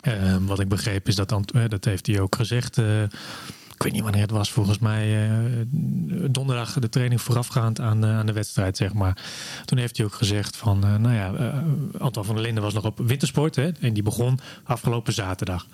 Eh, 0.00 0.36
wat 0.40 0.60
ik 0.60 0.68
begreep 0.68 1.08
is 1.08 1.14
dat, 1.14 1.32
eh, 1.32 1.68
dat 1.68 1.84
heeft 1.84 2.06
hij 2.06 2.20
ook 2.20 2.34
gezegd. 2.34 2.78
eh, 2.78 3.02
ik 3.80 3.86
weet 3.86 3.94
niet 3.94 4.04
wanneer 4.04 4.22
het 4.22 4.30
was, 4.30 4.50
volgens 4.52 4.78
mij 4.78 5.28
eh, 5.28 5.34
donderdag 6.30 6.72
de 6.78 6.88
training 6.88 7.20
voorafgaand 7.20 7.80
aan, 7.80 8.04
eh, 8.04 8.18
aan 8.18 8.26
de 8.26 8.32
wedstrijd, 8.32 8.76
zeg 8.76 8.92
maar. 8.92 9.16
Toen 9.64 9.78
heeft 9.78 9.96
hij 9.96 10.06
ook 10.06 10.14
gezegd 10.14 10.56
van, 10.56 10.84
eh, 10.84 10.96
nou 10.96 11.14
ja, 11.14 11.52
Anton 11.98 12.24
van 12.24 12.34
der 12.34 12.44
Linden 12.44 12.62
was 12.62 12.74
nog 12.74 12.84
op 12.84 12.98
wintersport 12.98 13.56
hè, 13.56 13.70
en 13.80 13.92
die 13.92 14.02
begon 14.02 14.38
afgelopen 14.64 15.12
zaterdag. 15.12 15.66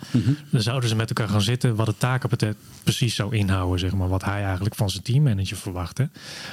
Dan 0.50 0.61
zouden 0.61 0.88
ze 0.88 0.96
met 0.96 1.09
elkaar 1.09 1.28
gaan 1.28 1.40
zitten 1.42 1.74
wat 1.74 1.86
het 1.86 1.98
takenpakket 2.00 2.57
precies 2.82 3.14
zou 3.14 3.36
inhouden, 3.36 3.78
zeg 3.78 3.92
maar, 3.94 4.09
wat 4.09 4.24
hij 4.24 4.44
eigenlijk 4.44 4.74
van 4.74 4.90
zijn 4.90 5.02
teammanager 5.02 5.57
verwachtte. 5.57 6.09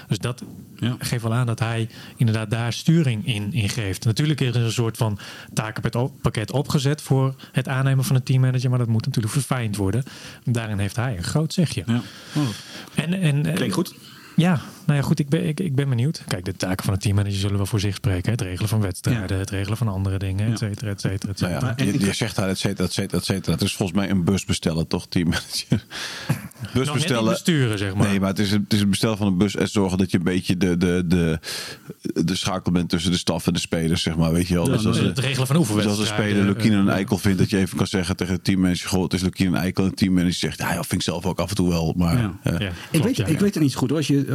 Dus 0.08 0.18
dat 0.18 0.43
Ja. 0.76 0.95
geeft 0.99 1.24
wel 1.24 1.34
aan 1.34 1.45
dat 1.45 1.60
hij 1.60 1.89
inderdaad 2.18 2.49
daar 2.49 2.74
sturing 2.74 3.28
in, 3.28 3.54
in 3.54 3.70
geeft. 3.70 4.06
Natuurlijk 4.06 4.41
is 4.41 4.56
er 4.56 4.62
een 4.64 4.72
soort 4.72 4.97
van 4.97 5.18
takenpakket 5.54 5.95
op- 6.01 6.22
pakket 6.22 6.51
opgezet 6.51 7.01
voor 7.01 7.36
het 7.51 7.68
aannemen 7.68 8.04
van 8.04 8.16
een 8.16 8.24
teammanager, 8.24 8.70
maar 8.70 8.80
dat 8.80 8.88
moet 8.88 9.06
natuurlijk 9.06 9.34
verfijnd 9.34 9.76
worden. 9.76 10.04
Daarin 10.43 10.78
heeft 10.80 10.95
hij 10.95 11.18
een 11.18 11.24
groot 11.24 11.41
zegje. 11.52 11.84
Ja. 11.86 12.02
Oh, 12.36 12.48
En, 12.96 13.14
en, 13.14 13.46
eh, 13.46 13.54
klinkt 13.56 13.74
goed. 13.74 13.94
Ja, 14.36 14.62
nou 14.86 15.00
ja, 15.00 15.06
goed, 15.06 15.20
ik 15.20 15.30
ben, 15.30 15.48
ik, 15.48 15.60
ik 15.60 15.76
ben 15.76 15.89
benieuwd. 15.89 16.24
Kijk, 16.28 16.46
de 16.46 16.56
taken 16.56 16.86
van 16.86 16.94
een 16.94 17.00
teammanager 17.00 17.39
zullen 17.39 17.58
wel 17.58 17.66
voor 17.66 17.80
zich 17.80 17.96
spreken. 17.96 18.26
hè. 18.26 18.32
Het 18.32 18.41
regelen 18.41 18.70
van 18.70 18.82
wedstrijden, 18.82 19.28
Ja. 19.36 19.41
het 19.41 19.50
regelen 19.50 19.78
van 19.78 19.88
andere 19.88 20.18
dingen, 20.20 20.52
et 20.52 20.58
cetera, 20.58 20.89
et 20.91 21.02
cetera, 21.02 21.32
et 21.32 21.39
Nou 21.39 21.54
ja, 21.54 21.74
je, 21.78 22.00
je 22.00 22.14
zegt 22.14 22.36
daar 22.36 22.50
et 22.50 22.58
cetera, 22.60 22.88
et 22.88 22.94
cetera, 22.94 23.18
et 23.18 23.26
cetera. 23.26 23.52
Het 23.52 23.62
is 23.62 23.76
volgens 23.76 23.98
mij 23.98 24.10
een 24.10 24.24
bus 24.24 24.46
bestellen, 24.46 24.88
toch, 24.88 25.08
teammanager? 25.08 25.86
Bus 26.74 26.86
niet 26.86 26.93
bestellen. 26.93 27.30
besturen, 27.32 27.78
zeg 27.78 27.95
maar. 27.95 28.07
Nee, 28.07 28.20
maar 28.20 28.30
het 28.30 28.39
is, 28.39 28.51
het 28.51 28.74
is 28.74 28.80
het 28.80 28.89
bestellen 28.89 29.18
van 29.18 29.28
een 29.28 29.38
bus 29.38 29.55
en 29.55 29.68
zorgen 29.70 29.97
dat 29.97 30.11
je 30.11 30.18
een 30.18 30.24
beetje 30.24 30.57
de, 30.57 30.78
de, 30.78 31.03
de, 31.07 31.39
de 32.24 32.36
schakel 32.36 32.72
bent 32.72 32.89
tussen 32.89 33.11
de 33.11 33.18
staf 33.18 33.47
en 33.47 33.53
de 33.53 33.59
spelers, 33.59 34.01
zeg 34.01 34.16
maar. 34.16 34.32
Weet 34.32 34.47
je 34.47 34.53
wel? 34.53 34.64
Dus 34.66 34.86
als, 34.86 34.99
het 34.99 35.20
regelen 35.20 35.47
van 35.47 35.55
dus 35.55 35.66
als 35.68 35.70
oefenwedstrijden. 35.80 36.38
een 36.38 36.43
speler 36.43 36.45
Lukien 36.45 36.74
een 36.74 36.88
eh, 36.88 36.93
eikel 36.93 37.18
vindt, 37.18 37.38
dat 37.39 37.49
je 37.49 37.57
even 37.57 37.78
kan 37.78 37.88
zeggen 37.88 38.16
tegen 38.16 38.34
het 38.34 38.43
teammanager: 38.43 38.89
Goh, 38.89 39.03
het 39.03 39.14
is 39.14 39.22
Lukien 39.22 39.47
een 39.47 39.55
eikel. 39.55 39.84
En 39.84 39.89
het 39.89 39.97
teammanager 39.97 40.34
zegt: 40.34 40.57
Ja, 40.59 40.68
ja, 40.70 40.74
vind 40.74 40.91
ik 40.93 41.01
zelf 41.01 41.26
ook 41.26 41.39
af 41.39 41.49
en 41.49 41.55
toe 41.55 41.70
wel. 41.70 41.93
Maar 41.97 42.18
Ja. 42.18 42.39
eh, 42.43 42.59
Ja, 42.59 42.68
Ik, 42.68 42.74
klopt, 42.91 43.05
weet, 43.05 43.16
ja, 43.18 43.26
ik 43.26 43.34
ja. 43.34 43.39
weet 43.43 43.53
het 43.53 43.64
niet 43.64 43.72
zo 43.72 43.78
goed 43.80 43.89
hoor. 43.89 43.97
Als 43.97 44.07
je, 44.07 44.26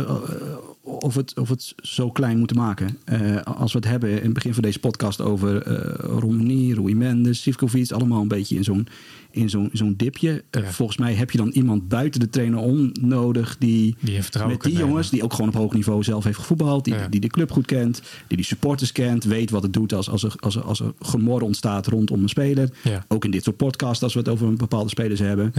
of, 0.89 1.15
het, 1.15 1.39
of 1.39 1.49
het 1.49 1.75
zo 1.77 2.11
klein 2.11 2.39
moeten 2.39 2.57
maken. 2.57 2.99
Eh, 3.05 3.37
als 3.43 3.73
we 3.73 3.79
het 3.79 3.89
hebben 3.89 4.11
in 4.11 4.25
het 4.25 4.33
begin 4.33 4.55
van 4.55 4.63
deze 4.63 4.79
podcast 4.79 5.21
over 5.21 5.63
eh 5.63 6.05
Romani, 6.19 6.75
Rui 6.75 6.95
Mendes, 6.95 7.43
Sivkovic. 7.43 7.91
Allemaal 7.91 8.23
een 8.23 8.29
beetje 8.29 8.57
in 8.57 8.65
zo'n 8.65 8.87
in 9.31 9.51
zo'n 9.51 9.69
zo'n 9.73 9.95
dipje. 9.97 10.45
Eh. 10.51 10.65
Volgens 10.65 10.99
mij 10.99 11.15
heb 11.15 11.31
je 11.31 11.39
dan 11.39 11.49
iemand 11.49 11.89
buiten 11.89 12.21
de 12.21 12.31
trainer 12.31 12.59
om 12.59 12.91
nodig 13.01 13.57
die, 13.59 13.97
Die 14.01 14.15
met 14.19 14.33
die 14.63 14.73
nemen. 14.73 14.89
jongens, 14.89 15.11
die 15.11 15.23
ook 15.23 15.33
gewoon 15.33 15.49
op 15.49 15.55
hoog 15.55 15.73
niveau 15.75 16.03
zelf 16.03 16.25
heeft 16.25 16.39
gevoetbald. 16.39 16.85
Die, 16.85 16.95
Ja. 16.95 17.09
die 17.09 17.21
de 17.21 17.27
club 17.29 17.51
goed 17.51 17.67
kent, 17.67 18.03
die 18.27 18.37
die 18.37 18.47
supporters 18.47 18.93
kent. 18.93 19.25
Weet 19.25 19.51
wat 19.51 19.63
het 19.63 19.73
doet 19.73 19.93
als, 19.93 20.11
als, 20.11 20.23
er, 20.23 20.35
als, 20.41 20.57
er, 20.57 20.63
als 20.63 20.81
er 20.81 20.93
gemor 21.01 21.41
ontstaat 21.41 21.87
rondom 21.87 22.23
een 22.23 22.29
speler. 22.29 22.71
Ja. 22.83 23.05
Ook 23.09 23.25
in 23.25 23.31
dit 23.31 23.45
soort 23.45 23.57
podcasts 23.57 24.03
als 24.03 24.13
we 24.13 24.19
het 24.19 24.29
over 24.29 24.47
een 24.47 24.57
bepaalde 24.57 24.89
spelers 24.89 25.21
hebben. 25.21 25.53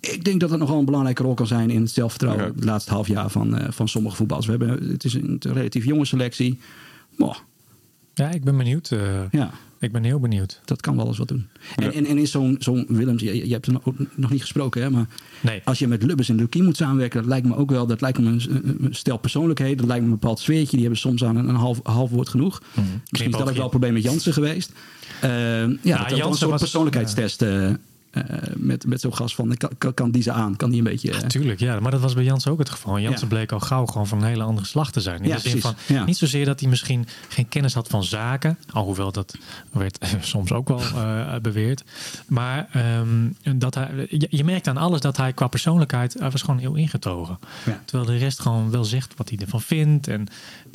Ik 0.00 0.24
denk 0.24 0.40
dat 0.40 0.50
het 0.50 0.58
nogal 0.58 0.78
een 0.78 0.84
belangrijke 0.84 1.22
rol 1.22 1.34
kan 1.34 1.46
zijn 1.46 1.70
in 1.70 1.80
het 1.80 1.90
zelfvertrouwen 1.90 2.44
Ja. 2.44 2.52
het 2.54 2.64
laatste 2.64 2.90
half 2.92 3.08
jaar 3.08 3.30
van, 3.30 3.56
eh, 3.58 3.70
van 3.70 3.88
sommige 3.88 4.16
voetballers. 4.16 4.46
We 4.48 4.56
hebben, 4.56 4.88
het 4.90 5.04
is 5.04 5.14
een 5.14 5.36
relatief 5.40 5.84
jonge 5.84 6.04
selectie. 6.04 6.58
Maar 7.16 7.42
ja, 8.14 8.30
ik 8.30 8.44
ben 8.44 8.56
benieuwd. 8.56 8.90
eh, 8.90 9.22
ja, 9.30 9.50
Ik 9.78 9.92
ben 9.92 10.04
heel 10.04 10.20
benieuwd. 10.20 10.60
dat 10.64 10.80
kan 10.80 10.96
wel 10.96 11.06
eens 11.06 11.18
wat 11.18 11.28
doen. 11.28 11.46
En, 11.76 11.84
Ja. 11.84 11.92
en, 11.92 12.06
en 12.06 12.18
is 12.18 12.30
zo'n 12.30 12.56
zo'n 12.58 12.84
Willems, 12.88 13.22
je, 13.22 13.46
je 13.46 13.52
hebt 13.52 13.66
er 13.66 13.72
nog, 13.72 13.82
nog 14.14 14.30
niet 14.30 14.40
gesproken, 14.40 14.82
hè, 14.82 14.90
maar 14.90 15.06
Nee. 15.40 15.60
als 15.64 15.78
je 15.78 15.86
met 15.88 16.02
Lubbers 16.02 16.28
en 16.28 16.36
Lukien 16.36 16.64
moet 16.64 16.76
samenwerken, 16.76 17.20
dat 17.20 17.28
lijkt 17.28 17.46
me 17.46 17.56
ook 17.56 17.70
wel, 17.70 17.86
dat 17.86 18.00
lijkt 18.00 18.18
me 18.18 18.26
een, 18.26 18.40
een 18.80 18.94
stel 18.94 19.16
persoonlijkheden, 19.18 19.76
dat 19.76 19.86
lijkt 19.86 20.04
me 20.04 20.10
een 20.12 20.18
bepaald 20.18 20.38
sfeertje. 20.38 20.70
Die 20.70 20.80
hebben 20.80 20.98
soms 20.98 21.24
aan 21.24 21.36
een, 21.36 21.48
een 21.48 21.54
half, 21.54 21.80
half 21.82 22.10
woord 22.10 22.28
genoeg. 22.28 22.62
Misschien 23.10 23.30
is 23.32 23.38
dat 23.38 23.48
ook 23.48 23.54
wel 23.54 23.64
een 23.64 23.70
probleem 23.70 23.92
met 23.92 24.02
Jansen 24.02 24.32
geweest. 24.32 24.72
Eh, 25.20 25.30
ja, 25.30 25.66
dat 25.66 25.82
dat 25.82 26.10
een 26.10 26.16
Jansen 26.16 26.36
soort 26.38 26.50
was- 26.50 26.60
persoonlijkheidstest 26.60 27.42
eh, 27.42 27.70
eh, 28.10 28.22
met, 28.56 28.86
met 28.86 29.00
zo'n 29.00 29.14
gast 29.14 29.34
van, 29.34 29.56
kan, 29.78 29.94
kan, 29.94 30.10
die 30.10 30.22
ze 30.22 30.32
aan? 30.32 30.56
Kan 30.56 30.70
die 30.70 30.78
een 30.78 30.84
beetje... 30.84 31.10
eh, 31.12 31.18
Tuurlijk, 31.18 31.60
ja. 31.60 31.80
Maar 31.80 31.90
dat 31.90 32.00
was 32.00 32.14
bij 32.14 32.24
Jansen 32.24 32.50
ook 32.50 32.58
het 32.58 32.70
geval. 32.70 32.96
En 32.96 33.02
Jansen 33.02 33.28
Ja. 33.28 33.34
bleek 33.34 33.52
al 33.52 33.60
gauw 33.60 33.86
gewoon 33.86 34.06
van 34.06 34.18
een 34.18 34.24
hele 34.24 34.42
andere 34.42 34.66
slag 34.66 34.92
te 34.92 35.00
zijn. 35.00 35.22
In 35.22 35.28
Ja, 35.28 35.34
de 35.34 35.48
zin 35.48 35.60
van, 35.60 35.74
Ja. 35.88 36.04
niet 36.04 36.16
zozeer 36.16 36.44
dat 36.44 36.60
hij 36.60 36.68
misschien 36.68 37.06
geen 37.28 37.48
kennis 37.48 37.74
had 37.74 37.88
van 37.88 38.04
zaken. 38.04 38.58
Alhoewel 38.72 39.12
dat 39.12 39.34
werd 39.72 39.98
soms 40.20 40.52
ook 40.52 40.68
wel 40.68 40.80
eh, 40.80 41.34
beweerd. 41.42 41.84
Maar 42.26 42.68
ehm, 42.72 43.58
dat 43.58 43.74
hij, 43.74 44.06
je, 44.08 44.26
je 44.30 44.44
merkt 44.44 44.68
aan 44.68 44.76
alles 44.76 45.00
dat 45.00 45.16
hij 45.16 45.32
qua 45.32 45.46
persoonlijkheid... 45.46 46.14
Hij 46.18 46.30
was 46.30 46.42
gewoon 46.42 46.60
heel 46.60 46.74
ingetogen. 46.74 47.38
Ja. 47.66 47.82
Terwijl 47.84 48.10
de 48.10 48.16
rest 48.16 48.40
gewoon 48.40 48.70
wel 48.70 48.84
zegt 48.84 49.14
wat 49.16 49.28
hij 49.28 49.38
ervan 49.38 49.60
vindt. 49.60 50.08
En 50.08 50.26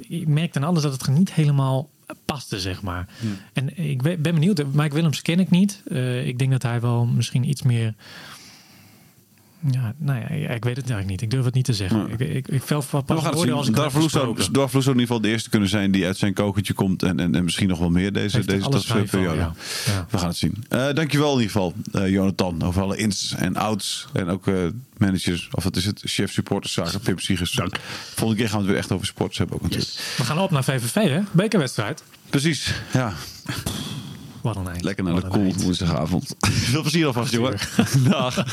je 0.07 0.27
merkt 0.27 0.57
aan 0.57 0.63
alles 0.63 0.81
dat 0.83 0.91
het 0.91 1.07
niet 1.07 1.33
helemaal 1.33 1.89
paste, 2.25 2.59
zeg 2.59 2.81
maar. 2.81 3.07
En 3.53 3.77
ik 3.77 4.01
ben 4.01 4.21
ben 4.21 4.33
benieuwd. 4.33 4.63
Mike 4.73 4.93
Willems 4.95 5.21
ken 5.21 5.39
ik 5.39 5.49
niet. 5.49 5.81
Eh, 5.87 6.27
ik 6.27 6.39
denk 6.39 6.51
dat 6.51 6.61
hij 6.61 6.81
wel 6.81 7.05
misschien 7.05 7.49
iets 7.49 7.61
meer... 7.61 7.93
Ja, 9.71 9.93
nou 9.97 10.19
ja, 10.19 10.49
ik 10.49 10.63
weet 10.63 10.77
het 10.77 10.89
eigenlijk 10.89 11.07
niet. 11.07 11.21
Ik 11.21 11.29
durf 11.29 11.45
het 11.45 11.53
niet 11.53 11.65
te 11.65 11.73
zeggen. 11.73 11.97
Ja. 11.99 12.07
Ik, 12.07 12.19
ik, 12.19 12.47
ik 12.47 12.61
vel 12.63 12.81
van 12.81 13.03
Maar 13.07 13.15
we 13.15 13.21
gaan 13.23 13.31
het 13.31 13.51
als 13.51 13.65
zien. 13.65 13.75
ik 13.75 13.81
Darvalu 13.81 14.09
zou, 14.09 14.35
zou 14.69 14.73
in 14.75 14.87
ieder 14.87 15.01
geval 15.01 15.21
de 15.21 15.29
eerste 15.29 15.49
kunnen 15.49 15.69
zijn 15.69 15.91
die 15.91 16.05
uit 16.05 16.17
zijn 16.17 16.33
kokertje 16.33 16.73
komt. 16.73 17.03
En, 17.03 17.19
en, 17.19 17.35
en 17.35 17.43
misschien 17.43 17.67
nog 17.67 17.79
wel 17.79 17.89
meer 17.89 18.13
deze, 18.13 18.35
Heeft 18.35 18.47
deze 18.47 18.79
vrij 18.81 19.07
van, 19.07 19.21
ja. 19.21 19.33
Ja. 19.33 19.53
We 20.09 20.17
gaan 20.17 20.27
het 20.27 20.37
zien. 20.37 20.63
Eh, 20.69 20.93
dankjewel 20.93 21.33
in 21.33 21.41
ieder 21.41 21.51
geval, 21.51 21.73
eh, 21.91 22.09
Jonathan. 22.09 22.63
Over 22.63 22.81
alle 22.81 22.97
ins 22.97 23.35
en 23.37 23.55
outs. 23.55 24.07
En 24.13 24.29
ook 24.29 24.47
eh, 24.47 24.55
managers, 24.97 25.49
of 25.51 25.63
wat 25.63 25.75
is 25.75 25.85
het? 25.85 26.01
Chef 26.03 26.31
supporterszaken, 26.31 26.99
Pim 26.99 27.19
Siegers. 27.19 27.51
Dank. 27.51 27.79
Volgende 28.15 28.41
keer 28.41 28.49
gaan 28.49 28.59
we 28.59 28.63
het 28.63 28.73
weer 28.73 28.81
echt 28.81 28.91
over 28.91 29.05
sports 29.05 29.37
hebben 29.37 29.55
ook 29.55 29.61
natuurlijk. 29.61 29.91
We 30.17 30.23
gaan 30.23 30.39
op 30.39 30.51
naar 30.51 30.63
VVV, 30.63 30.93
hè? 30.93 31.19
Bekerwedstrijd. 31.31 32.03
Precies, 32.29 32.73
ja. 32.93 33.13
Wat 34.45 34.55
een 34.55 34.67
eind. 34.67 34.83
Lekker 34.83 35.03
naar 35.03 35.13
de 35.13 35.21
Wat 35.21 35.29
een 35.29 35.37
cool 35.37 35.49
eind. 35.51 35.63
woensdagavond. 35.63 36.35
Veel 36.71 36.81
plezier 36.81 37.05
alvast, 37.05 37.31
jongen. 37.31 37.57
Dag. 38.09 38.45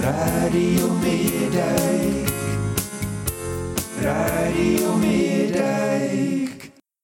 Radio 0.00 0.90
Meerdijk. 0.90 2.28
Radio 4.00 4.96
Meerdijk. 4.96 5.95